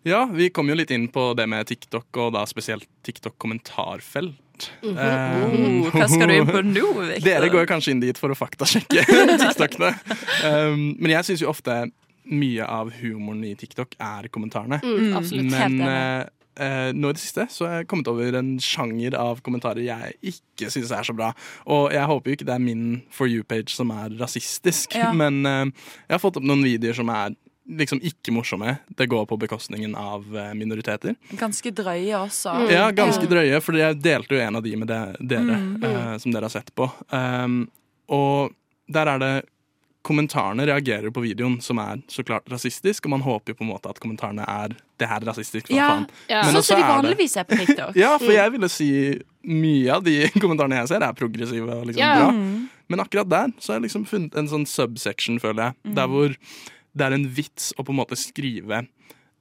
Ja, 0.07 0.21
vi 0.31 0.47
kom 0.55 0.69
jo 0.71 0.77
litt 0.79 0.93
inn 0.95 1.09
på 1.13 1.33
det 1.37 1.45
med 1.51 1.67
TikTok, 1.69 2.07
og 2.23 2.31
da 2.37 2.45
spesielt 2.49 2.87
TikTok-kommentarfelt. 3.05 4.37
Mhm. 4.83 4.97
Eh, 4.99 5.27
Oh, 5.39 5.91
hva 5.95 6.07
skal 6.11 6.29
du 6.31 6.35
inn 6.35 6.47
på 6.49 6.61
nå, 6.67 6.87
Victor? 6.99 7.25
Dere 7.27 7.49
går 7.53 7.67
kanskje 7.71 7.93
inn 7.95 8.01
dit 8.03 8.19
for 8.19 8.33
å 8.35 8.37
faktasjekke 8.39 9.05
TikTokene. 9.43 9.91
Um, 10.47 10.81
men 10.99 11.13
jeg 11.15 11.27
syns 11.29 11.43
jo 11.45 11.51
ofte 11.53 11.77
mye 12.29 12.65
av 12.67 12.91
humoren 12.99 13.45
i 13.49 13.55
TikTok 13.59 13.95
er 14.03 14.27
kommentarene. 14.35 14.81
Mm, 14.85 15.13
absolutt. 15.19 15.51
Men 15.53 15.79
enig. 15.79 16.33
Eh, 16.59 16.93
nå 16.93 17.11
i 17.11 17.17
det 17.17 17.23
siste 17.23 17.47
så 17.51 17.67
har 17.67 17.77
jeg 17.81 17.89
kommet 17.89 18.09
over 18.11 18.37
en 18.39 18.59
sjanger 18.59 19.15
av 19.19 19.41
kommentarer 19.47 19.85
jeg 19.87 20.15
ikke 20.35 20.71
syns 20.75 20.91
er 20.93 21.03
så 21.09 21.15
bra. 21.17 21.33
Og 21.67 21.91
jeg 21.95 22.07
håper 22.11 22.31
jo 22.33 22.37
ikke 22.39 22.47
det 22.49 22.55
er 22.57 22.65
min 22.65 23.03
For 23.15 23.27
you-page 23.31 23.71
som 23.75 23.91
er 23.95 24.11
rasistisk, 24.21 24.95
Ja. 24.99 25.13
men 25.13 25.45
eh, 25.47 25.65
jeg 26.09 26.17
har 26.19 26.23
fått 26.23 26.37
opp 26.41 26.45
noen 26.49 26.63
videoer 26.67 26.95
som 26.99 27.09
er 27.15 27.37
liksom 27.69 27.99
ikke 28.01 28.33
morsomme. 28.33 28.79
Det 28.97 29.07
går 29.13 29.27
på 29.29 29.37
bekostningen 29.43 29.93
av 30.01 30.25
eh, 30.35 30.55
minoriteter. 30.57 31.17
Ganske 31.37 31.69
drøye 31.77 32.15
også. 32.17 32.55
Mm. 32.65 32.71
Ja, 32.73 32.87
ganske 32.97 33.29
drøye, 33.29 33.59
for 33.61 33.77
jeg 33.77 33.99
delte 34.01 34.39
jo 34.39 34.41
en 34.41 34.57
av 34.57 34.63
de 34.65 34.73
med 34.81 34.89
det, 34.89 35.03
dere, 35.21 35.59
Mm. 35.59 35.85
eh, 35.85 36.15
som 36.19 36.33
dere 36.33 36.49
har 36.49 36.55
sett 36.55 36.73
på. 36.75 36.89
Um, 37.13 37.69
og 38.09 38.55
der 38.89 39.07
er 39.13 39.19
det 39.21 39.35
Kommentarene 40.09 40.65
reagerer 40.71 41.13
på 41.13 41.21
videoen, 41.25 41.59
som 41.65 41.79
er 41.83 42.01
så 42.09 42.25
klart 42.25 42.49
rasistisk, 42.49 43.05
og 43.07 43.13
man 43.19 43.25
håper 43.27 43.53
jo 43.53 43.59
på 43.59 43.67
en 43.67 43.73
måte 43.75 43.91
at 43.93 44.01
kommentarene 44.01 44.47
er 44.49 44.73
det 44.99 45.09
her 45.11 45.21
er 45.21 45.29
rasistisk. 45.29 45.69
hva 45.69 45.77
Ja, 45.77 45.89
faen. 45.93 46.07
Ja. 46.31 46.41
Men 46.47 46.57
Sånn 46.57 46.65
som 46.71 46.81
de 46.81 46.87
er 46.87 46.93
vanligvis 46.95 47.37
er 47.37 47.45
på 47.49 47.59
TikTok. 47.61 47.97
Ja, 48.03 48.15
for 48.19 48.33
jeg 48.35 48.55
ville 48.57 48.71
si 48.73 48.89
mye 49.49 49.93
av 49.99 50.03
de 50.09 50.17
kommentarene 50.43 50.81
jeg 50.81 50.91
ser, 50.95 51.05
er 51.05 51.13
progressive 51.19 51.77
og 51.77 51.87
liksom 51.91 52.03
Ja. 52.03 52.15
bra. 52.23 52.31
Mm. 52.33 52.69
Men 52.89 53.05
akkurat 53.05 53.29
der 53.29 53.53
så 53.61 53.75
har 53.75 53.79
jeg 53.83 53.91
liksom 53.91 54.07
funnet 54.09 54.35
en 54.41 54.49
sånn 54.49 54.65
subsection, 54.67 55.37
føler 55.43 55.69
jeg. 55.69 55.95
Der 55.99 56.09
hvor 56.09 56.33
det 56.99 57.05
er 57.07 57.15
en 57.19 57.29
vits 57.37 57.71
å 57.77 57.85
på 57.85 57.93
en 57.93 57.99
måte 58.01 58.17
skrive 58.19 58.87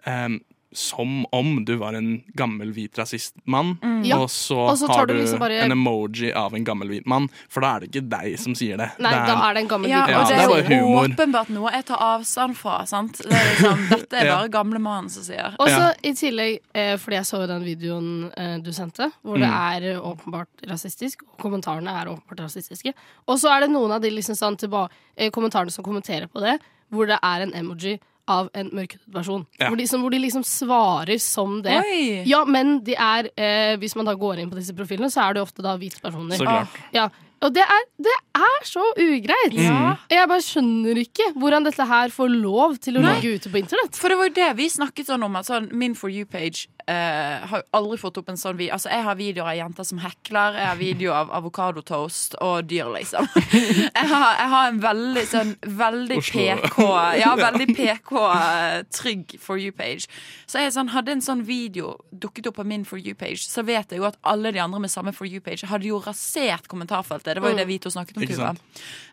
em, 0.06 0.42
som 0.78 1.26
om 1.34 1.64
du 1.66 1.72
var 1.82 1.96
en 1.98 2.20
gammel 2.38 2.70
hvit 2.76 2.98
rasistmann, 3.00 3.78
Ja. 4.06 4.20
og 4.22 4.30
så, 4.30 4.58
Og 4.70 4.78
så 4.78 4.88
tar 4.88 4.96
har 5.00 5.06
du 5.08 5.14
liksom 5.16 5.40
bare- 5.40 5.62
en 5.64 5.72
emoji 5.72 6.32
av 6.36 6.54
en 6.54 6.64
gammel 6.64 6.88
hvit 6.90 7.06
mann. 7.08 7.30
For 7.50 7.62
da 7.62 7.76
er 7.76 7.80
det 7.82 7.92
ikke 7.92 8.10
deg 8.10 8.38
som 8.40 8.54
sier 8.54 8.78
det. 8.78 8.92
Nei, 9.00 9.10
det 9.12 9.26
da 9.28 9.50
er 9.50 9.54
det 9.56 9.62
en 9.64 9.68
gammel 9.70 9.90
Ja, 9.90 10.06
hvit 10.06 10.10
Ja, 10.14 10.18
mann. 10.22 10.28
det 10.28 10.36
det 10.38 10.38
er 10.38 10.44
er 10.44 10.48
bare 10.48 10.78
jo 10.78 10.86
humor. 10.86 11.08
åpenbart 11.08 11.50
noe 11.50 11.72
jeg 11.72 11.86
tar 11.86 11.98
avstand 11.98 12.56
fra. 12.56 12.86
Sant? 12.86 13.18
Det 13.18 13.32
er 13.34 13.56
liksom, 13.56 13.90
dette 13.90 14.14
er 14.14 14.26
Ja. 14.30 14.36
bare 14.38 14.50
gamle 14.50 14.80
mannen 14.80 15.10
som 15.10 15.24
sier. 15.24 15.56
Og 15.60 15.68
så 15.68 15.80
Ja. 15.80 15.94
i 16.04 16.12
tillegg, 16.14 16.60
eh, 16.76 16.96
fordi 16.98 17.16
jeg 17.18 17.26
så 17.26 17.42
jo 17.42 17.48
den 17.48 17.64
videoen 17.64 18.32
eh, 18.38 18.58
du 18.60 18.72
sendte, 18.72 19.12
hvor 19.26 19.38
det 19.40 19.50
Mm. 19.50 19.74
er 19.74 19.94
eh, 19.96 20.00
åpenbart 20.00 20.48
rasistisk, 20.68 21.24
og 21.34 21.38
kommentarene 21.40 21.90
er 21.90 22.06
åpenbart 22.08 22.40
rasistiske. 22.46 22.94
Og 23.28 23.38
så 23.40 23.50
er 23.56 23.62
det 23.62 23.70
noen 23.72 23.92
av 23.92 24.02
de 24.02 24.10
liksom 24.12 24.36
sånn 24.36 24.58
tilba 24.58 24.90
eh, 25.18 25.30
kommentarene 25.32 25.72
som 25.72 25.84
kommenterer 25.84 26.28
på 26.28 26.40
det, 26.40 26.60
hvor 26.92 27.08
det 27.08 27.18
er 27.24 27.42
en 27.42 27.52
emoji 27.54 28.00
av 28.28 28.50
en 28.58 28.72
mørkhudet 28.76 29.14
person. 29.14 29.46
Ja. 29.60 29.70
Hvor, 29.70 29.80
de, 29.80 29.88
som, 29.90 30.04
hvor 30.04 30.14
de 30.14 30.20
liksom 30.24 30.44
svarer 30.48 31.22
som 31.24 31.62
det. 31.66 31.78
Oi! 31.80 32.24
Ja, 32.30 32.44
men 32.48 32.80
de 32.86 32.98
er 32.98 33.32
eh, 33.36 33.78
Hvis 33.80 33.96
man 33.98 34.08
da 34.10 34.16
går 34.18 34.44
inn 34.44 34.52
på 34.52 34.60
disse 34.60 34.76
profilene, 34.76 35.10
så 35.14 35.26
er 35.28 35.38
det 35.38 35.46
ofte 35.46 35.66
da 35.66 35.78
hvite 35.80 36.04
personer. 36.04 36.38
Så 36.40 36.48
klart. 36.48 36.82
Ja, 36.96 37.08
og 37.46 37.54
det 37.54 37.62
er, 37.62 37.84
det 38.02 38.14
er 38.40 38.64
så 38.66 38.82
ugreit! 38.98 39.54
Ja. 39.54 39.94
Jeg 40.10 40.30
bare 40.30 40.42
skjønner 40.42 40.98
ikke 41.04 41.30
hvordan 41.38 41.68
dette 41.68 41.86
her 41.86 42.14
får 42.14 42.32
lov 42.34 42.80
til 42.82 42.98
å 42.98 43.04
ligge 43.06 43.36
ute 43.38 43.52
på 43.54 43.62
internett. 43.62 44.00
For 44.00 44.10
det 44.10 44.18
var 44.18 44.32
jo 44.32 44.36
det 44.40 44.48
vi 44.58 44.70
snakket 44.74 45.12
sånn 45.12 45.26
om. 45.28 45.38
At 45.38 45.50
sånn, 45.50 45.70
min 45.78 45.94
For 45.98 46.10
you-page 46.10 46.66
eh, 46.88 47.46
har 47.52 47.64
aldri 47.76 47.98
fått 48.00 48.18
opp 48.22 48.30
en 48.32 48.40
sånn 48.40 48.58
video. 48.58 48.74
Altså, 48.78 48.90
jeg 48.94 49.04
har 49.06 49.18
videoer 49.20 49.52
av 49.52 49.58
jenter 49.60 49.88
som 49.88 50.00
hekler, 50.02 50.58
jeg 50.60 50.70
har 50.72 50.80
videoer 50.80 51.18
av 51.22 51.34
avokadotoast 51.42 52.38
og 52.44 52.68
dyr, 52.70 52.90
liksom. 52.96 53.28
Jeg 53.98 54.10
har, 54.12 54.26
jeg 54.38 54.50
har 54.52 54.68
en 54.70 54.78
veldig 54.82 55.22
sånn 55.28 55.52
veldig 55.80 56.18
PK 56.22 56.84
Ja, 57.18 57.32
veldig 57.40 57.66
PK 57.76 58.12
eh, 58.24 58.76
trygg 58.94 59.34
For 59.42 59.60
you-page. 59.60 60.06
Så 60.48 60.62
jeg 60.62 60.74
sånn, 60.76 60.92
hadde 60.94 61.16
en 61.16 61.24
sånn 61.24 61.42
video 61.48 61.96
dukket 62.12 62.50
opp 62.52 62.60
på 62.60 62.66
min 62.68 62.86
For 62.88 63.02
you-page, 63.02 63.48
så 63.48 63.64
vet 63.68 63.92
jeg 63.92 64.02
jo 64.02 64.08
at 64.10 64.20
alle 64.28 64.54
de 64.56 64.62
andre 64.64 64.84
med 64.84 64.94
samme 64.94 65.14
For 65.18 65.30
you-page 65.30 65.68
hadde 65.72 65.90
jo 65.90 66.00
rasert 66.04 66.70
kommentarfeltet. 66.72 67.36
Det 67.38 67.44
var 67.44 67.56
jo 67.56 67.60
det 67.62 67.68
vi 67.72 67.80
to 67.82 67.92
snakket 67.94 68.22
om, 68.22 68.28
Tuva. 68.30 68.54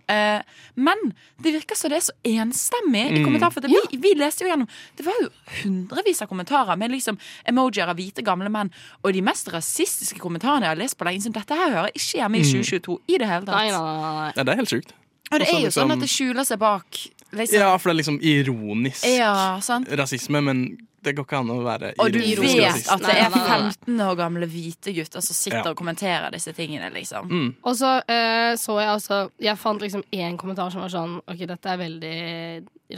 Eh, 0.09 0.43
men 0.77 0.97
det 1.41 1.53
virker 1.55 1.77
som 1.77 1.89
det 1.91 1.97
er 1.97 2.05
så 2.11 2.13
enstemmig 2.25 3.05
i 3.11 3.19
Mm. 3.21 3.25
kommentarfeltet. 3.25 3.71
Vi, 3.71 3.97
vi 3.99 4.15
leste 4.15 4.45
jo 4.45 4.51
gjennom 4.51 4.69
Det 4.97 5.05
var 5.07 5.15
jo 5.23 5.29
hundrevis 5.63 6.21
av 6.23 6.29
kommentarer 6.29 6.77
med 6.77 6.91
liksom 6.91 7.19
emojier 7.47 7.89
av 7.89 7.97
hvite, 7.97 8.23
gamle 8.23 8.51
menn. 8.51 8.71
Og 9.03 9.13
de 9.13 9.23
mest 9.23 9.49
rasistiske 9.49 10.19
kommentarene 10.21 10.63
jeg 10.69 10.69
har 10.77 10.77
lest 10.77 10.99
på 10.99 11.05
lenge. 11.09 11.33
Dette 11.33 11.55
her 11.57 11.71
hører 11.71 11.91
ikke 11.95 12.19
hjemme 12.21 12.37
i 12.37 12.45
2022 12.45 12.99
i 13.09 13.19
det 13.19 13.27
hele 13.29 13.47
tatt. 13.47 13.55
Nei, 13.57 13.71
nei, 13.71 13.81
nei, 13.81 14.13
nei. 14.21 14.33
Ja, 14.37 14.43
det 14.45 14.53
er 14.53 14.57
helt 14.57 14.69
sjukt. 14.75 14.93
Og 15.33 15.39
det 15.41 15.49
Også 15.49 15.55
er 15.57 15.61
jo 15.61 15.67
liksom- 15.67 15.83
sånn 15.89 15.93
at 15.93 16.01
det 16.01 16.09
skjuler 16.11 16.45
seg 16.45 16.59
bak 16.59 16.85
liksom 17.33 17.59
Ja, 17.59 17.77
for 17.79 17.89
det 17.89 17.95
er 17.95 18.13
liksom 18.13 18.21
ironisk 18.23 19.05
Ja, 19.19 19.59
sant? 19.61 19.89
rasisme, 19.89 20.43
men 20.45 20.87
det 21.05 21.15
går 21.17 21.27
ikke 21.29 21.41
an 21.43 21.51
å 21.55 21.59
være 21.65 21.93
Og 22.03 22.13
du 22.15 22.19
vet 22.19 22.89
at 22.91 23.03
det 23.05 23.15
er 23.15 23.29
Nei, 23.29 23.31
nei, 23.31 23.41
nei, 23.41 23.63
nei. 23.65 23.73
15 23.79 24.05
år 24.07 24.15
gamle 24.19 24.49
hvite 24.51 24.95
gutter 24.97 25.25
som 25.25 25.37
sitter 25.37 25.61
Ja. 25.63 25.71
og 25.73 25.77
kommenterer 25.79 26.31
disse 26.35 26.53
tingene, 26.57 26.91
liksom. 26.95 27.29
Mm. 27.31 27.51
Og 27.63 27.77
så 27.79 27.97
uh, 28.03 28.53
så 28.61 28.79
jeg 28.81 28.91
altså 28.93 29.19
Jeg 29.43 29.59
fant 29.61 29.83
liksom 29.85 30.05
én 30.13 30.39
kommentar 30.41 30.73
som 30.73 30.85
var 30.85 30.93
sånn 30.93 31.19
OK, 31.25 31.45
dette 31.51 31.71
er 31.75 31.81
veldig 31.81 32.17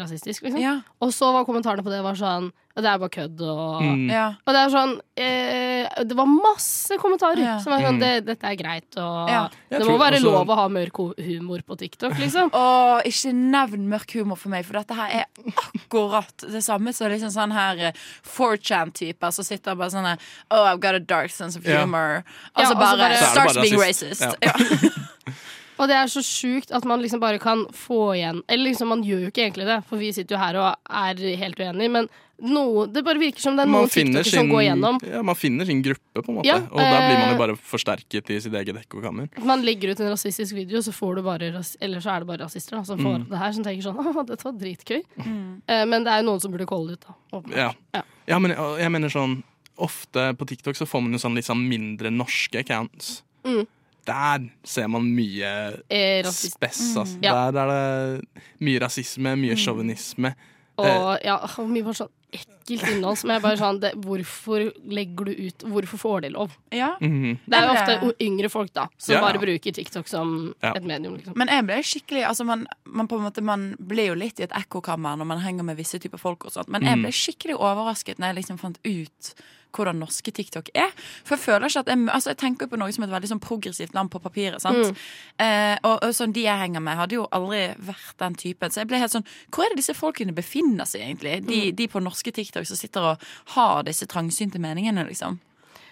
rasistisk, 0.00 0.42
liksom. 0.46 0.60
Ja. 0.62 0.78
Og 1.00 1.12
så 1.14 1.32
var 1.34 1.46
kommentarene 1.48 1.84
på 1.86 1.92
det 1.92 2.02
var 2.04 2.18
sånn 2.18 2.50
Og 2.76 2.82
det 2.84 2.90
er 2.92 2.98
bare 3.00 3.08
kødd, 3.08 3.40
og 3.40 3.82
Mm. 3.82 4.10
Ja. 4.12 4.26
Og 4.46 4.52
det 4.52 4.60
er 4.60 4.68
sånn 4.68 5.00
eh, 5.16 6.04
Det 6.04 6.14
var 6.16 6.26
masse 6.26 6.98
kommentarer 7.00 7.38
Ja. 7.40 7.58
som 7.58 7.72
var 7.72 7.80
sånn 7.80 7.96
Mm. 7.96 8.00
det, 8.00 8.26
Dette 8.26 8.44
er 8.44 8.54
greit, 8.56 8.96
og 8.98 9.28
Ja. 9.30 9.48
Det 9.70 9.80
må 9.80 9.84
tror 9.86 9.98
være 9.98 10.16
også- 10.20 10.22
lov 10.24 10.46
å 10.48 10.54
ha 10.56 10.68
mørk 10.68 11.16
humor 11.24 11.58
på 11.66 11.76
TikTok, 11.78 12.12
liksom. 12.18 12.50
Og 12.52 13.02
ikke 13.04 13.32
nevn 13.32 13.88
mørk 13.88 14.12
humor 14.12 14.36
for 14.36 14.50
meg, 14.50 14.66
for 14.66 14.74
dette 14.74 14.94
her 14.94 15.08
er 15.08 15.24
akkurat 15.46 16.36
det 16.52 16.62
samme 16.62 16.92
som 16.94 17.08
liksom 17.10 17.30
sånn 17.32 17.52
her 17.52 17.78
eh, 17.78 17.92
4chan-typer 18.24 19.32
som 19.32 19.44
sitter 19.44 19.72
og 19.72 19.78
bare 19.78 19.90
sånn 19.90 20.04
her, 20.04 20.18
Oh, 20.50 20.64
I've 20.66 20.80
got 20.80 20.94
a 20.94 21.00
dark 21.00 21.30
sense 21.30 21.56
of 21.56 21.64
humor. 21.64 22.24
Ja, 22.56 22.62
Og 22.62 22.66
så 22.66 22.78
bare, 22.78 22.96
bare- 22.98 23.16
Så 23.16 23.32
starts 23.32 23.54
being 23.54 23.78
racist. 23.80 24.20
Ja. 24.42 24.52
Og 25.78 25.88
det 25.90 25.96
er 25.98 26.06
så 26.08 26.22
sjukt 26.24 26.70
at 26.72 26.84
man 26.88 27.02
liksom 27.04 27.20
bare 27.20 27.38
kan 27.42 27.66
få 27.76 28.14
igjen 28.16 28.42
Eller 28.48 28.70
liksom, 28.70 28.88
man 28.88 29.02
gjør 29.04 29.26
jo 29.26 29.32
ikke 29.32 29.42
egentlig 29.44 29.66
det, 29.68 29.80
for 29.88 30.00
vi 30.00 30.12
sitter 30.16 30.36
jo 30.36 30.40
her 30.40 30.56
og 30.56 30.70
er 30.88 31.20
helt 31.36 31.58
uenige, 31.60 31.90
men 31.92 32.08
noe, 32.36 32.82
det 32.92 33.00
bare 33.04 33.16
virker 33.16 33.40
som 33.40 33.56
det 33.56 33.64
er 33.64 33.70
Man 33.72 33.86
noen 33.86 33.92
TikToker 33.94 34.28
som 34.28 34.50
går 34.52 34.62
gjennom. 34.66 34.98
ja, 35.08 35.22
man 35.24 35.38
finner 35.40 35.64
sin 35.64 35.78
gruppe, 35.80 36.20
på 36.20 36.28
en 36.28 36.36
måte. 36.36 36.48
Ja, 36.50 36.58
og 36.68 36.76
da 36.76 36.98
blir 37.00 37.14
man 37.16 37.22
eh, 37.24 37.32
jo 37.32 37.38
bare 37.40 37.54
forsterket 37.56 38.28
i 38.34 38.36
sitt 38.44 38.52
eget 38.60 38.76
ekkokammer. 38.76 39.30
Man 39.40 39.64
legger 39.64 39.94
ut 39.94 40.02
en 40.04 40.10
rasistisk 40.12 40.52
video, 40.56 40.82
så 40.84 40.92
får 40.92 41.16
du 41.16 41.22
bare 41.24 41.48
Eller 41.80 42.00
så 42.04 42.12
er 42.12 42.20
det 42.20 42.28
bare 42.28 42.44
rasister 42.44 42.76
da, 42.76 42.82
som 42.84 43.00
får 43.00 43.16
Mm. 43.22 43.28
det 43.30 43.38
her, 43.40 43.52
som 43.56 43.64
tenker 43.64 43.86
sånn 43.88 43.96
Å, 44.20 44.26
dette 44.28 44.44
var 44.44 44.52
dritgøy. 44.60 45.00
Eh, 45.16 45.84
men 45.88 46.04
det 46.04 46.12
er 46.12 46.20
jo 46.20 46.28
noen 46.28 46.40
som 46.44 46.52
burde 46.52 46.66
calle 46.68 46.92
det 46.92 46.98
ut, 47.00 47.06
da. 47.08 47.14
åpenbart. 47.38 47.56
Ja. 47.56 47.70
Ja. 47.96 48.02
ja, 48.34 48.38
men 48.38 48.52
jeg, 48.52 48.78
jeg 48.84 48.92
mener 48.92 49.08
sånn 49.16 49.38
Ofte 49.76 50.30
på 50.36 50.46
TikTok 50.48 50.76
så 50.76 50.86
får 50.88 51.02
man 51.04 51.12
jo 51.12 51.18
sånn 51.20 51.34
litt 51.36 51.44
sånn 51.48 51.60
mindre 51.68 52.08
norske 52.12 52.60
accounts. 52.62 53.22
Mm. 53.44 53.66
Der 54.06 54.44
ser 54.64 54.86
man 54.86 55.02
mye 55.16 55.50
Eh, 55.90 56.24
spess, 56.30 56.96
altså. 56.96 57.16
Mm. 57.16 57.24
Ja. 57.24 57.32
Der 57.50 57.60
er 57.60 57.72
det 57.72 58.44
mye 58.60 58.78
rasisme, 58.84 59.36
mye 59.36 59.56
sjåvinisme. 59.56 60.34
Og 60.76 61.18
ja, 61.24 61.36
og 61.40 61.70
mye 61.72 61.94
sånn 61.96 62.12
ekkelt 62.36 62.86
innhold 62.92 63.18
som 63.18 63.30
er 63.30 63.40
bare 63.40 63.56
sånn 63.60 63.80
det, 63.80 63.92
Hvorfor 64.04 64.72
legger 64.86 65.24
du 65.24 65.32
ut 65.46 65.58
Hvorfor 65.66 65.98
får 66.02 66.20
de 66.26 66.30
lov? 66.36 66.56
Ja. 66.72 66.96
Mhm. 67.00 67.38
Det 67.46 67.58
er 67.58 67.66
jo 67.66 67.74
ofte 67.74 68.14
yngre 68.20 68.50
folk 68.52 68.72
da 68.72 68.86
som 68.98 69.14
Ja. 69.16 69.20
bare 69.20 69.38
bruker 69.42 69.72
TikTok 69.72 70.08
som 70.08 70.54
Ja. 70.62 70.72
et 70.76 70.84
medium. 70.84 71.16
Liksom. 71.16 71.36
Men 71.36 71.48
jeg 71.48 71.66
ble 71.66 71.74
skikkelig 71.82 72.26
altså 72.28 72.44
man, 72.46 72.66
man, 72.84 73.08
på 73.08 73.16
en 73.18 73.24
måte, 73.30 73.42
man 73.42 73.76
blir 73.80 74.08
jo 74.08 74.14
litt 74.14 74.38
i 74.40 74.44
et 74.44 74.50
ekkokammer 74.52 75.16
når 75.18 75.26
man 75.26 75.40
henger 75.40 75.64
med 75.64 75.76
visse 75.76 75.98
typer 75.98 76.18
folk. 76.18 76.44
og 76.44 76.52
sånt 76.52 76.68
Men 76.68 76.82
jeg 76.82 76.96
Mm. 76.98 77.02
ble 77.02 77.10
skikkelig 77.12 77.56
overrasket 77.58 78.18
når 78.18 78.34
jeg 78.34 78.36
liksom 78.44 78.58
fant 78.58 78.78
ut 78.84 79.34
hvordan 79.76 79.98
norske 80.00 80.32
TikTok 80.32 80.70
er. 80.74 80.88
For 81.22 81.36
jeg 81.36 81.44
føler 81.44 81.66
ikke 81.68 81.80
at 81.80 81.86
jeg, 81.86 81.98
altså 82.08 82.28
jeg 82.32 82.38
tenker 82.38 82.66
på 82.66 82.78
Norge 82.78 82.94
som 82.94 83.04
et 83.04 83.10
veldig 83.10 83.28
sånn 83.28 83.40
progressivt 83.40 83.92
land 83.92 84.10
på 84.10 84.18
papiret. 84.22 84.58
sant? 84.58 84.76
Mm. 84.76 84.96
Eh, 85.38 85.76
og, 85.84 85.98
og 86.02 86.14
sånn 86.16 86.32
de 86.32 86.44
jeg 86.44 86.56
henger 86.58 86.80
med, 86.80 86.96
hadde 86.96 87.12
jo 87.18 87.26
aldri 87.30 87.76
vært 87.76 88.16
den 88.16 88.34
typen. 88.34 88.70
Så 88.70 88.76
jeg 88.80 88.88
ble 88.88 88.98
helt 88.98 89.12
sånn 89.12 89.24
Hvor 89.52 89.66
er 89.66 89.68
det 89.74 89.76
disse 89.84 89.92
folkene 89.94 90.32
befinner 90.32 90.86
seg, 90.88 91.02
egentlig? 91.02 91.44
De, 91.46 91.72
Mm. 91.72 91.76
de 91.76 91.88
på 91.88 92.00
norske 92.02 92.25
TikTok 92.32 92.66
som 92.66 92.76
sitter 92.76 93.00
og 93.12 93.18
har 93.54 93.82
disse 93.84 94.06
trangsynte 94.06 94.58
meningene, 94.58 95.06
liksom. 95.08 95.38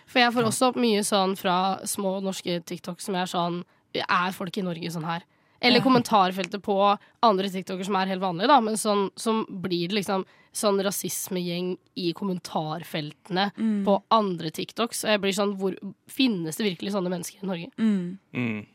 For 0.07 0.19
jeg 0.21 0.33
får 0.33 0.45
også 0.51 0.75
mye 0.77 1.01
sånn 1.03 1.37
fra 1.37 1.79
små 1.85 2.21
norske 2.23 2.61
TikTok 2.65 3.01
som 3.01 3.15
er 3.15 3.25
sånn 3.27 3.65
Er 3.95 4.33
folk 4.33 4.57
i 4.59 4.63
Norge 4.63 4.91
sånn 4.91 5.05
her? 5.07 5.23
Eller 5.63 5.79
Ja. 5.79 5.85
kommentarfeltet 5.85 6.61
på 6.63 6.99
andre 7.23 7.49
TikToker 7.49 7.85
som 7.85 7.95
er 7.97 8.07
helt 8.07 8.21
vanlige, 8.21 8.49
da, 8.49 8.61
men 8.61 8.75
sånn, 8.75 9.11
som 9.17 9.47
blir 9.49 9.89
det 9.89 9.95
liksom 10.05 10.25
sånn 10.53 10.83
rasismegjeng 10.83 11.79
i 11.97 12.13
kommentarfeltene 12.13 13.53
Mm. 13.57 13.85
på 13.85 14.03
andre 14.11 14.51
TikToks. 14.51 15.05
Og 15.05 15.11
jeg 15.11 15.21
blir 15.21 15.33
sånn 15.33 15.57
hvor, 15.57 15.75
Finnes 16.09 16.57
det 16.57 16.77
virkelig 16.77 16.93
sånne 16.93 17.09
mennesker 17.11 17.43
i 17.43 17.47
Norge? 17.47 17.71
Mm. 17.79 18.19
Mm. 18.35 18.67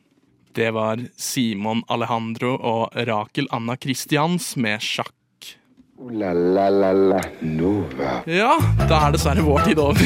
Det 0.53 0.73
var 0.73 0.97
Simon 1.15 1.83
Alejandro 1.89 2.55
og 2.57 2.91
Rakel 2.93 3.47
Anna 3.51 3.75
Christians 3.77 4.55
med 4.57 4.79
sjakk. 4.79 5.13
La 5.99 6.31
la 6.33 6.69
la 6.69 6.91
la 6.93 7.19
Nova. 7.41 8.21
Ja, 8.25 8.57
da 8.87 9.07
er 9.09 9.13
dessverre 9.17 9.41
vår 9.43 9.59
tid 9.67 9.79
over. 9.83 9.99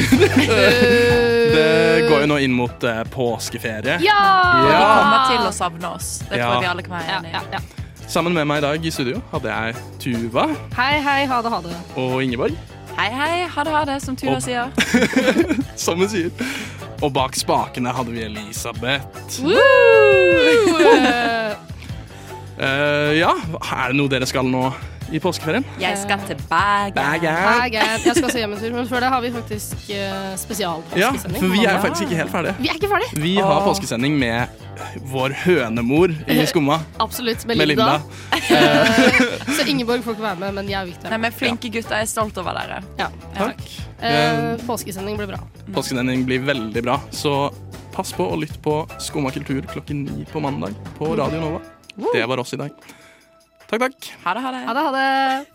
det 1.54 2.08
går 2.08 2.20
jo 2.24 2.28
nå 2.32 2.38
inn 2.42 2.50
mot 2.56 2.82
eh, 2.88 3.04
påskeferie. 3.14 3.94
Ja! 4.02 4.18
De 4.58 4.66
Ja. 4.72 4.80
kommer 4.98 5.20
til 5.30 5.42
å 5.46 5.52
savne 5.54 5.86
oss. 5.94 6.08
Det 6.26 6.34
tror 6.40 6.50
jeg 6.56 6.62
vi 6.64 6.68
alle 6.72 6.82
kan 6.86 6.94
være 6.98 7.08
enige 7.20 7.30
i. 7.30 7.32
ja, 7.36 7.42
ja. 7.54 7.60
Sammen 8.10 8.32
med 8.36 8.44
meg 8.50 8.58
i 8.58 8.60
dag 8.66 8.84
i 8.84 8.90
studio 8.92 9.16
hadde 9.30 9.48
jeg 9.48 9.74
Tuva 10.02 10.44
Hei, 10.76 10.98
hei, 11.00 11.22
ha 11.30 11.38
det, 11.42 11.50
ha 11.54 11.60
det. 11.64 11.72
og 11.96 12.18
Ingeborg, 12.22 12.52
Hei, 12.98 13.08
hei, 13.10 13.46
ha 13.54 13.60
det, 13.64 13.72
ha 13.72 13.84
det, 13.88 13.96
som 14.04 14.16
Tuva 14.18 14.34
Og- 14.36 14.42
sier. 14.44 14.66
som 15.86 15.98
hun 16.02 16.08
sier. 16.10 16.30
Og 17.02 17.10
bak 17.16 17.34
spakene 17.38 17.90
hadde 17.94 18.10
vi 18.14 18.20
Elisabeth. 18.26 19.04
Eh, 19.46 19.60
Eh, 22.54 23.18
ja, 23.18 23.32
er 23.34 23.88
det 23.90 23.96
noe 23.98 24.06
dere 24.12 24.26
skal 24.30 24.46
nå 24.46 24.68
i 25.12 25.20
påskeferien? 25.20 25.64
Jeg 25.80 25.98
skal 26.00 26.20
til 26.28 26.38
Bergen. 26.48 26.94
Bergen. 26.96 27.38
Bergen. 27.46 28.04
Jeg 28.04 28.16
skal 28.16 28.30
se 28.30 28.42
hjem 28.42 28.54
en 28.56 28.60
tur, 28.60 28.74
men 28.76 28.88
før 28.88 29.04
det 29.04 29.10
har 29.12 29.24
vi 29.24 29.30
faktisk 29.34 29.88
uh, 29.90 30.98
Ja, 30.98 31.10
for 31.16 31.52
vi 31.52 31.64
er 31.64 31.80
faktisk 31.82 32.06
ikke 32.06 32.20
helt 32.22 32.32
ferdige. 32.32 32.54
Vi 32.60 32.70
er 32.70 32.78
ikke 32.78 32.90
ferdige. 32.92 33.20
Vi 33.22 33.34
har 33.36 33.60
Åh. 33.60 33.66
påskesending 33.68 34.16
med 34.18 34.64
vår 35.12 35.34
hønemor 35.44 36.14
i 36.30 36.38
Skumma, 36.50 36.80
Absolutt. 37.04 37.44
Melinda. 37.46 38.00
Melinda. 38.32 39.54
Så 39.56 39.68
Ingeborg 39.70 40.02
får 40.04 40.16
ikke 40.16 40.26
være 40.26 40.40
med, 40.42 40.56
men 40.58 40.72
jeg 40.72 40.80
er 40.80 40.90
viktig. 40.90 41.12
Nei, 41.12 41.20
men 41.26 41.36
flinke 41.36 41.70
gutter, 41.74 42.00
jeg 42.00 42.08
er 42.08 42.10
stolt 42.10 42.40
over 42.42 42.58
dere. 42.58 42.80
Ja. 43.00 43.10
Takk. 43.36 43.62
Uh, 44.00 44.66
påskesending 44.66 45.20
blir 45.20 45.30
bra. 45.34 45.40
Påskesending 45.74 46.26
blir 46.28 46.42
veldig 46.44 46.84
bra, 46.84 46.98
så 47.14 47.52
pass 47.94 48.10
på 48.16 48.26
å 48.26 48.36
lytte 48.40 48.58
på 48.62 48.80
Skumma 49.02 49.30
kultur 49.34 49.62
klokken 49.70 50.04
ni 50.08 50.26
på 50.32 50.42
mandag 50.42 50.74
på 50.98 51.14
Radio 51.14 51.40
Nova. 51.44 51.62
Det 52.10 52.26
var 52.26 52.42
oss 52.42 52.56
i 52.56 52.62
dag. 52.64 52.74
Takk, 53.74 53.94
takk. 53.98 54.10
Ha 54.24 54.34
det, 54.34 54.40
ha 54.44 54.50
det. 54.54 54.62
Ha 54.68 54.72
det, 54.74 54.82
ha 54.86 54.90
det. 54.94 55.53